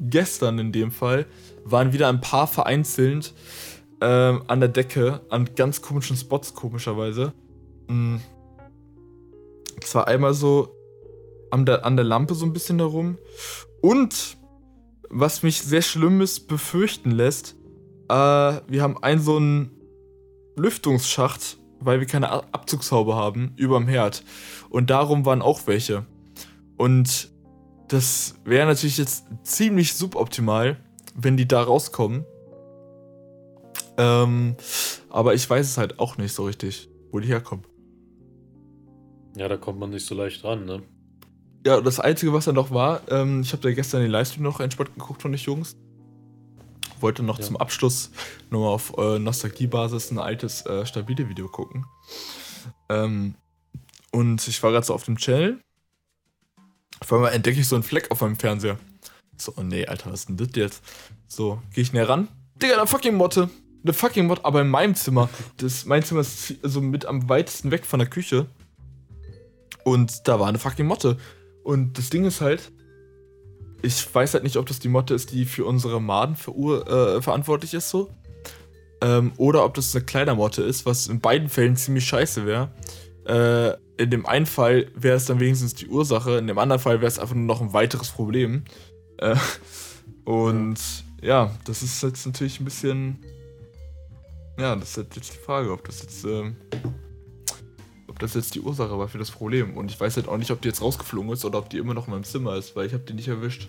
gestern 0.00 0.58
in 0.58 0.72
dem 0.72 0.90
Fall, 0.90 1.26
waren 1.64 1.92
wieder 1.92 2.08
ein 2.08 2.20
paar 2.20 2.46
vereinzelt 2.46 3.34
ähm, 4.00 4.42
an 4.46 4.60
der 4.60 4.68
Decke, 4.70 5.20
an 5.28 5.50
ganz 5.56 5.82
komischen 5.82 6.16
Spots, 6.16 6.54
komischerweise. 6.54 7.32
Es 9.82 9.94
war 9.94 10.06
einmal 10.06 10.34
so 10.34 10.74
an 11.50 11.64
der, 11.66 11.84
an 11.84 11.96
der 11.96 12.04
Lampe 12.04 12.34
so 12.34 12.44
ein 12.46 12.52
bisschen 12.52 12.78
herum. 12.78 13.18
Und 13.80 14.36
was 15.10 15.42
mich 15.42 15.62
sehr 15.62 15.82
Schlimmes 15.82 16.40
befürchten 16.40 17.10
lässt, 17.10 17.56
äh, 18.08 18.14
wir 18.14 18.82
haben 18.82 19.02
einen 19.02 19.20
so 19.20 19.36
einen 19.36 19.70
Lüftungsschacht, 20.56 21.58
weil 21.80 22.00
wir 22.00 22.06
keine 22.06 22.30
Abzugshaube 22.30 23.14
haben, 23.14 23.52
überm 23.56 23.86
Herd. 23.86 24.24
Und 24.70 24.90
darum 24.90 25.24
waren 25.24 25.42
auch 25.42 25.66
welche. 25.66 26.04
Und 26.76 27.30
das 27.88 28.34
wäre 28.44 28.66
natürlich 28.66 28.98
jetzt 28.98 29.24
ziemlich 29.42 29.94
suboptimal, 29.94 30.76
wenn 31.14 31.36
die 31.36 31.48
da 31.48 31.62
rauskommen. 31.62 32.24
Ähm, 33.96 34.56
aber 35.08 35.34
ich 35.34 35.48
weiß 35.48 35.66
es 35.66 35.78
halt 35.78 35.98
auch 35.98 36.18
nicht 36.18 36.32
so 36.32 36.44
richtig, 36.44 36.88
wo 37.10 37.18
die 37.18 37.28
herkommen. 37.28 37.64
Ja, 39.36 39.48
da 39.48 39.56
kommt 39.56 39.78
man 39.78 39.90
nicht 39.90 40.06
so 40.06 40.14
leicht 40.14 40.44
ran, 40.44 40.64
ne? 40.64 40.82
Ja, 41.68 41.82
das 41.82 42.00
Einzige, 42.00 42.32
was 42.32 42.46
da 42.46 42.52
noch 42.52 42.70
war, 42.70 43.02
ähm, 43.10 43.42
ich 43.42 43.52
habe 43.52 43.60
da 43.60 43.70
gestern 43.70 44.00
den 44.00 44.10
Livestream 44.10 44.42
noch 44.42 44.58
entspannt 44.58 44.94
geguckt 44.94 45.20
von 45.20 45.32
den 45.32 45.38
Jungs. 45.38 45.76
Wollte 46.98 47.22
noch 47.22 47.38
Ja. 47.38 47.44
zum 47.44 47.58
Abschluss 47.58 48.10
nochmal 48.48 48.70
auf 48.70 48.94
äh, 48.96 49.18
Nostalgie-Basis 49.18 50.10
ein 50.10 50.18
altes, 50.18 50.64
äh, 50.64 50.86
stabile 50.86 51.28
Video 51.28 51.46
gucken. 51.46 51.84
Ähm, 52.88 53.34
und 54.12 54.48
ich 54.48 54.62
war 54.62 54.70
gerade 54.70 54.86
so 54.86 54.94
auf 54.94 55.04
dem 55.04 55.18
Channel. 55.18 55.60
Auf 57.00 57.12
einmal 57.12 57.34
entdecke 57.34 57.60
ich 57.60 57.68
so 57.68 57.76
einen 57.76 57.82
Fleck 57.82 58.10
auf 58.10 58.22
meinem 58.22 58.36
Fernseher. 58.36 58.78
So, 59.36 59.52
oh 59.58 59.62
nee, 59.62 59.84
Alter, 59.86 60.10
was 60.10 60.20
ist 60.20 60.30
denn 60.30 60.38
das 60.38 60.48
jetzt? 60.54 60.82
So, 61.26 61.60
gehe 61.74 61.82
ich 61.82 61.92
näher 61.92 62.08
ran. 62.08 62.28
Digga, 62.62 62.78
eine 62.78 62.86
fucking 62.86 63.14
Motte. 63.14 63.50
Eine 63.84 63.92
fucking 63.92 64.26
Motte, 64.26 64.46
aber 64.46 64.62
in 64.62 64.68
meinem 64.68 64.94
Zimmer. 64.94 65.28
Das, 65.58 65.84
mein 65.84 66.02
Zimmer 66.02 66.22
ist 66.22 66.54
so 66.62 66.80
mit 66.80 67.04
am 67.04 67.28
weitesten 67.28 67.70
weg 67.70 67.84
von 67.84 67.98
der 67.98 68.08
Küche. 68.08 68.46
Und 69.84 70.26
da 70.26 70.40
war 70.40 70.48
eine 70.48 70.58
fucking 70.58 70.86
Motte. 70.86 71.18
Und 71.68 71.98
das 71.98 72.08
Ding 72.08 72.24
ist 72.24 72.40
halt, 72.40 72.72
ich 73.82 74.14
weiß 74.14 74.32
halt 74.32 74.42
nicht, 74.42 74.56
ob 74.56 74.64
das 74.64 74.78
die 74.78 74.88
Motte 74.88 75.12
ist, 75.12 75.32
die 75.32 75.44
für 75.44 75.66
unsere 75.66 76.00
Maden 76.00 76.34
äh, 76.34 77.20
verantwortlich 77.20 77.74
ist, 77.74 77.90
so. 77.90 78.10
Ähm, 79.02 79.32
oder 79.36 79.66
ob 79.66 79.74
das 79.74 79.94
eine 79.94 80.02
Kleidermotte 80.02 80.62
ist, 80.62 80.86
was 80.86 81.08
in 81.08 81.20
beiden 81.20 81.50
Fällen 81.50 81.76
ziemlich 81.76 82.06
scheiße 82.06 82.46
wäre. 82.46 82.70
Äh, 83.26 84.02
in 84.02 84.08
dem 84.08 84.24
einen 84.24 84.46
Fall 84.46 84.90
wäre 84.94 85.18
es 85.18 85.26
dann 85.26 85.40
wenigstens 85.40 85.74
die 85.74 85.88
Ursache, 85.88 86.38
in 86.38 86.46
dem 86.46 86.56
anderen 86.56 86.80
Fall 86.80 87.02
wäre 87.02 87.08
es 87.08 87.18
einfach 87.18 87.34
nur 87.34 87.44
noch 87.44 87.60
ein 87.60 87.74
weiteres 87.74 88.12
Problem. 88.12 88.64
Äh, 89.18 89.36
und 90.24 90.78
ja, 91.20 91.54
das 91.66 91.82
ist 91.82 92.02
jetzt 92.02 92.24
natürlich 92.24 92.60
ein 92.60 92.64
bisschen. 92.64 93.18
Ja, 94.58 94.74
das 94.74 94.96
ist 94.96 94.96
jetzt 94.96 95.34
die 95.34 95.44
Frage, 95.44 95.70
ob 95.70 95.84
das 95.84 96.00
jetzt. 96.00 96.24
Ähm, 96.24 96.56
das 98.18 98.34
jetzt 98.34 98.54
die 98.54 98.60
Ursache 98.60 98.98
war 98.98 99.08
für 99.08 99.18
das 99.18 99.30
Problem. 99.30 99.76
Und 99.76 99.90
ich 99.90 99.98
weiß 100.00 100.16
halt 100.16 100.28
auch 100.28 100.36
nicht, 100.36 100.50
ob 100.50 100.60
die 100.60 100.68
jetzt 100.68 100.82
rausgeflogen 100.82 101.32
ist 101.32 101.44
oder 101.44 101.58
ob 101.58 101.70
die 101.70 101.78
immer 101.78 101.94
noch 101.94 102.06
in 102.06 102.12
meinem 102.12 102.24
Zimmer 102.24 102.56
ist, 102.56 102.76
weil 102.76 102.86
ich 102.86 102.92
habe 102.92 103.04
die 103.04 103.14
nicht 103.14 103.28
erwischt. 103.28 103.68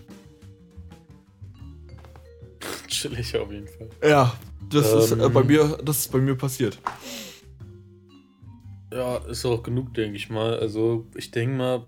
Chillig 2.88 3.36
auf 3.36 3.50
jeden 3.50 3.68
Fall. 3.68 3.88
Ja, 4.02 4.34
das 4.68 4.92
ist 4.92 5.12
äh, 5.12 5.22
Ähm. 5.24 5.32
bei 5.32 5.42
mir, 5.42 5.78
das 5.84 5.98
ist 6.00 6.12
bei 6.12 6.18
mir 6.18 6.36
passiert. 6.36 6.78
Ja, 8.92 9.18
ist 9.18 9.44
auch 9.44 9.62
genug, 9.62 9.94
denke 9.94 10.16
ich 10.16 10.30
mal. 10.30 10.58
Also, 10.58 11.06
ich 11.14 11.30
denke 11.30 11.56
mal, 11.56 11.86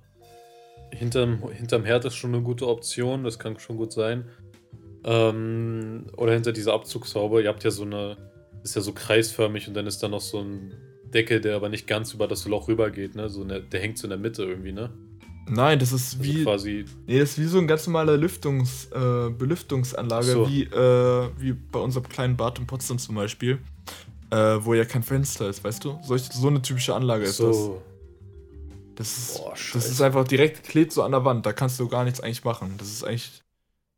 hinterm, 0.92 1.42
hinterm 1.50 1.84
Herd 1.84 2.04
ist 2.04 2.14
schon 2.14 2.34
eine 2.34 2.42
gute 2.42 2.68
Option, 2.68 3.24
das 3.24 3.38
kann 3.38 3.58
schon 3.58 3.76
gut 3.76 3.92
sein. 3.92 4.28
Ähm, 5.04 6.06
oder 6.16 6.32
hinter 6.32 6.52
dieser 6.52 6.74
Abzugshaube. 6.74 7.42
Ihr 7.42 7.48
habt 7.48 7.64
ja 7.64 7.72
so 7.72 7.82
eine, 7.82 8.16
ist 8.62 8.76
ja 8.76 8.82
so 8.82 8.92
kreisförmig 8.92 9.66
und 9.66 9.74
dann 9.74 9.88
ist 9.88 10.00
da 10.02 10.08
noch 10.08 10.20
so 10.20 10.38
ein 10.38 10.72
Deckel, 11.12 11.40
der 11.40 11.56
aber 11.56 11.68
nicht 11.68 11.86
ganz 11.86 12.12
über 12.14 12.26
das 12.28 12.46
Loch 12.46 12.68
rübergeht, 12.68 13.14
ne? 13.14 13.28
So 13.28 13.42
eine, 13.42 13.60
der 13.60 13.80
hängt 13.80 13.98
so 13.98 14.04
in 14.06 14.10
der 14.10 14.18
Mitte 14.18 14.44
irgendwie, 14.44 14.72
ne? 14.72 14.90
Nein, 15.48 15.78
das 15.78 15.92
ist 15.92 16.14
Also 16.18 16.24
wie. 16.24 16.44
quasi. 16.44 16.84
Nee, 17.06 17.18
das 17.18 17.30
ist 17.30 17.38
wie 17.40 17.46
so 17.46 17.58
ein 17.58 17.66
ganz 17.66 17.86
normaler 17.86 18.16
Lüftungs, 18.16 18.86
äh, 18.92 19.30
Belüftungsanlage, 19.30 20.26
so. 20.26 20.48
wie, 20.48 20.62
äh, 20.64 21.28
wie 21.38 21.52
bei 21.52 21.80
unserem 21.80 22.08
kleinen 22.08 22.36
Bad 22.36 22.58
in 22.58 22.66
Potsdam 22.66 22.98
zum 22.98 23.14
Beispiel. 23.16 23.58
Äh, 24.30 24.64
wo 24.64 24.72
ja 24.72 24.84
kein 24.84 25.02
Fenster 25.02 25.48
ist, 25.48 25.62
weißt 25.62 25.84
du? 25.84 25.98
Solch, 26.02 26.22
so 26.22 26.48
eine 26.48 26.62
typische 26.62 26.94
Anlage 26.94 27.24
ist 27.24 27.38
das. 27.40 27.56
So. 27.56 27.82
Das 28.94 29.18
ist, 29.18 29.38
Boah, 29.38 29.54
das 29.74 29.90
ist 29.90 30.00
einfach 30.00 30.24
direkt 30.26 30.64
klebt 30.64 30.92
so 30.92 31.02
an 31.02 31.12
der 31.12 31.24
Wand. 31.24 31.44
Da 31.44 31.52
kannst 31.52 31.78
du 31.80 31.88
gar 31.88 32.04
nichts 32.04 32.20
eigentlich 32.20 32.44
machen. 32.44 32.74
Das 32.78 32.88
ist 32.88 33.04
eigentlich. 33.04 33.42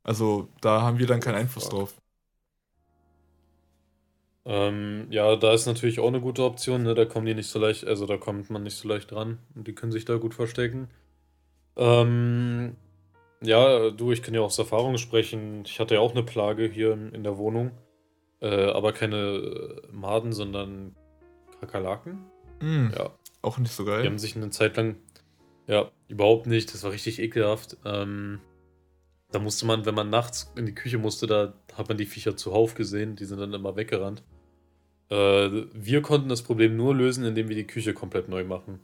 Also, 0.02 0.48
da 0.60 0.82
haben 0.82 0.98
wir 0.98 1.06
dann 1.06 1.20
keinen 1.20 1.36
Einfluss 1.36 1.64
Fuck. 1.64 1.72
drauf. 1.72 1.94
Ähm, 4.46 5.06
ja, 5.10 5.36
da 5.36 5.52
ist 5.54 5.66
natürlich 5.66 6.00
auch 6.00 6.08
eine 6.08 6.20
gute 6.20 6.44
Option, 6.44 6.82
ne? 6.82 6.94
Da 6.94 7.04
kommen 7.06 7.24
die 7.26 7.34
nicht 7.34 7.48
so 7.48 7.58
leicht, 7.58 7.86
also 7.86 8.06
da 8.06 8.18
kommt 8.18 8.50
man 8.50 8.62
nicht 8.62 8.76
so 8.76 8.86
leicht 8.88 9.12
ran 9.12 9.38
und 9.54 9.66
die 9.66 9.74
können 9.74 9.92
sich 9.92 10.04
da 10.04 10.16
gut 10.16 10.34
verstecken. 10.34 10.88
Ähm, 11.76 12.76
ja, 13.42 13.90
du, 13.90 14.12
ich 14.12 14.22
kann 14.22 14.34
ja 14.34 14.40
aus 14.40 14.58
Erfahrung 14.58 14.98
sprechen. 14.98 15.62
Ich 15.64 15.80
hatte 15.80 15.94
ja 15.94 16.00
auch 16.00 16.12
eine 16.12 16.22
Plage 16.22 16.66
hier 16.68 16.92
in, 16.92 17.22
der 17.24 17.36
Wohnung, 17.38 17.70
äh, 18.40 18.66
aber 18.70 18.92
keine 18.92 19.16
äh, 19.16 19.82
Maden, 19.92 20.32
sondern 20.32 20.94
Kakerlaken. 21.60 22.24
Hm, 22.60 22.92
Ja, 22.96 23.10
Auch 23.42 23.58
nicht 23.58 23.72
so 23.72 23.84
die 23.84 23.90
geil. 23.90 24.06
haben 24.06 24.18
sich 24.18 24.36
eine 24.36 24.50
Zeit 24.50 24.76
lang, 24.76 24.96
ja, 25.66 25.90
überhaupt 26.08 26.46
nicht. 26.46 26.72
Das 26.72 26.84
war 26.84 26.92
richtig 26.92 27.18
ekelhaft. 27.18 27.76
Ähm, 27.84 28.40
da 29.32 29.38
musste 29.38 29.66
man, 29.66 29.84
wenn 29.84 29.94
man 29.94 30.10
nachts 30.10 30.52
in 30.56 30.66
die 30.66 30.74
Küche 30.74 30.98
musste, 30.98 31.26
da 31.26 31.54
hat 31.76 31.88
man 31.88 31.96
die 31.98 32.06
Viecher 32.06 32.36
zuhauf 32.36 32.74
gesehen. 32.74 33.16
Die 33.16 33.24
sind 33.24 33.40
dann 33.40 33.52
immer 33.52 33.74
weggerannt. 33.74 34.22
Äh, 35.10 35.50
wir 35.72 36.02
konnten 36.02 36.28
das 36.28 36.42
Problem 36.42 36.76
nur 36.76 36.94
lösen, 36.94 37.24
indem 37.24 37.48
wir 37.48 37.56
die 37.56 37.66
Küche 37.66 37.94
komplett 37.94 38.28
neu 38.28 38.44
machen. 38.44 38.80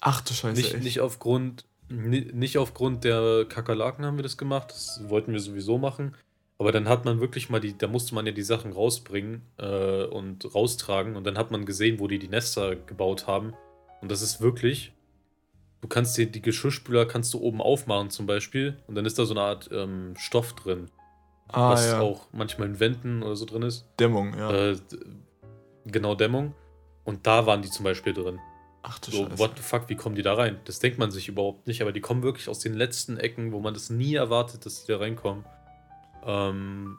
Ach 0.00 0.20
du 0.20 0.34
Scheiße, 0.34 0.60
Nicht, 0.60 0.82
nicht, 0.82 1.00
aufgrund, 1.00 1.64
ni- 1.88 2.30
nicht 2.32 2.58
aufgrund 2.58 3.04
der 3.04 3.46
Kakerlaken 3.48 4.04
haben 4.04 4.16
wir 4.16 4.22
das 4.22 4.36
gemacht. 4.36 4.70
Das 4.70 5.00
wollten 5.08 5.32
wir 5.32 5.40
sowieso 5.40 5.78
machen. 5.78 6.14
Aber 6.58 6.70
dann 6.70 6.88
hat 6.88 7.04
man 7.04 7.20
wirklich 7.20 7.50
mal 7.50 7.60
die, 7.60 7.76
da 7.76 7.88
musste 7.88 8.14
man 8.14 8.26
ja 8.26 8.32
die 8.32 8.42
Sachen 8.42 8.72
rausbringen 8.72 9.42
äh, 9.58 10.04
und 10.04 10.54
raustragen. 10.54 11.16
Und 11.16 11.24
dann 11.24 11.36
hat 11.36 11.50
man 11.50 11.66
gesehen, 11.66 11.98
wo 11.98 12.06
die 12.06 12.18
die 12.18 12.28
Nester 12.28 12.76
gebaut 12.76 13.26
haben. 13.26 13.54
Und 14.00 14.10
das 14.10 14.22
ist 14.22 14.40
wirklich, 14.40 14.92
du 15.80 15.88
kannst 15.88 16.16
dir 16.16 16.26
die 16.26 16.42
Geschirrspüler 16.42 17.06
kannst 17.06 17.34
du 17.34 17.40
oben 17.40 17.60
aufmachen 17.60 18.10
zum 18.10 18.26
Beispiel. 18.26 18.76
Und 18.86 18.94
dann 18.94 19.04
ist 19.04 19.18
da 19.18 19.24
so 19.24 19.34
eine 19.34 19.42
Art 19.42 19.68
ähm, 19.72 20.14
Stoff 20.16 20.52
drin, 20.52 20.90
ah, 21.48 21.70
was 21.70 21.86
ja. 21.86 22.00
auch 22.00 22.26
manchmal 22.32 22.68
in 22.68 22.78
Wänden 22.78 23.22
oder 23.22 23.34
so 23.34 23.46
drin 23.46 23.62
ist. 23.62 23.86
Dämmung, 23.98 24.34
ja. 24.38 24.70
Äh, 24.70 24.76
genau, 25.84 26.14
Dämmung. 26.14 26.54
Und 27.04 27.26
da 27.26 27.46
waren 27.46 27.62
die 27.62 27.70
zum 27.70 27.84
Beispiel 27.84 28.14
drin. 28.14 28.38
Ach 28.82 28.98
du 28.98 29.10
So, 29.10 29.24
Scheiße. 29.24 29.38
what 29.38 29.52
the 29.56 29.62
fuck, 29.62 29.88
wie 29.88 29.96
kommen 29.96 30.14
die 30.14 30.22
da 30.22 30.34
rein? 30.34 30.60
Das 30.64 30.78
denkt 30.78 30.98
man 30.98 31.10
sich 31.10 31.28
überhaupt 31.28 31.66
nicht, 31.66 31.80
aber 31.82 31.92
die 31.92 32.00
kommen 32.00 32.22
wirklich 32.22 32.48
aus 32.48 32.58
den 32.58 32.74
letzten 32.74 33.16
Ecken, 33.16 33.52
wo 33.52 33.60
man 33.60 33.74
das 33.74 33.90
nie 33.90 34.14
erwartet, 34.14 34.66
dass 34.66 34.84
die 34.84 34.92
da 34.92 34.98
reinkommen. 34.98 35.44
Ähm, 36.26 36.98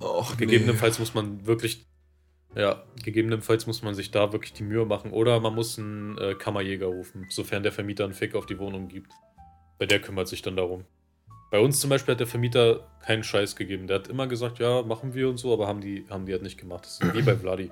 Och, 0.00 0.36
gegebenenfalls 0.36 0.98
muss 1.00 1.14
man 1.14 1.44
wirklich, 1.46 1.84
ja, 2.54 2.84
gegebenenfalls 3.04 3.66
muss 3.66 3.82
man 3.82 3.94
sich 3.94 4.12
da 4.12 4.32
wirklich 4.32 4.52
die 4.52 4.62
Mühe 4.62 4.84
machen 4.84 5.10
oder 5.10 5.40
man 5.40 5.54
muss 5.54 5.76
einen 5.78 6.16
äh, 6.18 6.34
Kammerjäger 6.34 6.86
rufen, 6.86 7.26
sofern 7.30 7.64
der 7.64 7.72
Vermieter 7.72 8.04
einen 8.04 8.14
Fick 8.14 8.36
auf 8.36 8.46
die 8.46 8.58
Wohnung 8.60 8.86
gibt. 8.88 9.12
Weil 9.78 9.88
der 9.88 10.00
kümmert 10.00 10.28
sich 10.28 10.42
dann 10.42 10.56
darum. 10.56 10.84
Bei 11.50 11.58
uns 11.60 11.80
zum 11.80 11.88
Beispiel 11.90 12.12
hat 12.12 12.20
der 12.20 12.26
Vermieter 12.26 12.80
keinen 13.04 13.24
Scheiß 13.24 13.56
gegeben. 13.56 13.86
Der 13.86 14.00
hat 14.00 14.08
immer 14.08 14.26
gesagt, 14.26 14.58
ja, 14.58 14.82
machen 14.82 15.14
wir 15.14 15.28
und 15.28 15.38
so, 15.38 15.52
aber 15.52 15.66
haben 15.66 15.80
die, 15.80 16.06
haben 16.10 16.26
die 16.26 16.32
halt 16.32 16.42
nicht 16.42 16.58
gemacht. 16.58 16.84
Das 16.84 17.00
ist 17.00 17.14
wie 17.14 17.22
bei 17.22 17.36
Vladi, 17.36 17.70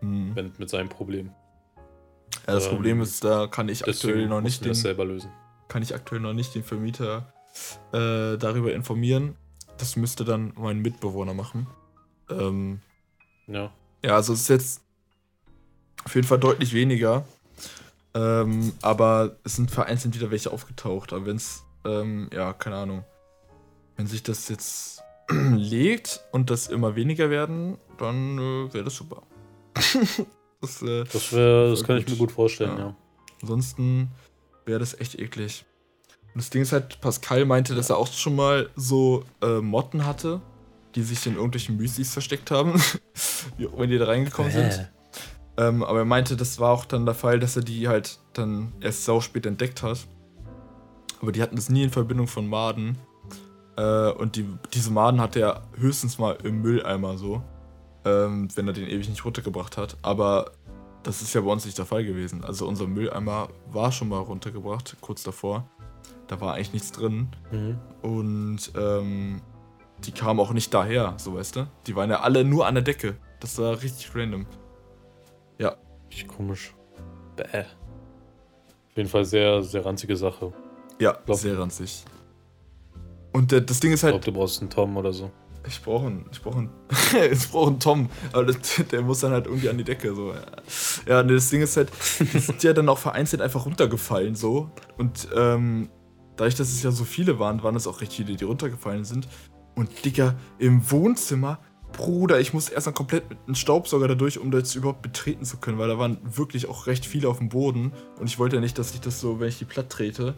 Hm. 0.00 0.32
wenn, 0.34 0.52
mit 0.58 0.68
seinem 0.68 0.88
Problem. 0.88 1.30
Ja, 2.46 2.54
das 2.54 2.64
Ähm, 2.66 2.70
Problem 2.72 3.00
ist, 3.00 3.22
da 3.24 3.46
kann 3.46 3.68
ich 3.68 3.86
aktuell 3.86 4.26
noch 4.26 4.40
nicht 4.40 4.64
den, 4.64 4.74
selber 4.74 5.04
lösen. 5.04 5.30
kann 5.68 5.82
ich 5.82 5.94
aktuell 5.94 6.20
noch 6.20 6.32
nicht 6.32 6.54
den 6.54 6.64
Vermieter 6.64 7.32
äh, 7.92 8.36
darüber 8.38 8.72
informieren. 8.74 9.36
Das 9.78 9.96
müsste 9.96 10.24
dann 10.24 10.52
mein 10.56 10.80
Mitbewohner 10.80 11.34
machen. 11.34 11.66
Ähm, 12.28 12.80
Ja. 13.46 13.72
ja, 14.04 14.16
also 14.16 14.32
es 14.32 14.40
ist 14.42 14.48
jetzt 14.48 14.82
auf 16.04 16.14
jeden 16.14 16.26
Fall 16.26 16.38
deutlich 16.40 16.72
weniger. 16.72 17.24
Ähm, 18.14 18.72
aber 18.82 19.36
es 19.44 19.56
sind 19.56 19.70
vereinzelt 19.70 20.14
wieder 20.14 20.30
welche 20.30 20.50
aufgetaucht. 20.50 21.12
Aber 21.12 21.26
wenn 21.26 21.36
es, 21.36 21.62
ähm, 21.86 22.28
ja, 22.32 22.52
keine 22.52 22.76
Ahnung. 22.76 23.04
Wenn 23.96 24.06
sich 24.06 24.22
das 24.22 24.48
jetzt 24.48 25.02
legt 25.30 26.20
und 26.32 26.50
das 26.50 26.68
immer 26.68 26.96
weniger 26.96 27.30
werden, 27.30 27.78
dann 27.98 28.38
äh, 28.38 28.72
wäre 28.74 28.84
das 28.84 28.96
super. 28.96 29.22
das, 30.60 30.82
äh, 30.82 31.04
Das, 31.04 31.32
wär, 31.32 31.70
das 31.70 31.84
kann 31.84 31.98
ich 31.98 32.04
gut. 32.06 32.12
mir 32.14 32.18
gut 32.18 32.32
vorstellen, 32.32 32.76
Ja. 32.78 32.84
ja. 32.86 32.96
Ansonsten 33.42 34.10
wäre 34.64 34.78
das 34.78 34.98
echt 34.98 35.18
eklig. 35.18 35.64
Und 36.34 36.42
das 36.42 36.50
Ding 36.50 36.62
ist 36.62 36.72
halt, 36.72 37.00
Pascal 37.00 37.44
meinte, 37.44 37.74
dass 37.74 37.90
er 37.90 37.96
auch 37.98 38.06
schon 38.12 38.36
mal 38.36 38.68
so 38.76 39.24
äh, 39.42 39.60
Motten 39.60 40.04
hatte, 40.06 40.40
die 40.94 41.02
sich 41.02 41.26
in 41.26 41.34
irgendwelchen 41.34 41.76
Müslis 41.76 42.12
versteckt 42.12 42.50
haben, 42.50 42.74
wenn 43.58 43.90
die 43.90 43.98
da 43.98 44.06
reingekommen 44.06 44.50
sind. 44.52 44.90
Ähm, 45.58 45.82
aber 45.82 46.00
er 46.00 46.04
meinte, 46.04 46.36
das 46.36 46.58
war 46.58 46.72
auch 46.72 46.84
dann 46.84 47.06
der 47.06 47.14
Fall, 47.14 47.38
dass 47.38 47.56
er 47.56 47.62
die 47.62 47.88
halt 47.88 48.18
dann 48.34 48.72
erst 48.80 49.04
sau 49.04 49.20
spät 49.20 49.46
entdeckt 49.46 49.82
hat. 49.82 50.06
Aber 51.26 51.32
die 51.32 51.42
hatten 51.42 51.56
das 51.56 51.68
nie 51.68 51.82
in 51.82 51.90
Verbindung 51.90 52.28
von 52.28 52.46
Maden. 52.46 52.96
Äh, 53.76 54.12
und 54.12 54.36
die, 54.36 54.46
diese 54.72 54.92
Maden 54.92 55.20
hatte 55.20 55.40
er 55.40 55.62
höchstens 55.76 56.18
mal 56.18 56.38
im 56.44 56.62
Mülleimer 56.62 57.18
so. 57.18 57.42
Ähm, 58.04 58.48
wenn 58.54 58.68
er 58.68 58.72
den 58.72 58.88
ewig 58.88 59.08
nicht 59.08 59.24
runtergebracht 59.24 59.76
hat. 59.76 59.96
Aber 60.02 60.52
das 61.02 61.22
ist 61.22 61.34
ja 61.34 61.40
bei 61.40 61.50
uns 61.50 61.64
nicht 61.64 61.76
der 61.78 61.84
Fall 61.84 62.04
gewesen. 62.04 62.44
Also 62.44 62.68
unser 62.68 62.86
Mülleimer 62.86 63.48
war 63.72 63.90
schon 63.90 64.08
mal 64.08 64.20
runtergebracht, 64.20 64.96
kurz 65.00 65.24
davor. 65.24 65.68
Da 66.28 66.40
war 66.40 66.54
eigentlich 66.54 66.72
nichts 66.72 66.92
drin. 66.92 67.28
Mhm. 67.50 67.78
Und 68.02 68.70
ähm, 68.78 69.42
die 70.04 70.12
kamen 70.12 70.38
auch 70.38 70.52
nicht 70.52 70.72
daher, 70.72 71.14
so 71.16 71.34
weißt 71.34 71.56
du. 71.56 71.66
Die 71.88 71.96
waren 71.96 72.08
ja 72.08 72.20
alle 72.20 72.44
nur 72.44 72.68
an 72.68 72.74
der 72.74 72.84
Decke. 72.84 73.16
Das 73.40 73.58
war 73.58 73.82
richtig 73.82 74.14
random. 74.14 74.46
Richtig 76.06 76.28
komisch. 76.28 76.72
Bäh. 77.34 77.62
Auf 77.62 78.96
jeden 78.96 79.08
Fall 79.08 79.24
sehr, 79.24 79.62
sehr 79.64 79.84
ranzige 79.84 80.16
Sache. 80.16 80.52
Ja, 80.98 81.12
Glaub- 81.24 81.38
sehr 81.38 81.58
ranzig. 81.58 82.04
Und 83.32 83.52
der, 83.52 83.60
das 83.60 83.80
Ding 83.80 83.92
ist 83.92 84.00
Ich 84.00 84.04
halt, 84.04 84.14
glaube, 84.22 84.24
du 84.24 84.32
brauchst 84.32 84.60
einen 84.60 84.70
Tom 84.70 84.96
oder 84.96 85.12
so. 85.12 85.30
ich 85.68 85.82
brauche 85.82 86.06
einen, 86.06 86.24
ich 86.32 86.40
brauche 86.42 86.58
einen, 86.58 86.70
ich 87.32 87.48
brauche 87.50 87.68
einen 87.70 87.80
Tom, 87.80 88.08
aber 88.32 88.44
das, 88.46 88.56
der 88.90 89.02
muss 89.02 89.20
dann 89.20 89.32
halt 89.32 89.46
irgendwie 89.46 89.68
an 89.68 89.76
die 89.76 89.84
Decke, 89.84 90.14
so. 90.14 90.32
Ja, 91.06 91.22
nee, 91.22 91.34
das 91.34 91.50
Ding 91.50 91.60
ist 91.60 91.76
halt, 91.76 91.90
die 92.20 92.38
sind 92.38 92.62
ja 92.62 92.72
dann 92.72 92.88
auch 92.88 92.98
vereinzelt 92.98 93.42
einfach 93.42 93.66
runtergefallen, 93.66 94.34
so. 94.34 94.70
Und 94.96 95.28
ähm, 95.36 95.90
dadurch, 96.36 96.54
dass 96.54 96.68
es 96.68 96.82
ja 96.82 96.90
so 96.90 97.04
viele 97.04 97.38
waren, 97.38 97.62
waren 97.62 97.76
es 97.76 97.86
auch 97.86 98.00
recht 98.00 98.12
viele, 98.14 98.34
die 98.36 98.44
runtergefallen 98.44 99.04
sind. 99.04 99.28
Und 99.74 100.04
Digga, 100.06 100.34
im 100.58 100.90
Wohnzimmer, 100.90 101.58
Bruder, 101.92 102.40
ich 102.40 102.54
musste 102.54 102.72
erst 102.72 102.86
mal 102.86 102.92
komplett 102.92 103.28
mit 103.28 103.38
einem 103.46 103.54
Staubsauger 103.54 104.08
da 104.08 104.14
durch, 104.14 104.38
um 104.38 104.50
das 104.50 104.74
überhaupt 104.74 105.02
betreten 105.02 105.44
zu 105.44 105.58
können, 105.58 105.78
weil 105.78 105.88
da 105.88 105.98
waren 105.98 106.18
wirklich 106.24 106.68
auch 106.68 106.86
recht 106.86 107.04
viele 107.04 107.28
auf 107.28 107.38
dem 107.38 107.50
Boden. 107.50 107.92
Und 108.18 108.26
ich 108.28 108.38
wollte 108.38 108.56
ja 108.56 108.60
nicht, 108.62 108.78
dass 108.78 108.94
ich 108.94 109.00
das 109.02 109.20
so, 109.20 109.40
wenn 109.40 109.48
ich 109.48 109.58
die 109.58 109.64
platt 109.66 109.90
trete, 109.90 110.34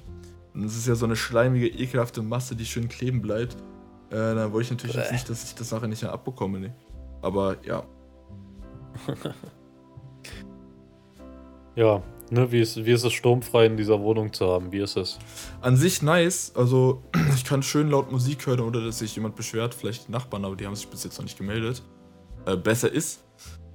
und 0.58 0.66
es 0.66 0.76
ist 0.76 0.86
ja 0.86 0.94
so 0.94 1.06
eine 1.06 1.16
schleimige, 1.16 1.68
ekelhafte 1.68 2.22
Masse, 2.22 2.56
die 2.56 2.66
schön 2.66 2.88
kleben 2.88 3.22
bleibt. 3.22 3.54
Äh, 4.10 4.16
dann 4.16 4.52
wollte 4.52 4.64
ich 4.64 4.70
natürlich 4.70 4.96
jetzt 4.96 5.12
nicht, 5.12 5.30
dass 5.30 5.44
ich 5.44 5.54
das 5.54 5.70
nachher 5.70 5.88
nicht 5.88 6.02
mehr 6.02 6.12
abbekomme. 6.12 6.60
Ne? 6.60 6.74
Aber 7.22 7.56
ja, 7.64 7.84
Ja, 11.76 12.02
ne, 12.30 12.50
wie 12.50 12.60
ist, 12.60 12.84
wie 12.84 12.90
ist 12.90 13.04
es 13.04 13.12
sturmfrei 13.12 13.66
in 13.66 13.76
dieser 13.76 14.00
Wohnung 14.00 14.32
zu 14.32 14.48
haben? 14.48 14.72
Wie 14.72 14.80
ist 14.80 14.96
es? 14.96 15.18
an 15.60 15.76
sich 15.76 16.02
nice. 16.02 16.50
Also 16.56 17.02
ich 17.34 17.44
kann 17.44 17.62
schön 17.62 17.88
laut 17.90 18.10
Musik 18.10 18.46
hören, 18.46 18.60
oder 18.60 18.84
dass 18.84 18.98
sich 18.98 19.14
jemand 19.14 19.36
beschwert. 19.36 19.74
Vielleicht 19.74 20.08
die 20.08 20.12
Nachbarn, 20.12 20.44
aber 20.44 20.56
die 20.56 20.66
haben 20.66 20.74
sich 20.74 20.88
bis 20.88 21.04
jetzt 21.04 21.18
noch 21.18 21.24
nicht 21.24 21.38
gemeldet. 21.38 21.82
Äh, 22.46 22.56
besser 22.56 22.90
ist. 22.90 23.22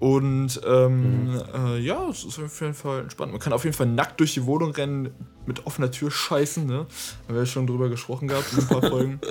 Und 0.04 0.60
ähm, 0.68 1.42
äh, 1.56 1.80
ja, 1.80 2.10
es 2.10 2.26
ist 2.26 2.38
auf 2.38 2.60
jeden 2.60 2.74
Fall 2.74 3.04
entspannt. 3.04 3.32
Man 3.32 3.40
kann 3.40 3.54
auf 3.54 3.64
jeden 3.64 3.74
Fall 3.74 3.86
nackt 3.86 4.20
durch 4.20 4.34
die 4.34 4.46
Wohnung 4.46 4.72
rennen, 4.72 5.12
mit 5.46 5.66
offener 5.66 5.92
Tür 5.92 6.12
scheißen, 6.12 6.66
ne? 6.66 6.80
Haben 6.80 6.88
wir 7.30 7.38
ja 7.38 7.46
schon 7.46 7.66
drüber 7.68 7.88
gesprochen 7.88 8.28
gehabt 8.28 8.52
in 8.52 8.60
ein 8.60 8.68
paar 8.68 8.82
Folgen. 8.90 9.22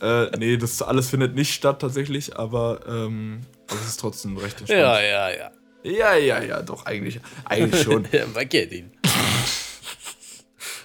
Äh, 0.00 0.34
nee, 0.38 0.56
das 0.56 0.80
alles 0.80 1.10
findet 1.10 1.34
nicht 1.34 1.52
statt 1.52 1.82
tatsächlich, 1.82 2.34
aber, 2.34 2.80
ähm, 2.88 3.40
es 3.68 3.88
ist 3.88 4.00
trotzdem 4.00 4.38
recht 4.38 4.58
entspannt. 4.58 4.80
ja, 4.80 5.02
ja. 5.02 5.50
ja, 5.82 6.14
ja, 6.14 6.42
ja, 6.42 6.62
doch, 6.62 6.86
eigentlich, 6.86 7.20
eigentlich 7.44 7.82
schon. 7.84 8.08
Ja, 8.10 8.24
man 8.32 8.48
kennt 8.48 8.72
ihn. 8.72 8.90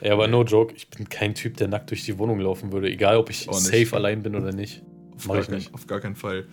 Ja, 0.02 0.12
aber 0.12 0.28
no 0.28 0.44
joke, 0.44 0.74
ich 0.76 0.90
bin 0.90 1.08
kein 1.08 1.36
Typ, 1.36 1.56
der 1.56 1.70
nackt 1.70 1.90
durch 1.90 2.04
die 2.04 2.20
Wohnung 2.20 2.42
laufen 2.42 2.74
würde, 2.74 2.90
egal 2.90 3.16
ob 3.16 3.30
ich 3.30 3.48
safe 3.50 3.94
allein 3.94 4.24
bin 4.24 4.36
oder 4.36 4.52
nicht. 4.52 4.84
Auf 5.16 5.28
Mach 5.28 5.36
gar, 5.36 5.42
ich 5.42 5.48
kein, 5.48 5.56
nicht. 5.56 5.74
auf 5.74 5.88
gar 5.88 6.02
keinen 6.02 6.18
Fall. 6.18 6.48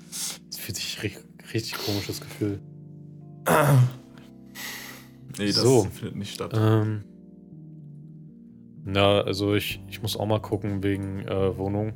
Das 0.49 0.61
fühlt 0.61 0.76
sich 0.76 1.03
ri 1.03 1.16
richtig 1.53 1.74
komisches 1.84 2.20
Gefühl. 2.20 2.61
Nee, 5.38 5.47
das 5.47 5.57
So. 5.57 5.82
findet 5.92 6.16
nicht 6.16 6.34
statt. 6.34 6.53
Ähm, 6.55 7.03
na, 8.84 9.20
also 9.22 9.55
ich, 9.55 9.80
ich 9.88 10.01
muss 10.03 10.16
auch 10.16 10.26
mal 10.26 10.40
gucken 10.40 10.82
wegen 10.82 11.26
äh, 11.26 11.57
Wohnung. 11.59 11.92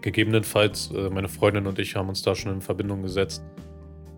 Gegebenenfalls, 0.00 0.90
äh, 0.92 1.10
meine 1.10 1.28
Freundin 1.28 1.66
und 1.66 1.78
ich 1.78 1.94
haben 1.94 2.08
uns 2.08 2.22
da 2.22 2.34
schon 2.34 2.52
in 2.54 2.60
Verbindung 2.60 3.02
gesetzt, 3.02 3.42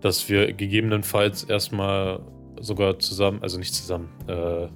dass 0.01 0.27
wir 0.29 0.51
gegebenenfalls 0.53 1.43
erstmal 1.43 2.21
sogar 2.59 2.97
zusammen, 2.99 3.39
also 3.43 3.59
nicht 3.59 3.75
zusammen, 3.75 4.09
äh, 4.27 4.67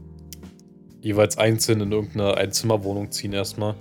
jeweils 1.02 1.38
einzeln 1.38 1.82
in 1.82 1.92
irgendeine 1.92 2.36
Einzimmerwohnung 2.36 3.12
ziehen 3.12 3.34
erstmal. 3.34 3.74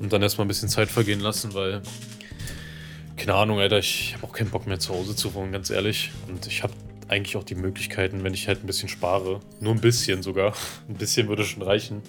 Und 0.00 0.12
dann 0.12 0.22
erstmal 0.22 0.46
ein 0.46 0.48
bisschen 0.48 0.68
Zeit 0.68 0.88
vergehen 0.88 1.20
lassen, 1.20 1.54
weil, 1.54 1.82
keine 3.16 3.34
Ahnung, 3.34 3.58
Alter, 3.60 3.78
ich 3.78 4.14
habe 4.14 4.26
auch 4.26 4.32
keinen 4.32 4.50
Bock 4.50 4.66
mehr 4.66 4.78
zu 4.78 4.94
Hause 4.94 5.14
zu 5.16 5.34
wohnen, 5.34 5.52
ganz 5.52 5.70
ehrlich. 5.70 6.10
Und 6.28 6.46
ich 6.46 6.62
habe 6.62 6.72
eigentlich 7.08 7.36
auch 7.36 7.44
die 7.44 7.54
Möglichkeiten, 7.54 8.24
wenn 8.24 8.34
ich 8.34 8.48
halt 8.48 8.64
ein 8.64 8.66
bisschen 8.66 8.88
spare, 8.88 9.40
nur 9.60 9.72
ein 9.72 9.80
bisschen 9.80 10.22
sogar, 10.22 10.54
ein 10.88 10.94
bisschen 10.94 11.28
würde 11.28 11.44
schon 11.44 11.62
reichen, 11.62 12.02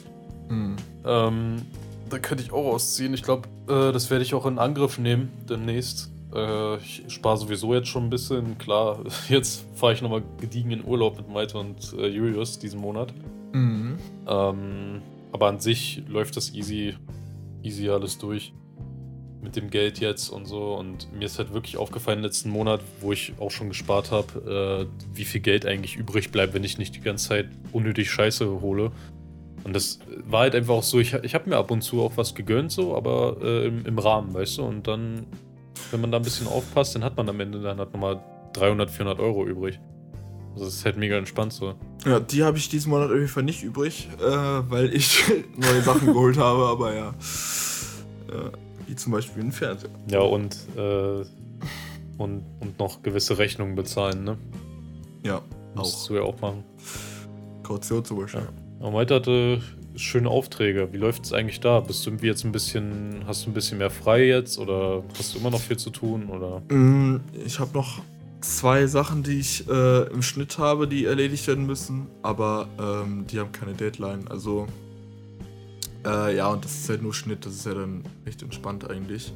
Hm. 0.48 0.76
ähm, 1.06 1.62
da 2.08 2.20
könnte 2.20 2.44
ich 2.44 2.52
auch 2.52 2.74
ausziehen. 2.74 3.14
Ich 3.16 3.24
glaube, 3.24 3.48
äh, 3.68 3.92
das 3.92 4.12
werde 4.12 4.24
ich 4.24 4.36
auch 4.36 4.46
in 4.46 4.60
Angriff 4.60 5.00
nehmen 5.00 5.32
demnächst. 5.50 6.12
Äh, 6.36 6.78
ich 6.78 7.04
spare 7.08 7.38
sowieso 7.38 7.74
jetzt 7.74 7.88
schon 7.88 8.04
ein 8.04 8.10
bisschen. 8.12 8.58
Klar, 8.60 9.00
jetzt 9.30 9.66
fahre 9.74 9.94
ich 9.94 10.04
nochmal 10.04 10.22
gediegen 10.40 10.70
in 10.70 10.86
Urlaub 10.86 11.18
mit 11.18 11.28
Maite 11.30 11.58
und 11.58 11.94
äh, 11.98 12.08
Julius 12.08 12.60
diesen 12.60 12.80
Monat. 12.80 13.12
Mhm. 13.54 13.98
Ähm, 14.28 15.02
aber 15.32 15.48
an 15.48 15.60
sich 15.60 16.04
läuft 16.08 16.38
das 16.38 16.54
easy, 16.54 16.96
easy 17.64 17.90
alles 17.90 18.20
durch. 18.20 18.54
Mit 19.46 19.56
dem 19.56 19.70
Geld 19.70 20.00
jetzt 20.00 20.30
und 20.30 20.46
so. 20.46 20.74
Und 20.74 21.14
mir 21.14 21.26
ist 21.26 21.38
halt 21.38 21.54
wirklich 21.54 21.78
aufgefallen 21.78 22.22
letzten 22.22 22.50
Monat, 22.50 22.82
wo 23.00 23.12
ich 23.12 23.34
auch 23.40 23.52
schon 23.52 23.70
gespart 23.70 24.10
habe, 24.10 24.88
äh, 24.90 25.16
wie 25.16 25.24
viel 25.24 25.40
Geld 25.40 25.68
eigentlich 25.68 25.96
übrig 25.96 26.32
bleibt, 26.32 26.56
wenn 26.56 26.64
ich 26.64 26.80
nicht 26.80 26.96
die 26.96 27.02
ganze 27.02 27.30
Zeit 27.30 27.50
unnötig 27.72 28.10
Scheiße 28.10 28.60
hole. 28.60 28.92
Und 29.64 29.76
das 29.76 30.00
war 30.26 30.42
halt 30.42 30.56
einfach 30.56 30.74
auch 30.74 30.84
so, 30.84 31.00
ich, 31.00 31.14
ich 31.14 31.36
habe 31.36 31.48
mir 31.48 31.58
ab 31.58 31.70
und 31.70 31.82
zu 31.82 32.02
auch 32.02 32.18
was 32.18 32.34
gegönnt, 32.34 32.72
so, 32.72 32.98
aber 32.98 33.38
äh, 33.42 33.68
im, 33.68 33.86
im 33.86 34.00
Rahmen, 34.00 34.34
weißt 34.34 34.58
du. 34.58 34.64
Und 34.64 34.88
dann, 34.88 35.28
wenn 35.92 36.02
man 36.02 36.12
da 36.12 36.18
ein 36.18 36.24
bisschen 36.24 36.48
aufpasst, 36.48 36.96
dann 36.96 37.04
hat 37.04 37.16
man 37.16 37.30
am 37.30 37.40
Ende 37.40 37.62
dann 37.62 37.78
halt 37.78 37.94
nochmal 37.94 38.20
300, 38.54 38.90
400 38.90 39.20
Euro 39.20 39.46
übrig. 39.46 39.80
Also 40.54 40.66
das 40.66 40.76
ist 40.76 40.86
halt 40.86 40.98
mega 40.98 41.18
entspannt 41.18 41.52
so. 41.54 41.76
Ja, 42.06 42.20
die 42.20 42.44
habe 42.44 42.58
ich 42.58 42.70
diesen 42.70 42.90
Monat 42.90 43.10
auf 43.10 43.16
jeden 43.16 43.28
Fall 43.28 43.44
nicht 43.44 43.62
übrig, 43.62 44.08
äh, 44.20 44.24
weil 44.24 44.94
ich 44.96 45.24
neue 45.58 45.82
Sachen 45.82 46.08
geholt 46.08 46.38
habe, 46.38 46.66
aber 46.66 46.96
ja. 46.96 47.10
Äh, 48.30 48.52
wie 48.88 48.96
zum 48.96 49.12
Beispiel 49.12 49.44
ein 49.44 49.52
Fernseher. 49.52 49.90
Ja, 50.10 50.20
und, 50.22 50.58
äh, 50.78 51.24
und, 52.18 52.44
und 52.60 52.80
noch 52.80 53.02
gewisse 53.04 53.38
Rechnungen 53.38 53.76
bezahlen, 53.76 54.24
ne? 54.24 54.38
Ja, 55.24 55.42
Musst 55.76 56.04
auch. 56.04 56.08
du 56.08 56.16
ja 56.16 56.22
auch 56.22 56.40
machen. 56.42 56.64
Kaution 57.64 58.04
zum 58.06 58.18
Beispiel. 58.20 58.48
Aber 58.80 58.92
Malte 58.92 59.16
hatte 59.16 59.62
schöne 59.96 60.30
Aufträge. 60.30 60.90
Wie 60.92 60.98
läuft 60.98 61.26
es 61.26 61.34
eigentlich 61.34 61.60
da? 61.62 61.80
Bist 61.80 62.06
du 62.06 62.10
irgendwie 62.12 62.28
jetzt 62.28 62.44
ein 62.44 62.52
bisschen, 62.52 63.24
hast 63.26 63.46
du 63.46 63.50
ein 63.50 63.54
bisschen 63.54 63.78
mehr 63.78 63.90
frei 63.90 64.26
jetzt 64.28 64.60
oder 64.60 65.04
hast 65.18 65.34
du 65.34 65.40
immer 65.40 65.50
noch 65.52 65.62
viel 65.62 65.78
zu 65.78 65.90
tun? 65.90 66.30
Oder? 66.30 66.62
Mm, 66.74 67.22
Ich 67.46 67.60
habe 67.60 67.72
noch 67.74 68.02
zwei 68.42 68.86
Sachen, 68.88 69.24
die 69.24 69.40
ich 69.40 69.68
äh, 69.68 70.04
im 70.12 70.22
Schnitt 70.22 70.58
habe, 70.60 70.88
die 70.88 71.06
erledigt 71.06 71.48
werden 71.48 71.66
müssen, 71.66 72.08
aber 72.22 72.68
ähm, 72.80 73.26
die 73.32 73.40
haben 73.40 73.52
keine 73.52 73.74
Deadline. 73.74 74.28
Also 74.30 74.68
äh, 76.06 76.36
ja, 76.36 76.48
und 76.50 76.64
das 76.64 76.74
ist 76.76 76.90
halt 76.90 77.02
nur 77.02 77.14
Schnitt, 77.14 77.46
das 77.46 77.54
ist 77.54 77.66
ja 77.66 77.74
dann 77.74 78.04
recht 78.26 78.42
entspannt 78.42 78.90
eigentlich. 78.90 79.34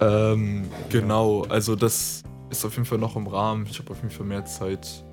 Ähm, 0.00 0.64
genau, 0.88 1.42
also 1.42 1.76
das 1.76 2.22
ist 2.50 2.64
auf 2.64 2.72
jeden 2.74 2.86
Fall 2.86 2.98
noch 2.98 3.16
im 3.16 3.26
Rahmen. 3.26 3.66
Ich 3.70 3.78
habe 3.78 3.90
auf 3.90 3.98
jeden 3.98 4.10
Fall 4.10 4.26
mehr 4.26 4.44
Zeit, 4.44 5.04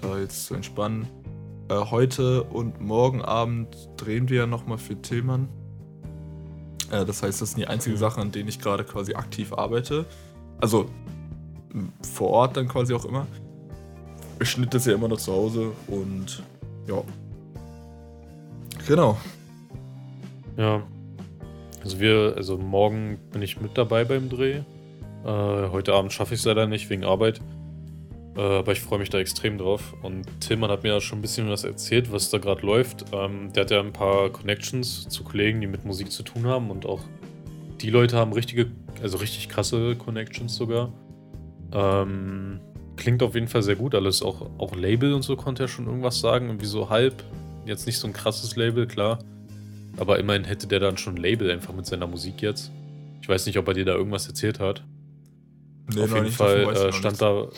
da 0.00 0.18
jetzt 0.18 0.46
zu 0.46 0.54
entspannen. 0.54 1.08
Äh, 1.68 1.74
heute 1.90 2.44
und 2.44 2.80
morgen 2.80 3.22
Abend 3.22 3.68
drehen 3.96 4.28
wir 4.28 4.38
ja 4.38 4.46
nochmal 4.46 4.78
für 4.78 5.00
Tillmann. 5.00 5.48
Äh, 6.90 7.04
das 7.04 7.22
heißt, 7.22 7.40
das 7.40 7.50
sind 7.50 7.60
die 7.60 7.66
einzigen 7.66 7.96
mhm. 7.96 8.00
Sachen, 8.00 8.22
an 8.22 8.32
denen 8.32 8.48
ich 8.48 8.60
gerade 8.60 8.84
quasi 8.84 9.14
aktiv 9.14 9.52
arbeite. 9.52 10.04
Also 10.60 10.86
vor 12.14 12.30
Ort 12.30 12.56
dann 12.56 12.68
quasi 12.68 12.94
auch 12.94 13.04
immer. 13.04 13.26
Ich 14.40 14.50
schnitt 14.50 14.74
das 14.74 14.86
ja 14.86 14.94
immer 14.94 15.08
noch 15.08 15.18
zu 15.18 15.32
Hause 15.32 15.72
und 15.86 16.42
ja. 16.86 17.02
Genau. 18.86 19.18
Ja. 20.56 20.82
Also 21.82 22.00
wir, 22.00 22.34
also 22.36 22.58
morgen 22.58 23.18
bin 23.32 23.42
ich 23.42 23.60
mit 23.60 23.76
dabei 23.78 24.04
beim 24.04 24.28
Dreh. 24.28 24.62
Äh, 25.24 25.70
heute 25.70 25.94
Abend 25.94 26.12
schaffe 26.12 26.34
ich 26.34 26.40
es 26.40 26.46
leider 26.46 26.66
nicht 26.66 26.90
wegen 26.90 27.04
Arbeit. 27.04 27.40
Äh, 28.36 28.40
aber 28.40 28.72
ich 28.72 28.80
freue 28.80 28.98
mich 28.98 29.10
da 29.10 29.18
extrem 29.18 29.58
drauf. 29.58 29.94
Und 30.02 30.26
Tillmann 30.40 30.70
hat 30.70 30.82
mir 30.82 30.94
ja 30.94 31.00
schon 31.00 31.18
ein 31.18 31.22
bisschen 31.22 31.48
was 31.48 31.64
erzählt, 31.64 32.12
was 32.12 32.30
da 32.30 32.38
gerade 32.38 32.64
läuft. 32.64 33.04
Ähm, 33.12 33.52
der 33.52 33.64
hat 33.64 33.70
ja 33.70 33.80
ein 33.80 33.92
paar 33.92 34.30
Connections 34.30 35.08
zu 35.08 35.24
Kollegen, 35.24 35.60
die 35.60 35.66
mit 35.66 35.84
Musik 35.84 36.12
zu 36.12 36.22
tun 36.22 36.46
haben. 36.46 36.70
Und 36.70 36.86
auch 36.86 37.02
die 37.80 37.90
Leute 37.90 38.16
haben 38.16 38.32
richtige, 38.32 38.66
also 39.02 39.18
richtig 39.18 39.48
krasse 39.48 39.96
Connections 39.96 40.54
sogar. 40.56 40.92
Ähm, 41.72 42.60
klingt 42.96 43.22
auf 43.22 43.34
jeden 43.34 43.48
Fall 43.48 43.62
sehr 43.62 43.76
gut 43.76 43.94
alles. 43.94 44.22
Auch, 44.22 44.50
auch 44.58 44.74
Label 44.74 45.12
und 45.14 45.22
so 45.22 45.36
konnte 45.36 45.64
er 45.64 45.68
schon 45.68 45.86
irgendwas 45.86 46.20
sagen. 46.20 46.46
Irgendwie 46.46 46.66
so 46.66 46.90
halb. 46.90 47.24
Jetzt 47.64 47.86
nicht 47.86 47.98
so 47.98 48.06
ein 48.06 48.12
krasses 48.12 48.56
Label, 48.56 48.86
klar. 48.86 49.18
Aber 49.98 50.18
immerhin 50.18 50.44
hätte 50.44 50.66
der 50.66 50.80
dann 50.80 50.98
schon 50.98 51.14
ein 51.14 51.22
Label 51.22 51.50
einfach 51.50 51.74
mit 51.74 51.86
seiner 51.86 52.06
Musik 52.06 52.42
jetzt. 52.42 52.70
Ich 53.22 53.28
weiß 53.28 53.46
nicht, 53.46 53.58
ob 53.58 53.66
er 53.68 53.74
dir 53.74 53.84
da 53.84 53.94
irgendwas 53.94 54.26
erzählt 54.28 54.60
hat. 54.60 54.84
Nee, 55.94 56.02
auf 56.02 56.14
jeden 56.14 56.30
Fall 56.30 56.64
äh, 56.76 56.92
stand 56.92 57.20
da, 57.20 57.48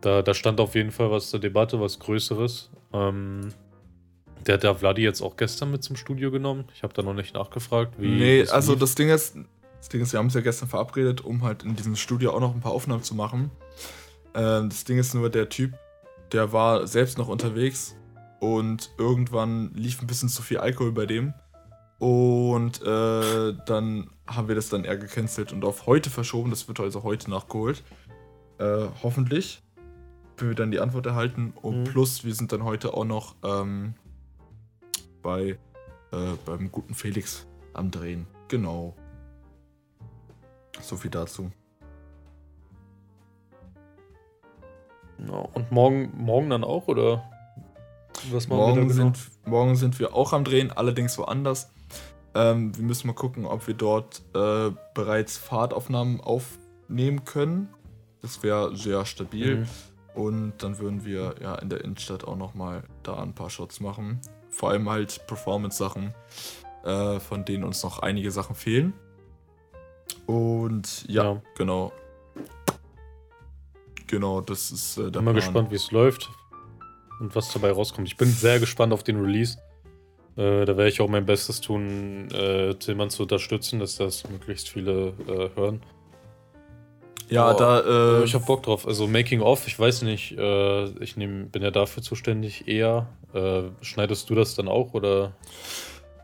da, 0.00 0.22
da 0.22 0.34
stand 0.34 0.60
auf 0.60 0.74
jeden 0.74 0.90
Fall 0.90 1.10
was 1.10 1.30
zur 1.30 1.40
Debatte, 1.40 1.80
was 1.80 1.98
Größeres. 1.98 2.70
Ähm, 2.92 3.52
der 4.46 4.54
hat 4.54 4.62
der 4.62 4.74
Vladi 4.74 5.02
jetzt 5.02 5.22
auch 5.22 5.36
gestern 5.36 5.70
mit 5.70 5.82
zum 5.82 5.96
Studio 5.96 6.30
genommen. 6.30 6.64
Ich 6.74 6.82
habe 6.82 6.92
da 6.94 7.02
noch 7.02 7.14
nicht 7.14 7.34
nachgefragt, 7.34 7.94
wie. 7.98 8.08
Nee, 8.08 8.46
also 8.48 8.72
lief. 8.72 8.80
das 8.80 8.94
Ding 8.94 9.10
ist, 9.10 9.36
das 9.78 9.88
Ding 9.88 10.00
ist, 10.00 10.12
wir 10.12 10.18
haben 10.18 10.26
es 10.26 10.34
ja 10.34 10.40
gestern 10.40 10.68
verabredet, 10.68 11.20
um 11.20 11.42
halt 11.42 11.62
in 11.62 11.76
diesem 11.76 11.96
Studio 11.96 12.32
auch 12.32 12.40
noch 12.40 12.54
ein 12.54 12.60
paar 12.60 12.72
Aufnahmen 12.72 13.02
zu 13.02 13.14
machen. 13.14 13.50
Ähm, 14.34 14.68
das 14.68 14.84
Ding 14.84 14.98
ist 14.98 15.14
nur, 15.14 15.30
der 15.30 15.48
Typ, 15.48 15.74
der 16.32 16.52
war 16.52 16.86
selbst 16.86 17.18
noch 17.18 17.28
unterwegs 17.28 17.96
und 18.40 18.90
irgendwann 18.98 19.72
lief 19.74 20.00
ein 20.00 20.06
bisschen 20.06 20.28
zu 20.28 20.42
viel 20.42 20.58
Alkohol 20.58 20.92
bei 20.92 21.06
dem. 21.06 21.34
Und 21.98 22.80
äh, 22.82 23.54
dann 23.66 24.10
haben 24.26 24.48
wir 24.48 24.54
das 24.54 24.68
dann 24.68 24.84
eher 24.84 24.96
gecancelt 24.96 25.52
und 25.52 25.64
auf 25.64 25.86
heute 25.86 26.10
verschoben. 26.10 26.50
Das 26.50 26.68
wird 26.68 26.78
also 26.78 27.02
heute 27.02 27.30
nachgeholt. 27.30 27.82
Äh, 28.58 28.86
hoffentlich. 29.02 29.62
Wenn 30.36 30.48
wir 30.48 30.54
dann 30.54 30.70
die 30.70 30.78
Antwort 30.78 31.06
erhalten. 31.06 31.52
Und 31.60 31.80
mhm. 31.80 31.84
plus, 31.84 32.24
wir 32.24 32.34
sind 32.34 32.52
dann 32.52 32.62
heute 32.62 32.94
auch 32.94 33.04
noch 33.04 33.34
ähm, 33.42 33.94
bei 35.22 35.58
äh, 36.12 36.36
beim 36.46 36.70
guten 36.70 36.94
Felix 36.94 37.46
am 37.74 37.90
Drehen. 37.90 38.26
Genau. 38.48 38.94
So 40.80 40.96
viel 40.96 41.10
dazu. 41.10 41.50
und 45.52 45.72
morgen, 45.72 46.12
morgen 46.16 46.50
dann 46.50 46.62
auch, 46.62 46.86
oder? 46.86 47.28
Was 48.30 48.48
machen 48.48 48.58
morgen, 48.58 48.76
wir 48.76 48.82
genau? 48.82 48.94
sind, 48.94 49.18
morgen 49.46 49.76
sind 49.76 49.98
wir 49.98 50.14
auch 50.14 50.32
am 50.32 50.44
Drehen, 50.44 50.70
allerdings 50.70 51.18
woanders. 51.18 51.70
Ähm, 52.34 52.76
wir 52.76 52.84
müssen 52.84 53.06
mal 53.06 53.14
gucken, 53.14 53.46
ob 53.46 53.66
wir 53.66 53.74
dort 53.74 54.22
äh, 54.34 54.70
bereits 54.94 55.36
Fahrtaufnahmen 55.36 56.20
aufnehmen 56.20 57.24
können. 57.24 57.68
Das 58.22 58.42
wäre 58.42 58.76
sehr 58.76 59.04
stabil. 59.06 59.56
Mhm. 59.56 59.66
Und 60.14 60.52
dann 60.58 60.78
würden 60.78 61.04
wir 61.04 61.36
ja 61.40 61.54
in 61.56 61.68
der 61.68 61.84
Innenstadt 61.84 62.24
auch 62.24 62.36
nochmal 62.36 62.82
da 63.02 63.22
ein 63.22 63.34
paar 63.34 63.50
Shots 63.50 63.80
machen. 63.80 64.20
Vor 64.50 64.70
allem 64.70 64.88
halt 64.88 65.26
Performance-Sachen, 65.26 66.14
äh, 66.84 67.20
von 67.20 67.44
denen 67.44 67.64
uns 67.64 67.82
noch 67.82 68.00
einige 68.00 68.30
Sachen 68.30 68.56
fehlen. 68.56 68.94
Und 70.26 71.06
ja, 71.08 71.24
ja. 71.24 71.42
genau. 71.56 71.92
Genau, 74.06 74.40
das 74.40 74.70
ist 74.72 74.96
äh, 74.96 75.02
der 75.10 75.20
Bin 75.20 75.24
mal 75.24 75.34
gespannt, 75.34 75.70
wie 75.70 75.76
es 75.76 75.90
läuft 75.92 76.30
und 77.20 77.34
was 77.34 77.52
dabei 77.52 77.70
rauskommt. 77.72 78.08
Ich 78.08 78.16
bin 78.16 78.30
sehr 78.30 78.60
gespannt 78.60 78.92
auf 78.92 79.02
den 79.02 79.20
Release. 79.20 79.58
Äh, 80.36 80.64
da 80.64 80.76
werde 80.76 80.88
ich 80.88 81.00
auch 81.00 81.08
mein 81.08 81.26
Bestes 81.26 81.60
tun, 81.60 82.30
äh, 82.30 82.74
Tillmann 82.74 83.10
zu 83.10 83.22
unterstützen, 83.22 83.80
dass 83.80 83.96
das 83.96 84.28
möglichst 84.28 84.68
viele 84.68 85.12
äh, 85.26 85.50
hören. 85.56 85.80
Ja, 87.28 87.52
oh, 87.52 87.58
da. 87.58 88.20
Äh, 88.20 88.24
ich 88.24 88.34
habe 88.34 88.44
Bock 88.44 88.62
drauf. 88.62 88.86
Also 88.86 89.06
Making 89.06 89.40
of, 89.40 89.66
ich 89.66 89.78
weiß 89.78 90.02
nicht, 90.02 90.38
äh, 90.38 90.88
ich 91.02 91.16
nehm, 91.16 91.50
bin 91.50 91.62
ja 91.62 91.70
dafür 91.70 92.02
zuständig 92.02 92.68
eher. 92.68 93.08
Äh, 93.34 93.62
schneidest 93.82 94.30
du 94.30 94.34
das 94.34 94.54
dann 94.54 94.68
auch 94.68 94.94
oder? 94.94 95.32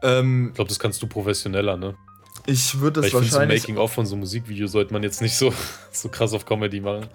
Ähm, 0.03 0.49
ich 0.49 0.55
glaube, 0.55 0.69
das 0.69 0.79
kannst 0.79 1.03
du 1.03 1.07
professioneller, 1.07 1.77
ne? 1.77 1.95
Ich 2.47 2.79
würde 2.79 3.01
das 3.01 3.13
Weil 3.13 3.23
ich 3.23 3.33
wahrscheinlich. 3.33 3.63
So 3.63 3.69
Making 3.69 3.83
of 3.83 3.93
von 3.93 4.07
so 4.07 4.15
einem 4.15 4.21
Musikvideo 4.21 4.67
sollte 4.67 4.93
man 4.93 5.03
jetzt 5.03 5.21
nicht 5.23 5.37
so, 5.37 5.53
so 5.91 6.09
krass 6.09 6.33
auf 6.33 6.45
Comedy 6.47 6.81
machen. 6.81 7.07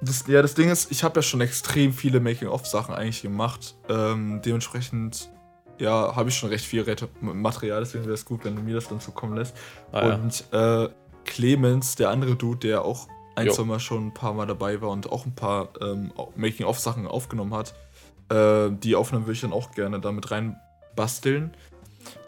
Das, 0.00 0.26
ja, 0.26 0.42
das 0.42 0.54
Ding 0.54 0.70
ist, 0.70 0.90
ich 0.90 1.02
habe 1.02 1.18
ja 1.18 1.22
schon 1.22 1.40
extrem 1.40 1.92
viele 1.92 2.20
Making-of-Sachen 2.20 2.94
eigentlich 2.94 3.22
gemacht. 3.22 3.76
Ähm, 3.88 4.40
dementsprechend, 4.44 5.30
ja, 5.78 6.14
habe 6.14 6.28
ich 6.28 6.36
schon 6.36 6.50
recht 6.50 6.64
viel 6.64 6.84
Material, 7.20 7.80
deswegen 7.80 8.04
wäre 8.04 8.14
es 8.14 8.24
gut, 8.24 8.44
wenn 8.44 8.56
du 8.56 8.62
mir 8.62 8.74
das 8.74 8.88
dann 8.88 9.00
zukommen 9.00 9.36
lässt. 9.36 9.56
Ah, 9.92 10.14
und 10.14 10.44
ja. 10.52 10.84
äh, 10.84 10.90
Clemens, 11.24 11.96
der 11.96 12.10
andere 12.10 12.36
Dude, 12.36 12.58
der 12.58 12.84
auch 12.84 13.08
ein, 13.34 13.50
zwei 13.50 13.64
Mal 13.64 13.80
schon 13.80 14.08
ein 14.08 14.14
paar 14.14 14.32
Mal 14.32 14.46
dabei 14.46 14.80
war 14.80 14.90
und 14.90 15.10
auch 15.10 15.26
ein 15.26 15.34
paar 15.34 15.68
ähm, 15.80 16.12
Making-of-Sachen 16.36 17.06
aufgenommen 17.06 17.54
hat, 17.54 17.74
äh, 18.30 18.70
die 18.70 18.96
Aufnahmen 18.96 19.24
würde 19.24 19.34
ich 19.34 19.40
dann 19.40 19.52
auch 19.52 19.72
gerne 19.72 20.00
damit 20.00 20.30
rein 20.30 20.56
basteln. 20.94 21.54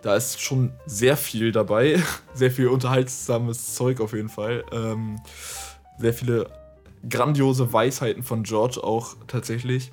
Da 0.02 0.16
ist 0.16 0.40
schon 0.40 0.72
sehr 0.86 1.16
viel 1.16 1.52
dabei, 1.52 2.02
sehr 2.34 2.50
viel 2.50 2.68
unterhaltsames 2.68 3.74
Zeug 3.74 4.00
auf 4.00 4.12
jeden 4.12 4.28
Fall. 4.28 4.64
Ähm, 4.72 5.20
sehr 5.98 6.14
viele 6.14 6.50
grandiose 7.08 7.72
Weisheiten 7.72 8.22
von 8.22 8.42
George 8.42 8.80
auch 8.82 9.16
tatsächlich. 9.26 9.92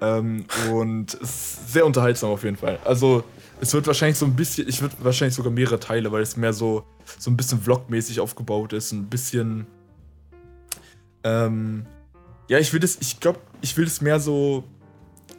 Ähm, 0.00 0.46
und 0.70 1.14
ist 1.14 1.72
sehr 1.72 1.86
unterhaltsam 1.86 2.30
auf 2.30 2.44
jeden 2.44 2.56
Fall. 2.56 2.78
Also 2.84 3.24
es 3.60 3.72
wird 3.74 3.86
wahrscheinlich 3.86 4.18
so 4.18 4.26
ein 4.26 4.34
bisschen, 4.34 4.68
ich 4.68 4.80
würde 4.82 4.96
wahrscheinlich 5.00 5.34
sogar 5.34 5.52
mehrere 5.52 5.78
Teile, 5.78 6.10
weil 6.10 6.22
es 6.22 6.36
mehr 6.36 6.52
so, 6.52 6.84
so 7.18 7.30
ein 7.30 7.36
bisschen 7.36 7.60
vlogmäßig 7.60 8.20
aufgebaut 8.20 8.72
ist, 8.72 8.92
ein 8.92 9.08
bisschen. 9.08 9.66
Ähm, 11.24 11.86
ja, 12.48 12.58
ich 12.58 12.72
will 12.72 12.80
das, 12.80 12.98
ich 13.00 13.20
glaube, 13.20 13.38
ich 13.60 13.76
will 13.76 13.84
das 13.84 14.00
mehr 14.00 14.18
so, 14.18 14.64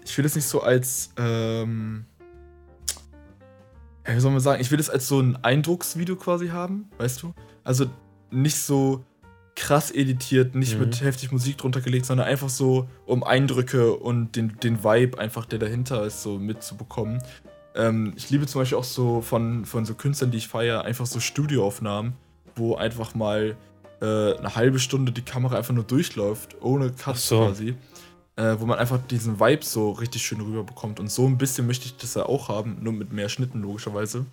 ich 0.05 0.17
will 0.17 0.23
das 0.23 0.35
nicht 0.35 0.47
so 0.47 0.61
als, 0.61 1.11
ähm, 1.17 2.05
ja, 4.07 4.15
wie 4.15 4.19
soll 4.19 4.31
man 4.31 4.39
sagen, 4.39 4.61
ich 4.61 4.71
will 4.71 4.77
das 4.77 4.89
als 4.89 5.07
so 5.07 5.19
ein 5.19 5.37
Eindrucksvideo 5.43 6.15
quasi 6.15 6.47
haben, 6.47 6.89
weißt 6.97 7.21
du? 7.23 7.33
Also 7.63 7.87
nicht 8.31 8.57
so, 8.57 9.03
krass 9.55 9.91
editiert, 9.91 10.55
nicht 10.55 10.75
mhm. 10.75 10.81
mit 10.81 11.01
heftig 11.01 11.31
Musik 11.31 11.57
drunter 11.57 11.81
gelegt, 11.81 12.05
sondern 12.05 12.27
einfach 12.27 12.49
so, 12.49 12.87
um 13.05 13.23
Eindrücke 13.23 13.93
und 13.93 14.35
den, 14.35 14.57
den 14.61 14.83
Vibe 14.83 15.19
einfach, 15.19 15.45
der 15.45 15.59
dahinter 15.59 16.05
ist, 16.05 16.23
so 16.23 16.39
mitzubekommen. 16.39 17.21
Ähm, 17.75 18.13
ich 18.15 18.29
liebe 18.29 18.45
zum 18.47 18.61
Beispiel 18.61 18.77
auch 18.77 18.83
so 18.83 19.21
von, 19.21 19.65
von 19.65 19.85
so 19.85 19.93
Künstlern, 19.93 20.31
die 20.31 20.37
ich 20.37 20.47
feiere, 20.47 20.85
einfach 20.85 21.05
so 21.05 21.19
Studioaufnahmen, 21.19 22.13
wo 22.55 22.75
einfach 22.75 23.15
mal 23.15 23.55
äh, 24.01 24.05
eine 24.37 24.55
halbe 24.55 24.79
Stunde 24.79 25.11
die 25.11 25.21
Kamera 25.21 25.57
einfach 25.57 25.73
nur 25.73 25.83
durchläuft, 25.83 26.57
ohne 26.61 26.91
Cut 26.91 27.17
so. 27.17 27.39
quasi. 27.39 27.75
Äh, 28.35 28.55
wo 28.59 28.65
man 28.65 28.79
einfach 28.79 28.97
diesen 28.97 29.39
Vibe 29.39 29.63
so 29.63 29.91
richtig 29.91 30.25
schön 30.25 30.41
rüberbekommt. 30.41 30.99
Und 30.99 31.11
so 31.11 31.27
ein 31.27 31.37
bisschen 31.37 31.67
möchte 31.67 31.85
ich 31.85 31.97
das 31.97 32.15
ja 32.15 32.25
auch 32.25 32.49
haben, 32.49 32.77
nur 32.81 32.91
mit 32.91 33.13
mehr 33.13 33.29
Schnitten 33.29 33.61
logischerweise. 33.61 34.25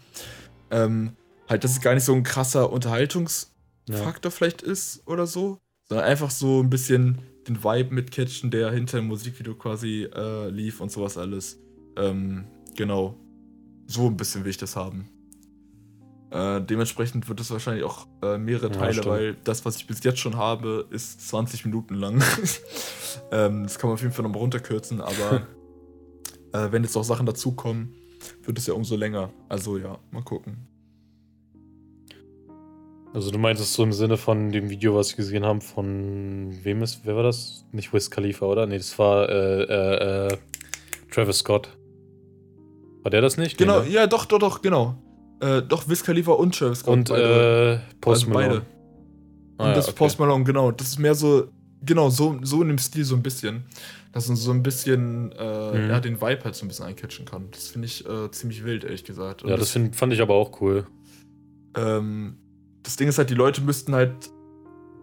Ähm, 0.71 1.13
halt, 1.51 1.65
das 1.65 1.73
ist 1.73 1.83
gar 1.83 1.93
nicht 1.95 2.05
so 2.05 2.15
ein 2.15 2.23
krasser 2.23 2.73
Unterhaltungs-. 2.73 3.50
Faktor 3.99 4.31
vielleicht 4.31 4.63
ist 4.63 5.07
oder 5.07 5.27
so, 5.27 5.59
sondern 5.89 6.07
einfach 6.07 6.31
so 6.31 6.63
ein 6.63 6.71
bisschen 6.71 7.19
den 7.49 7.63
Vibe 7.63 7.95
mitcatchen, 7.95 8.51
der 8.51 8.71
hinter 8.71 8.99
dem 8.99 9.07
Musikvideo 9.07 9.55
quasi 9.55 10.09
äh, 10.15 10.49
lief 10.49 10.81
und 10.81 10.91
sowas 10.91 11.17
alles. 11.19 11.59
Ähm, 11.97 12.47
genau. 12.77 13.17
So 13.87 14.07
ein 14.07 14.17
bisschen 14.17 14.45
will 14.45 14.51
ich 14.51 14.57
das 14.57 14.77
haben. 14.77 15.09
Äh, 16.31 16.61
dementsprechend 16.63 17.29
wird 17.29 17.41
es 17.41 17.51
wahrscheinlich 17.51 17.85
auch 17.85 18.07
äh, 18.23 18.39
mehrere 18.39 18.71
Teile, 18.71 19.03
ja, 19.03 19.07
weil 19.07 19.35
das, 19.43 19.65
was 19.65 19.77
ich 19.77 19.87
bis 19.89 20.05
jetzt 20.05 20.21
schon 20.21 20.37
habe, 20.37 20.87
ist 20.91 21.29
20 21.29 21.65
Minuten 21.65 21.95
lang. 21.95 22.23
ähm, 23.33 23.65
das 23.65 23.79
kann 23.79 23.89
man 23.89 23.95
auf 23.95 24.03
jeden 24.03 24.13
Fall 24.13 24.23
nochmal 24.23 24.41
runterkürzen, 24.41 25.01
aber 25.01 25.43
äh, 26.53 26.71
wenn 26.71 26.85
jetzt 26.85 26.97
auch 26.97 27.03
Sachen 27.03 27.27
dazukommen, 27.27 27.97
wird 28.45 28.59
es 28.59 28.67
ja 28.67 28.75
umso 28.75 28.95
länger. 28.95 29.33
Also 29.49 29.77
ja, 29.77 29.99
mal 30.13 30.23
gucken. 30.23 30.70
Also 33.13 33.33
du 33.33 33.39
meintest 33.39 33.73
so 33.73 33.83
im 33.83 33.93
Sinne 33.93 34.17
von 34.17 34.53
dem 34.53 34.71
Video, 34.71 34.95
was 34.95 35.11
wir 35.11 35.17
gesehen 35.17 35.45
haben, 35.45 35.61
von 35.61 36.57
wem 36.63 36.83
ist, 36.83 37.01
wer 37.05 37.17
war 37.17 37.25
das? 37.25 37.65
Nicht 37.73 37.93
Wiz 37.93 38.09
Khalifa, 38.09 38.47
oder? 38.47 38.67
Nee, 38.67 38.79
das 38.79 38.97
war 39.01 39.29
äh, 39.29 39.63
äh, 39.63 40.29
äh, 40.29 40.37
Travis 41.11 41.39
Scott. 41.39 41.77
War 43.03 43.11
der 43.11 43.21
das 43.21 43.37
nicht? 43.37 43.59
Genau, 43.59 43.81
nee, 43.81 43.89
ne? 43.89 43.95
ja, 43.95 44.07
doch, 44.07 44.27
doch, 44.27 44.39
doch, 44.39 44.63
genau. 44.63 44.97
Äh, 45.41 45.63
doch, 45.63 45.89
Wiz 45.89 46.05
Khalifa 46.05 46.33
und 46.33 46.57
Travis 46.57 46.81
Scott. 46.81 46.93
Und 46.93 47.09
beide, 47.09 47.83
äh, 47.83 47.95
Post 48.01 48.23
also 48.23 48.33
Malone. 48.33 48.61
Beide. 48.61 48.67
Ah, 49.59 49.69
und 49.69 49.77
das 49.77 49.87
ja, 49.87 49.91
okay. 49.91 49.99
Post 49.99 50.19
Malone, 50.21 50.45
genau. 50.45 50.71
Das 50.71 50.89
ist 50.89 50.99
mehr 51.01 51.17
so, 51.17 51.49
genau, 51.85 52.11
so, 52.11 52.39
so 52.43 52.63
in 52.63 52.69
dem 52.69 52.79
Stil 52.79 53.05
so 53.05 53.17
ein 53.17 53.23
bisschen. 53.23 53.65
Dass 54.13 54.29
man 54.29 54.37
so 54.37 54.53
ein 54.53 54.63
bisschen, 54.63 55.33
äh, 55.33 55.79
mhm. 55.79 55.91
ja, 55.91 55.99
den 56.01 56.21
Vibe 56.21 56.45
halt 56.45 56.55
so 56.55 56.65
ein 56.65 56.69
bisschen 56.69 56.87
eincatchen 56.87 57.25
kann. 57.25 57.49
Das 57.51 57.69
finde 57.69 57.87
ich 57.87 58.07
äh, 58.09 58.31
ziemlich 58.31 58.65
wild, 58.65 58.85
ehrlich 58.85 59.05
gesagt. 59.05 59.43
Und 59.43 59.49
ja, 59.49 59.57
das, 59.57 59.67
das 59.67 59.73
find, 59.73 59.97
fand 59.97 60.13
ich 60.13 60.21
aber 60.21 60.35
auch 60.35 60.61
cool. 60.61 60.87
ähm, 61.77 62.37
das 62.83 62.97
Ding 62.97 63.09
ist 63.09 63.19
halt, 63.19 63.31
die 63.31 63.35
Leute 63.35 63.61
müssten 63.61 63.95
halt 63.95 64.31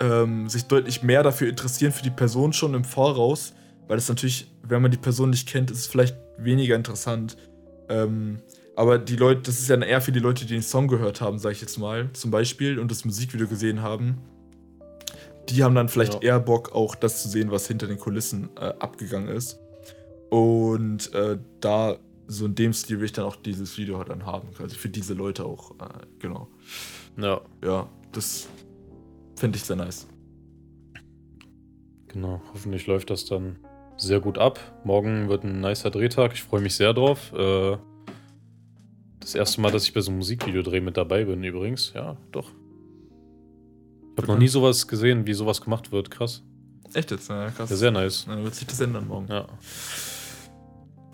ähm, 0.02 0.50
sich 0.50 0.66
deutlich 0.66 1.04
mehr 1.04 1.24
dafür 1.24 1.50
interessieren 1.50 1.92
für 1.92 2.04
die 2.04 2.12
Person 2.12 2.54
schon 2.54 2.74
im 2.74 2.84
Voraus, 2.84 3.54
weil 3.88 3.98
es 3.98 4.10
natürlich, 4.10 4.52
wenn 4.64 4.82
man 4.82 4.92
die 4.92 4.98
Person 4.98 5.30
nicht 5.30 5.48
kennt, 5.48 5.72
ist 5.72 5.80
es 5.80 5.88
vielleicht 5.88 6.18
weniger 6.38 6.76
interessant. 6.76 7.38
Ähm, 7.90 8.40
aber 8.76 9.00
die 9.00 9.16
Leute, 9.16 9.42
das 9.42 9.60
ist 9.60 9.70
ja 9.70 9.82
eher 9.82 10.02
für 10.02 10.12
die 10.12 10.20
Leute, 10.20 10.46
die 10.46 10.54
den 10.54 10.62
Song 10.62 10.88
gehört 10.88 11.20
haben, 11.20 11.40
sag 11.40 11.52
ich 11.54 11.62
jetzt 11.62 11.80
mal, 11.80 12.12
zum 12.14 12.30
Beispiel, 12.30 12.78
und 12.78 12.92
das 12.92 13.06
Musikvideo 13.06 13.48
gesehen 13.48 13.82
haben. 13.82 14.20
Die 15.50 15.64
haben 15.64 15.74
dann 15.74 15.90
vielleicht 15.90 16.16
ja. 16.16 16.20
eher 16.22 16.40
Bock, 16.40 16.74
auch 16.74 16.94
das 16.94 17.24
zu 17.24 17.30
sehen, 17.30 17.50
was 17.50 17.68
hinter 17.68 17.88
den 17.88 17.98
Kulissen 17.98 18.50
äh, 18.56 18.74
abgegangen 18.80 19.30
ist. 19.30 19.58
Und 20.30 21.14
äh, 21.14 21.40
da, 21.62 21.98
so 22.28 22.46
in 22.46 22.54
dem 22.54 22.74
Stil 22.74 23.00
will 23.00 23.06
ich 23.06 23.14
dann 23.14 23.26
auch 23.26 23.38
dieses 23.38 23.78
Video 23.78 24.04
dann 24.04 24.26
haben. 24.26 24.50
Also 24.60 24.76
für 24.76 24.90
diese 24.90 25.14
Leute 25.14 25.46
auch, 25.46 25.72
äh, 25.80 26.06
genau. 26.20 26.50
Ja. 27.18 27.42
Ja, 27.64 27.90
das 28.12 28.48
finde 29.36 29.58
ich 29.58 29.64
sehr 29.64 29.76
nice. 29.76 30.08
Genau, 32.08 32.42
hoffentlich 32.54 32.88
läuft 32.88 33.10
das 33.10 33.26
dann 33.26 33.58
sehr 33.98 34.20
gut 34.20 34.38
ab. 34.38 34.60
Morgen 34.84 35.28
wird 35.28 35.44
ein 35.44 35.60
nicer 35.60 35.90
Drehtag. 35.90 36.34
Ich 36.34 36.44
freue 36.44 36.62
mich 36.62 36.76
sehr 36.76 36.94
drauf. 36.94 37.34
Äh, 37.34 37.78
das 39.20 39.36
erste 39.36 39.60
Mal, 39.62 39.72
dass 39.72 39.84
ich 39.84 39.94
bei 39.94 40.02
so 40.02 40.10
einem 40.10 40.20
Musikvideodreh 40.20 40.80
mit 40.80 40.96
dabei 40.96 41.26
bin, 41.26 41.44
übrigens. 41.44 41.92
Ja, 41.94 42.16
doch. 42.32 42.52
Ich 44.16 44.24
habe 44.24 44.32
noch 44.32 44.40
nie 44.40 44.48
sowas 44.48 44.88
gesehen, 44.88 45.28
wie 45.28 45.34
sowas 45.34 45.62
gemacht 45.62 45.92
wird. 45.92 46.10
Krass. 46.10 46.44
Echt 46.94 47.12
jetzt? 47.12 47.30
Ja, 47.30 47.50
krass. 47.50 47.70
Ja, 47.70 47.76
sehr 47.76 47.92
nice. 47.92 48.26
Dann 48.26 48.44
wird 48.44 48.56
sich 48.56 48.68
das 48.68 48.80
ändern 48.80 49.08
morgen. 49.08 49.28
Ja. 49.28 49.48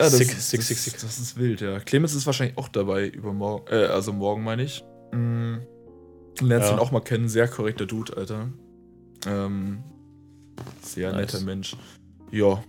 Ja, 0.00 0.10
das, 0.10 0.16
sick, 0.16 0.30
sick, 0.30 0.62
sick, 0.62 0.78
sick. 0.78 0.94
Das 0.94 1.18
ist 1.18 1.36
wild, 1.36 1.60
ja. 1.60 1.78
Clemens 1.80 2.14
ist 2.14 2.26
wahrscheinlich 2.26 2.56
auch 2.56 2.68
dabei 2.68 3.08
übermorgen. 3.08 3.66
Äh, 3.70 3.86
also 3.86 4.12
morgen 4.12 4.42
meine 4.42 4.62
ich. 4.62 4.84
Mhm. 5.12 5.62
Lernst 6.40 6.68
ja. 6.68 6.76
ihn 6.76 6.80
auch 6.80 6.90
mal 6.90 7.00
kennen. 7.00 7.28
Sehr 7.28 7.48
korrekter 7.48 7.86
Dude, 7.86 8.16
Alter. 8.16 8.48
Ähm, 9.26 9.82
sehr 10.82 11.12
nice. 11.12 11.32
netter 11.32 11.44
Mensch. 11.44 11.76
Ja, 12.30 12.62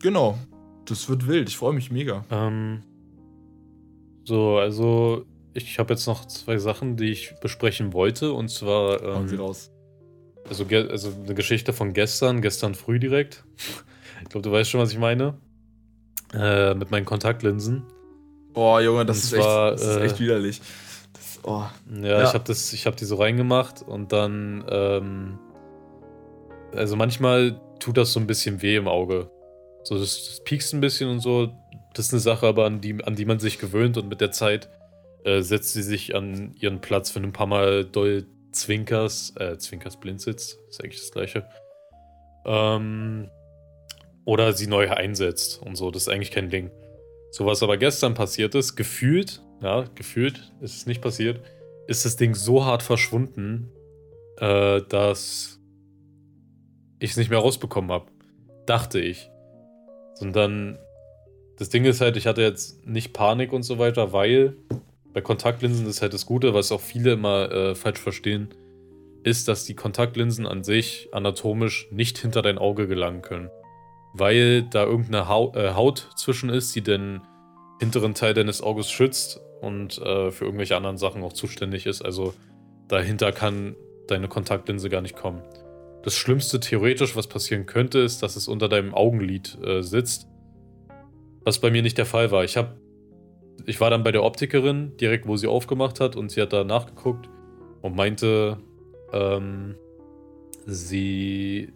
genau. 0.00 0.38
Das 0.86 1.08
wird 1.08 1.26
wild. 1.26 1.48
Ich 1.48 1.56
freue 1.56 1.72
mich 1.72 1.90
mega. 1.90 2.24
Ähm, 2.30 2.82
so, 4.24 4.58
also 4.58 5.24
ich 5.54 5.78
habe 5.78 5.94
jetzt 5.94 6.06
noch 6.06 6.26
zwei 6.26 6.58
Sachen, 6.58 6.96
die 6.96 7.10
ich 7.10 7.34
besprechen 7.40 7.92
wollte. 7.92 8.32
Und 8.32 8.48
zwar. 8.48 9.02
Ähm, 9.02 9.28
sie 9.28 9.36
raus. 9.36 9.70
Also, 10.48 10.64
also 10.64 11.12
eine 11.24 11.34
Geschichte 11.34 11.72
von 11.72 11.92
gestern, 11.92 12.42
gestern 12.42 12.74
früh 12.74 12.98
direkt. 12.98 13.44
Ich 14.22 14.28
glaube, 14.28 14.42
du 14.42 14.52
weißt 14.52 14.70
schon, 14.70 14.80
was 14.80 14.92
ich 14.92 14.98
meine. 14.98 15.38
Äh, 16.34 16.74
mit 16.74 16.90
meinen 16.90 17.04
Kontaktlinsen. 17.04 17.84
Boah, 18.52 18.80
Junge, 18.80 19.06
das, 19.06 19.18
ist, 19.18 19.30
zwar, 19.30 19.72
echt, 19.72 19.82
das 19.82 19.96
ist 19.96 20.02
echt 20.02 20.16
äh, 20.16 20.20
widerlich. 20.20 20.60
Das, 21.42 21.52
oh. 21.52 21.64
Ja, 22.00 22.06
ja, 22.06 22.24
ich 22.24 22.34
habe 22.34 22.52
hab 22.52 22.96
die 22.96 23.04
so 23.04 23.16
reingemacht 23.16 23.82
und 23.82 24.12
dann. 24.12 24.64
Ähm, 24.68 25.38
also 26.74 26.96
manchmal 26.96 27.60
tut 27.80 27.96
das 27.96 28.12
so 28.12 28.20
ein 28.20 28.26
bisschen 28.26 28.62
weh 28.62 28.76
im 28.76 28.88
Auge. 28.88 29.30
So, 29.84 29.98
das, 29.98 30.26
das 30.28 30.44
piekst 30.44 30.72
ein 30.74 30.80
bisschen 30.80 31.10
und 31.10 31.20
so. 31.20 31.52
Das 31.94 32.06
ist 32.06 32.12
eine 32.12 32.20
Sache, 32.20 32.46
aber 32.46 32.64
an 32.64 32.80
die, 32.80 33.04
an 33.04 33.14
die 33.14 33.24
man 33.24 33.38
sich 33.38 33.58
gewöhnt 33.58 33.98
und 33.98 34.08
mit 34.08 34.20
der 34.20 34.30
Zeit 34.30 34.70
äh, 35.24 35.42
setzt 35.42 35.72
sie 35.72 35.82
sich 35.82 36.14
an 36.14 36.54
ihren 36.58 36.80
Platz, 36.80 37.14
wenn 37.14 37.22
du 37.22 37.28
ein 37.28 37.32
paar 37.32 37.46
Mal 37.46 37.84
doll 37.84 38.26
Zwinkers, 38.52 39.34
äh, 39.36 39.58
Zwinkers 39.58 39.98
blind 39.98 40.20
sitzt. 40.20 40.58
Ist 40.68 40.82
eigentlich 40.82 41.00
das 41.00 41.12
gleiche. 41.12 41.48
Ähm, 42.44 43.30
oder 44.24 44.52
sie 44.52 44.66
neu 44.66 44.90
einsetzt 44.90 45.60
und 45.62 45.76
so. 45.76 45.90
Das 45.90 46.02
ist 46.02 46.08
eigentlich 46.08 46.30
kein 46.30 46.48
Ding. 46.48 46.70
So 47.30 47.46
was 47.46 47.62
aber 47.62 47.76
gestern 47.76 48.14
passiert 48.14 48.54
ist, 48.54 48.76
gefühlt, 48.76 49.42
ja, 49.62 49.84
gefühlt 49.94 50.52
ist 50.60 50.76
es 50.76 50.86
nicht 50.86 51.00
passiert, 51.00 51.40
ist 51.86 52.04
das 52.04 52.16
Ding 52.16 52.34
so 52.34 52.64
hart 52.64 52.82
verschwunden, 52.82 53.70
äh, 54.38 54.82
dass 54.88 55.60
ich 56.98 57.12
es 57.12 57.16
nicht 57.16 57.30
mehr 57.30 57.38
rausbekommen 57.38 57.90
habe. 57.90 58.06
Dachte 58.66 59.00
ich. 59.00 59.30
Dann, 60.20 60.78
das 61.56 61.68
Ding 61.68 61.84
ist 61.84 62.00
halt, 62.00 62.16
ich 62.16 62.26
hatte 62.26 62.42
jetzt 62.42 62.86
nicht 62.86 63.12
Panik 63.12 63.52
und 63.52 63.64
so 63.64 63.78
weiter, 63.78 64.12
weil 64.12 64.56
bei 65.12 65.20
Kontaktlinsen 65.20 65.86
ist 65.86 66.00
halt 66.00 66.14
das 66.14 66.26
Gute, 66.26 66.54
was 66.54 66.70
auch 66.70 66.80
viele 66.80 67.12
immer 67.12 67.50
äh, 67.50 67.74
falsch 67.74 67.98
verstehen, 67.98 68.50
ist, 69.24 69.48
dass 69.48 69.64
die 69.64 69.74
Kontaktlinsen 69.74 70.46
an 70.46 70.62
sich 70.62 71.08
anatomisch 71.12 71.88
nicht 71.90 72.18
hinter 72.18 72.42
dein 72.42 72.58
Auge 72.58 72.86
gelangen 72.86 73.22
können 73.22 73.50
weil 74.12 74.62
da 74.62 74.84
irgendeine 74.84 75.28
Haut, 75.28 75.56
äh, 75.56 75.72
Haut 75.74 76.10
zwischen 76.16 76.50
ist, 76.50 76.74
die 76.74 76.82
den 76.82 77.20
hinteren 77.80 78.14
Teil 78.14 78.34
deines 78.34 78.62
Auges 78.62 78.90
schützt 78.90 79.40
und 79.62 79.98
äh, 79.98 80.30
für 80.30 80.44
irgendwelche 80.44 80.76
anderen 80.76 80.98
Sachen 80.98 81.22
auch 81.22 81.32
zuständig 81.32 81.86
ist. 81.86 82.02
Also 82.02 82.34
dahinter 82.88 83.32
kann 83.32 83.76
deine 84.08 84.28
Kontaktlinse 84.28 84.90
gar 84.90 85.00
nicht 85.00 85.16
kommen. 85.16 85.40
Das 86.02 86.16
Schlimmste 86.16 86.60
theoretisch, 86.60 87.16
was 87.16 87.28
passieren 87.28 87.64
könnte, 87.64 88.00
ist, 88.00 88.22
dass 88.22 88.36
es 88.36 88.48
unter 88.48 88.68
deinem 88.68 88.92
Augenlid 88.92 89.56
äh, 89.64 89.82
sitzt. 89.82 90.26
Was 91.44 91.60
bei 91.60 91.70
mir 91.70 91.82
nicht 91.82 91.96
der 91.96 92.06
Fall 92.06 92.30
war. 92.30 92.44
Ich 92.44 92.56
habe, 92.56 92.76
ich 93.64 93.80
war 93.80 93.88
dann 93.88 94.02
bei 94.02 94.12
der 94.12 94.24
Optikerin, 94.24 94.96
direkt 94.96 95.26
wo 95.26 95.36
sie 95.36 95.46
aufgemacht 95.46 96.00
hat, 96.00 96.16
und 96.16 96.30
sie 96.30 96.42
hat 96.42 96.52
da 96.52 96.64
nachgeguckt 96.64 97.30
und 97.80 97.96
meinte, 97.96 98.58
ähm, 99.12 99.76
sie 100.66 101.72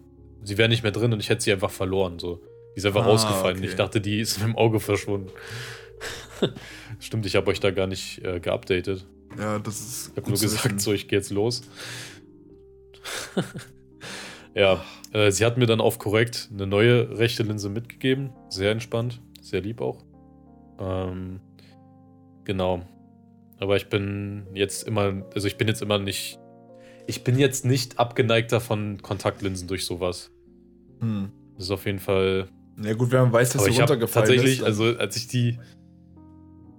sie 0.47 0.59
wäre 0.59 0.69
nicht 0.69 0.83
mehr 0.83 0.93
drin 0.93 1.13
und 1.13 1.21
ich 1.21 1.29
hätte 1.29 1.43
sie 1.43 1.53
einfach 1.53 1.71
verloren. 1.71 2.19
So. 2.19 2.41
Die 2.75 2.79
ist 2.79 2.87
einfach 2.87 3.05
ah, 3.05 3.09
rausgefallen. 3.09 3.59
Okay. 3.59 3.67
Ich 3.67 3.75
dachte, 3.75 4.01
die 4.01 4.21
ist 4.21 4.39
mit 4.39 4.49
dem 4.49 4.57
Auge 4.57 4.81
verschwunden. 4.81 5.31
Stimmt, 6.99 7.27
ich 7.27 7.37
habe 7.37 7.51
euch 7.51 7.61
da 7.61 7.71
gar 7.71 7.87
nicht 7.87 8.25
äh, 8.25 8.41
geupdatet. 8.41 9.07
Ja, 9.39 9.59
das 9.59 9.81
ist. 9.81 10.11
Ich 10.11 10.17
habe 10.17 10.31
nur 10.31 10.39
gesagt, 10.39 10.81
so, 10.81 10.93
ich 10.93 11.09
gehe 11.09 11.19
jetzt 11.19 11.31
los. 11.31 11.63
ja, 14.55 14.85
äh, 15.13 15.31
sie 15.31 15.45
hat 15.45 15.59
mir 15.59 15.67
dann 15.67 15.81
auf 15.81 15.99
korrekt 15.99 16.49
eine 16.53 16.67
neue 16.67 17.19
rechte 17.19 17.43
Linse 17.43 17.69
mitgegeben. 17.69 18.31
Sehr 18.49 18.73
entspannt, 18.73 19.21
sehr 19.41 19.61
lieb 19.61 19.81
auch. 19.81 20.05
Ähm, 20.79 21.41
genau. 22.45 22.83
Aber 23.59 23.77
ich 23.77 23.89
bin 23.89 24.47
jetzt 24.55 24.87
immer, 24.87 25.25
also 25.35 25.49
ich 25.49 25.57
bin 25.57 25.69
jetzt 25.69 25.83
immer 25.83 25.99
nicht 25.99 26.39
ich 27.07 27.25
bin 27.25 27.39
jetzt 27.39 27.65
nicht 27.65 27.99
abgeneigt 27.99 28.53
davon, 28.53 29.01
Kontaktlinsen 29.01 29.69
durch 29.69 29.85
sowas. 29.87 30.31
Hm. 31.01 31.31
Das 31.55 31.67
ist 31.67 31.71
auf 31.71 31.87
jeden 31.87 32.01
Fall. 32.01 32.49
Ja, 32.83 32.93
gut, 32.95 33.11
wenn 33.13 33.23
man 33.23 33.33
weiß, 33.33 33.53
dass 33.53 33.65
sie 33.65 33.71
runtergefallen 33.71 34.27
tatsächlich, 34.27 34.59
ist. 34.59 34.65
Tatsächlich, 34.65 34.93
also 34.93 34.99
als 34.99 35.17
ich 35.17 35.29
die. 35.29 35.59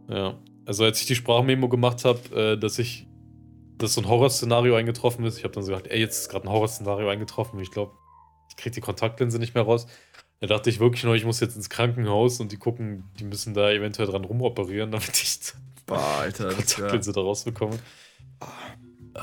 Ja. 0.09 0.37
Also 0.65 0.83
als 0.83 0.99
ich 0.99 1.07
die 1.07 1.15
Sprachmemo 1.15 1.69
gemacht 1.69 2.05
habe, 2.05 2.53
äh, 2.53 2.57
dass 2.57 2.79
ich. 2.79 3.07
dass 3.77 3.93
so 3.93 4.01
ein 4.01 4.07
Horrorszenario 4.07 4.75
eingetroffen 4.75 5.25
ist, 5.25 5.37
ich 5.37 5.43
habe 5.43 5.53
dann 5.53 5.63
so 5.63 5.71
gesagt, 5.71 5.87
ey, 5.87 5.99
jetzt 5.99 6.19
ist 6.19 6.29
gerade 6.29 6.45
ein 6.45 6.51
Horrorszenario 6.51 7.09
eingetroffen. 7.09 7.59
Ich 7.59 7.71
glaube, 7.71 7.93
ich 8.49 8.55
kriege 8.55 8.73
die 8.73 8.81
Kontaktlinse 8.81 9.39
nicht 9.39 9.55
mehr 9.55 9.63
raus. 9.63 9.87
Da 10.39 10.47
dachte 10.47 10.69
ich 10.69 10.79
wirklich 10.79 11.03
noch, 11.03 11.13
ich 11.13 11.25
muss 11.25 11.39
jetzt 11.39 11.55
ins 11.55 11.69
Krankenhaus 11.69 12.39
und 12.39 12.51
die 12.51 12.57
gucken, 12.57 13.05
die 13.19 13.23
müssen 13.23 13.53
da 13.53 13.71
eventuell 13.71 14.07
dran 14.07 14.23
rumoperieren, 14.23 14.91
damit 14.91 15.09
ich 15.09 15.39
Boah, 15.85 16.19
Alter, 16.19 16.49
Kontaktlinse 16.53 17.11
ja. 17.11 17.13
da 17.13 17.21
rausbekomme. 17.21 17.79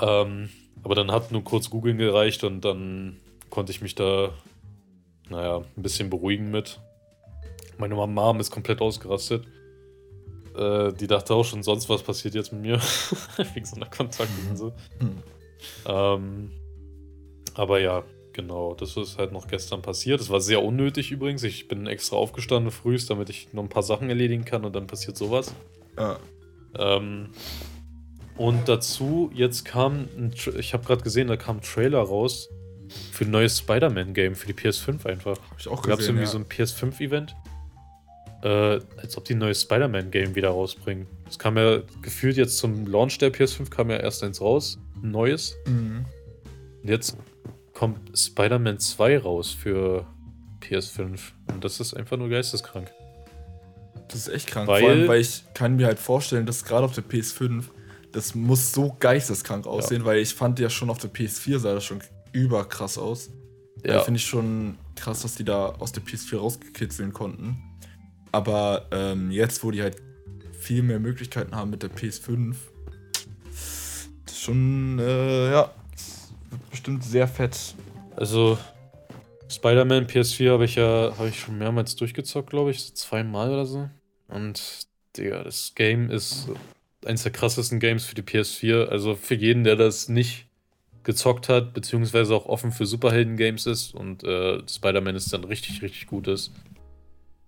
Ähm, 0.00 0.48
aber 0.82 0.94
dann 0.94 1.10
hat 1.12 1.30
nur 1.30 1.44
kurz 1.44 1.70
googeln 1.70 1.98
gereicht 1.98 2.42
und 2.42 2.62
dann 2.62 3.16
konnte 3.50 3.70
ich 3.70 3.80
mich 3.80 3.94
da, 3.94 4.30
naja, 5.28 5.62
ein 5.76 5.82
bisschen 5.82 6.10
beruhigen 6.10 6.50
mit. 6.50 6.80
Meine 7.78 7.94
Mom 7.94 8.40
ist 8.40 8.50
komplett 8.50 8.80
ausgerastet. 8.80 9.46
Äh, 10.54 10.92
die 10.92 11.06
dachte 11.06 11.34
auch 11.34 11.44
schon, 11.44 11.62
sonst 11.62 11.88
was 11.88 12.02
passiert 12.02 12.34
jetzt 12.34 12.52
mit 12.52 12.62
mir. 12.62 12.80
Wegen 13.54 13.66
so 13.66 13.76
einer 13.76 13.90
Kontaktlinse. 13.90 14.72
Mhm. 15.00 15.22
Ähm, 15.86 16.50
aber 17.54 17.80
ja, 17.80 18.04
genau, 18.32 18.74
das 18.74 18.96
ist 18.96 19.18
halt 19.18 19.32
noch 19.32 19.48
gestern 19.48 19.82
passiert. 19.82 20.20
Es 20.20 20.30
war 20.30 20.40
sehr 20.40 20.62
unnötig 20.62 21.10
übrigens. 21.10 21.42
Ich 21.42 21.68
bin 21.68 21.86
extra 21.86 22.16
aufgestanden 22.16 22.70
frühst, 22.70 23.10
damit 23.10 23.30
ich 23.30 23.52
noch 23.52 23.62
ein 23.62 23.68
paar 23.68 23.82
Sachen 23.82 24.08
erledigen 24.08 24.44
kann 24.44 24.64
und 24.64 24.74
dann 24.74 24.86
passiert 24.86 25.16
sowas. 25.16 25.54
Ja. 25.98 26.18
Ähm, 26.76 27.30
und 28.36 28.68
dazu, 28.68 29.30
jetzt 29.32 29.64
kam, 29.64 30.08
ein 30.16 30.34
ich 30.58 30.74
habe 30.74 30.84
gerade 30.84 31.02
gesehen, 31.02 31.28
da 31.28 31.36
kam 31.36 31.58
ein 31.58 31.62
Trailer 31.62 32.00
raus 32.00 32.48
für 33.12 33.24
ein 33.24 33.30
neues 33.30 33.58
Spider-Man-Game 33.58 34.34
für 34.34 34.52
die 34.52 34.54
PS5 34.54 35.06
einfach. 35.06 35.38
Hab 35.50 35.58
ich 35.58 35.68
auch 35.68 35.82
gesehen. 35.82 35.90
Gab 35.90 36.00
es 36.00 36.06
irgendwie 36.06 36.24
ja. 36.24 36.30
so 36.30 36.38
ein 36.38 36.46
PS5-Event? 36.46 37.34
Äh, 38.44 38.80
als 38.98 39.16
ob 39.16 39.24
die 39.24 39.34
ein 39.34 39.38
neues 39.38 39.62
Spider-Man-Game 39.62 40.34
wieder 40.34 40.50
rausbringen. 40.50 41.06
Es 41.26 41.38
kam 41.38 41.56
ja 41.56 41.80
gefühlt 42.02 42.36
jetzt 42.36 42.58
zum 42.58 42.86
Launch 42.86 43.16
der 43.16 43.32
PS5 43.32 43.70
kam 43.70 43.88
ja 43.88 43.96
erst 43.96 44.22
eins 44.22 44.38
raus, 44.42 44.78
ein 45.02 45.10
neues. 45.10 45.56
Mhm. 45.66 46.04
Und 46.82 46.88
jetzt 46.90 47.16
kommt 47.72 47.98
Spider-Man 48.16 48.78
2 48.78 49.18
raus 49.18 49.50
für 49.50 50.06
PS5. 50.60 51.18
Und 51.54 51.64
das 51.64 51.80
ist 51.80 51.94
einfach 51.94 52.18
nur 52.18 52.28
geisteskrank. 52.28 52.92
Das 54.08 54.16
ist 54.16 54.28
echt 54.28 54.48
krank, 54.48 54.68
weil, 54.68 54.80
Vor 54.80 54.90
allem, 54.90 55.08
weil 55.08 55.20
ich 55.22 55.42
kann 55.54 55.76
mir 55.76 55.86
halt 55.86 55.98
vorstellen, 55.98 56.44
dass 56.44 56.64
gerade 56.64 56.84
auf 56.84 56.92
der 56.92 57.04
PS5 57.04 57.64
das 58.12 58.34
muss 58.34 58.72
so 58.72 58.94
geisteskrank 59.00 59.66
aussehen, 59.66 60.02
ja. 60.02 60.06
weil 60.06 60.18
ich 60.18 60.34
fand 60.34 60.58
ja 60.58 60.68
schon 60.68 60.90
auf 60.90 60.98
der 60.98 61.10
PS4 61.10 61.58
sah 61.58 61.74
das 61.74 61.84
schon 61.84 62.00
überkrass 62.32 62.98
aus. 62.98 63.30
Ja. 63.84 64.02
Finde 64.02 64.18
ich 64.18 64.26
schon 64.26 64.76
krass, 64.96 65.22
dass 65.22 65.34
die 65.34 65.44
da 65.44 65.66
aus 65.66 65.92
der 65.92 66.02
PS4 66.02 66.36
rausgekitzeln 66.36 67.12
konnten. 67.14 67.56
Aber 68.34 68.86
ähm, 68.90 69.30
jetzt, 69.30 69.62
wo 69.62 69.70
die 69.70 69.80
halt 69.80 70.02
viel 70.58 70.82
mehr 70.82 70.98
Möglichkeiten 70.98 71.54
haben 71.54 71.70
mit 71.70 71.84
der 71.84 71.90
PS5, 71.90 72.56
das 73.44 74.08
ist 74.26 74.40
schon, 74.42 74.98
äh, 74.98 75.52
ja, 75.52 75.70
wird 76.50 76.68
bestimmt 76.68 77.04
sehr 77.04 77.28
fett. 77.28 77.76
Also, 78.16 78.58
Spider-Man 79.48 80.08
PS4 80.08 80.50
habe 80.50 80.64
ich 80.64 80.74
ja 80.74 81.14
hab 81.16 81.28
ich 81.28 81.38
schon 81.38 81.58
mehrmals 81.58 81.94
durchgezockt, 81.94 82.50
glaube 82.50 82.72
ich. 82.72 82.82
So 82.82 82.94
zweimal 82.94 83.52
oder 83.52 83.66
so. 83.66 83.88
Und, 84.26 84.88
Digga, 85.16 85.44
das 85.44 85.76
Game 85.76 86.10
ist 86.10 86.48
eines 87.06 87.22
der 87.22 87.30
krassesten 87.30 87.78
Games 87.78 88.04
für 88.04 88.16
die 88.16 88.22
PS4. 88.22 88.86
Also 88.86 89.14
für 89.14 89.36
jeden, 89.36 89.62
der 89.62 89.76
das 89.76 90.08
nicht 90.08 90.48
gezockt 91.04 91.48
hat, 91.48 91.72
beziehungsweise 91.72 92.34
auch 92.34 92.46
offen 92.46 92.72
für 92.72 92.84
Superhelden-Games 92.86 93.66
ist 93.66 93.94
und 93.94 94.24
äh, 94.24 94.60
Spider-Man 94.68 95.14
ist 95.14 95.32
dann 95.32 95.44
richtig, 95.44 95.82
richtig 95.82 96.08
gut 96.08 96.26
ist. 96.26 96.50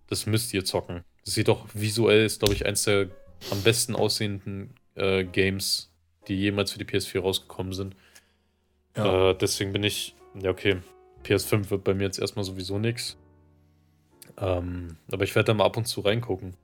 Das 0.09 0.27
müsst 0.27 0.55
ihr 0.55 0.65
zocken. 0.65 1.05
Das 1.25 1.35
sieht 1.35 1.49
doch 1.49 1.67
visuell, 1.75 2.25
ist 2.25 2.41
glaube 2.41 2.55
ich 2.55 2.67
eins 2.67 2.85
der 2.85 3.09
am 3.51 3.63
besten 3.63 3.95
aussehenden 3.95 4.75
äh, 4.95 5.25
Games, 5.25 5.93
die 6.29 6.37
jemals 6.37 6.73
für 6.73 6.79
die 6.79 6.85
PS4 6.85 7.21
rausgekommen 7.21 7.73
sind. 7.73 7.97
Ja. 8.97 9.31
Äh, 9.31 9.35
deswegen 9.37 9.73
bin 9.73 9.83
ich, 9.83 10.15
ja 10.41 10.51
okay, 10.51 10.79
PS5 11.25 11.71
wird 11.71 11.85
bei 11.85 11.95
mir 11.95 12.05
jetzt 12.05 12.19
erstmal 12.19 12.45
sowieso 12.45 12.79
nichts. 12.79 13.17
Ähm, 14.39 14.97
aber 15.11 15.25
ich 15.25 15.35
werde 15.35 15.49
da 15.49 15.55
mal 15.55 15.65
ab 15.65 15.77
und 15.77 15.87
zu 15.87 16.01
reingucken. 16.01 16.55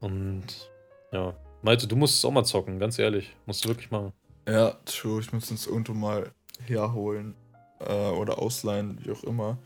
Und 0.00 0.70
ja, 1.12 1.34
Malte, 1.62 1.86
du 1.86 1.96
musst 1.96 2.16
es 2.16 2.24
auch 2.24 2.30
mal 2.30 2.44
zocken, 2.44 2.78
ganz 2.78 2.98
ehrlich. 2.98 3.34
Musst 3.46 3.64
du 3.64 3.68
wirklich 3.68 3.90
machen. 3.90 4.12
Ja, 4.48 4.72
true. 4.84 5.20
Ich 5.20 5.32
muss 5.32 5.50
uns 5.50 5.66
irgendwo 5.66 5.94
mal 5.94 6.32
herholen 6.66 7.34
äh, 7.80 8.10
oder 8.10 8.38
ausleihen, 8.38 8.98
wie 9.04 9.12
auch 9.12 9.22
immer. 9.24 9.58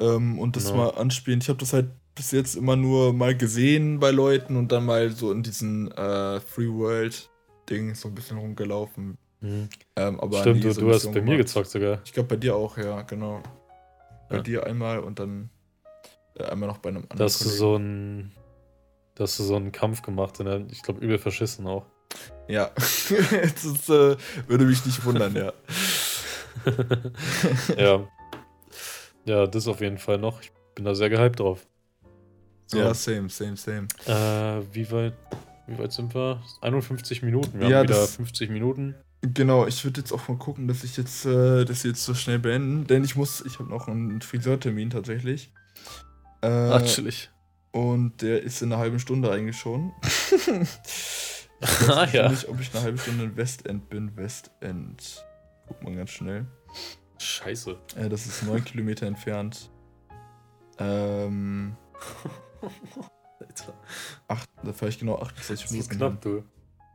Ähm, 0.00 0.38
und 0.38 0.56
das 0.56 0.64
Genau. 0.64 0.76
mal 0.76 0.90
anspielen. 0.90 1.40
Ich 1.40 1.48
habe 1.48 1.58
das 1.58 1.72
halt 1.72 1.88
bis 2.14 2.30
jetzt 2.30 2.54
immer 2.56 2.76
nur 2.76 3.12
mal 3.12 3.36
gesehen 3.36 3.98
bei 4.00 4.10
Leuten 4.10 4.56
und 4.56 4.70
dann 4.72 4.84
mal 4.84 5.10
so 5.10 5.32
in 5.32 5.42
diesen 5.42 5.90
äh, 5.92 6.40
Free 6.40 6.68
World 6.68 7.28
Ding 7.68 7.94
so 7.94 8.08
ein 8.08 8.14
bisschen 8.14 8.38
rumgelaufen. 8.38 9.16
Ähm, 9.42 9.68
aber 10.20 10.40
Stimmt, 10.40 10.56
nie 10.56 10.62
du, 10.62 10.72
so 10.72 10.80
du 10.80 10.92
hast 10.92 11.12
bei 11.12 11.20
mir 11.20 11.36
gezockt 11.36 11.68
sogar. 11.68 12.00
Ich 12.04 12.12
glaube 12.12 12.28
bei 12.30 12.36
dir 12.36 12.56
auch, 12.56 12.78
ja, 12.78 13.02
genau. 13.02 13.42
Bei 14.30 14.36
Ja. 14.36 14.42
dir 14.42 14.66
einmal 14.66 15.00
und 15.00 15.18
dann 15.18 15.50
äh, 16.38 16.44
einmal 16.44 16.68
noch 16.68 16.78
bei 16.78 16.88
einem 16.88 17.02
anderen. 17.02 17.18
Da 17.18 17.24
hast 17.24 17.44
du 17.44 17.48
so 17.48 17.74
einen, 17.74 18.32
da 19.14 19.24
hast 19.24 19.38
du 19.38 19.42
so 19.42 19.56
einen 19.56 19.70
Kampf 19.70 20.00
gemacht, 20.02 20.40
und 20.40 20.46
dann, 20.46 20.68
ich 20.70 20.82
glaube, 20.82 21.00
übel 21.04 21.18
verschissen 21.18 21.66
auch. 21.66 21.84
Ja, 22.48 22.70
das 22.76 23.64
ist, 23.64 23.88
äh, 23.90 24.16
würde 24.46 24.64
mich 24.64 24.84
nicht 24.86 25.04
wundern, 25.04 25.34
ja. 25.34 25.52
ja. 27.76 28.08
Ja, 29.24 29.46
das 29.46 29.66
auf 29.68 29.80
jeden 29.80 29.98
Fall 29.98 30.18
noch. 30.18 30.40
Ich 30.42 30.52
bin 30.74 30.84
da 30.84 30.94
sehr 30.94 31.08
gehypt 31.10 31.40
drauf. 31.40 31.66
So, 32.66 32.78
Ja, 32.78 32.94
same, 32.94 33.28
same, 33.28 33.56
same. 33.56 33.88
äh, 34.06 34.62
wie 34.72 34.90
weit, 34.90 35.14
wie 35.66 35.78
weit 35.78 35.92
sind 35.92 36.14
wir? 36.14 36.42
51 36.62 37.22
Minuten. 37.22 37.60
Wir 37.60 37.68
Ja, 37.68 37.78
haben 37.78 37.88
wieder 37.88 38.00
das- 38.00 38.16
50 38.16 38.50
Minuten. 38.50 38.94
Genau, 39.22 39.66
ich 39.66 39.82
würde 39.84 40.00
jetzt 40.00 40.12
auch 40.12 40.28
mal 40.28 40.36
gucken, 40.36 40.68
dass 40.68 40.84
ich 40.84 40.98
jetzt 40.98 41.24
äh, 41.24 41.64
das 41.64 41.82
jetzt 41.82 42.04
so 42.04 42.12
schnell 42.14 42.38
beenden, 42.38 42.86
denn 42.86 43.04
ich 43.04 43.16
muss, 43.16 43.42
ich 43.46 43.58
habe 43.58 43.70
noch 43.70 43.88
einen 43.88 44.20
Friseurtermin 44.20 44.90
tatsächlich. 44.90 45.50
Äh, 46.42 46.48
Ah, 46.48 46.80
chillig. 46.82 47.30
und 47.72 48.20
der 48.20 48.42
ist 48.42 48.60
in 48.60 48.70
einer 48.70 48.80
halben 48.82 48.98
Stunde 48.98 49.30
eigentlich 49.32 49.56
schon. 49.56 49.92
ich 50.02 51.88
Ah, 51.88 52.02
weiß 52.02 52.12
ja. 52.12 52.28
nicht, 52.28 52.48
ob 52.48 52.60
ich 52.60 52.74
eine 52.74 52.82
halbe 52.84 52.98
Stunde 52.98 53.24
in 53.24 53.36
Westend 53.36 53.88
bin. 53.88 54.14
Westend. 54.14 55.24
Guck 55.68 55.82
mal 55.82 55.94
ganz 55.96 56.10
schnell. 56.10 56.44
Scheiße. 57.18 57.76
Äh, 57.96 58.08
das 58.08 58.26
ist 58.26 58.42
neun 58.44 58.64
Kilometer 58.64 59.06
entfernt. 59.06 59.70
Ähm, 60.78 61.76
Alter. 63.40 63.74
acht, 64.28 64.48
da 64.62 64.72
fahre 64.72 64.88
ich 64.88 64.98
genau 64.98 65.16
28 65.18 65.48
Das 65.48 65.64
ist 65.64 65.70
Minuten. 65.72 65.96
knapp, 65.96 66.20
du. 66.22 66.44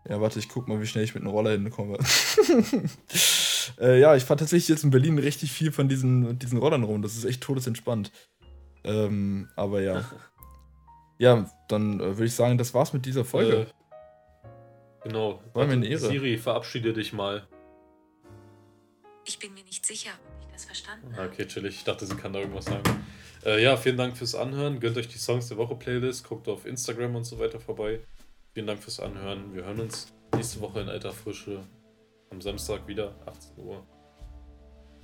Ja, 0.07 0.19
warte, 0.21 0.39
ich 0.39 0.49
guck 0.49 0.67
mal, 0.67 0.81
wie 0.81 0.87
schnell 0.87 1.03
ich 1.03 1.13
mit 1.13 1.23
einem 1.23 1.31
Roller 1.31 1.51
hinkomme. 1.51 1.97
äh, 3.79 3.99
ja, 3.99 4.15
ich 4.15 4.23
fahre 4.23 4.39
tatsächlich 4.39 4.69
jetzt 4.69 4.83
in 4.83 4.89
Berlin 4.89 5.19
richtig 5.19 5.51
viel 5.51 5.71
von 5.71 5.87
diesen, 5.89 6.39
diesen 6.39 6.57
Rollern 6.57 6.83
rum. 6.83 7.01
Das 7.01 7.15
ist 7.15 7.25
echt 7.25 7.41
todesentspannt. 7.41 8.11
Ähm, 8.83 9.49
aber 9.55 9.81
ja. 9.81 10.03
Ja, 11.19 11.49
dann 11.67 11.99
äh, 11.99 12.03
würde 12.17 12.25
ich 12.25 12.33
sagen, 12.33 12.57
das 12.57 12.73
war's 12.73 12.93
mit 12.93 13.05
dieser 13.05 13.25
Folge. 13.25 13.67
Äh, 13.67 15.03
genau. 15.03 15.43
War 15.53 15.67
mir 15.67 15.73
eine 15.73 15.85
Ehre. 15.85 15.99
Siri, 15.99 16.37
verabschiede 16.37 16.93
dich 16.93 17.11
mal. 17.13 17.45
Ich 19.29 19.37
bin 19.37 19.53
mir 19.53 19.63
nicht 19.63 19.85
sicher, 19.85 20.09
ob 20.33 20.41
ich 20.41 20.47
das 20.51 20.65
verstanden 20.65 21.15
habe. 21.15 21.27
Okay, 21.27 21.45
chillig. 21.45 21.75
Ich 21.75 21.83
dachte, 21.83 22.03
sie 22.03 22.15
kann 22.15 22.33
da 22.33 22.39
irgendwas 22.39 22.65
sagen. 22.65 23.05
Äh, 23.45 23.61
ja, 23.61 23.77
vielen 23.77 23.95
Dank 23.95 24.17
fürs 24.17 24.33
Anhören. 24.33 24.79
Gönnt 24.79 24.97
euch 24.97 25.07
die 25.07 25.19
Songs 25.19 25.49
der 25.49 25.57
Woche 25.57 25.75
Playlist. 25.75 26.27
Guckt 26.27 26.47
auf 26.47 26.65
Instagram 26.65 27.15
und 27.15 27.25
so 27.25 27.37
weiter 27.37 27.59
vorbei. 27.59 27.99
Vielen 28.55 28.65
Dank 28.65 28.81
fürs 28.81 28.99
Anhören. 28.99 29.53
Wir 29.53 29.65
hören 29.65 29.81
uns 29.81 30.11
nächste 30.35 30.59
Woche 30.61 30.81
in 30.81 30.89
alter 30.89 31.13
Frische. 31.13 31.59
Am 32.31 32.41
Samstag 32.41 32.87
wieder, 32.87 33.13
18 33.27 33.63
Uhr. 33.63 33.85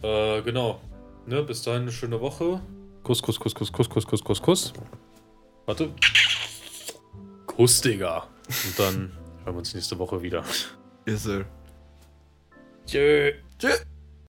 Äh, 0.01 0.41
genau. 0.41 0.81
Ne, 1.27 1.43
bis 1.43 1.61
dahin 1.61 1.83
eine 1.83 1.91
schöne 1.91 2.19
Woche. 2.19 2.59
Kuss, 3.03 3.21
Kuss, 3.21 3.39
Kuss, 3.39 3.53
Kuss, 3.53 3.71
Kuss, 3.71 3.87
Kuss, 3.87 4.07
Kuss, 4.07 4.23
Kuss, 4.23 4.41
Kuss. 4.41 4.73
Warte. 5.67 5.93
Kuss, 7.45 7.79
Digga. 7.79 8.27
Und 8.47 8.79
dann 8.79 9.11
hören 9.43 9.53
wir 9.53 9.59
uns 9.59 9.75
nächste 9.75 9.99
Woche 9.99 10.19
wieder. 10.19 10.43
Yes, 11.05 11.21
sir. 11.21 11.45
Tschö. 12.87 13.31
Tschüss. 13.59 13.85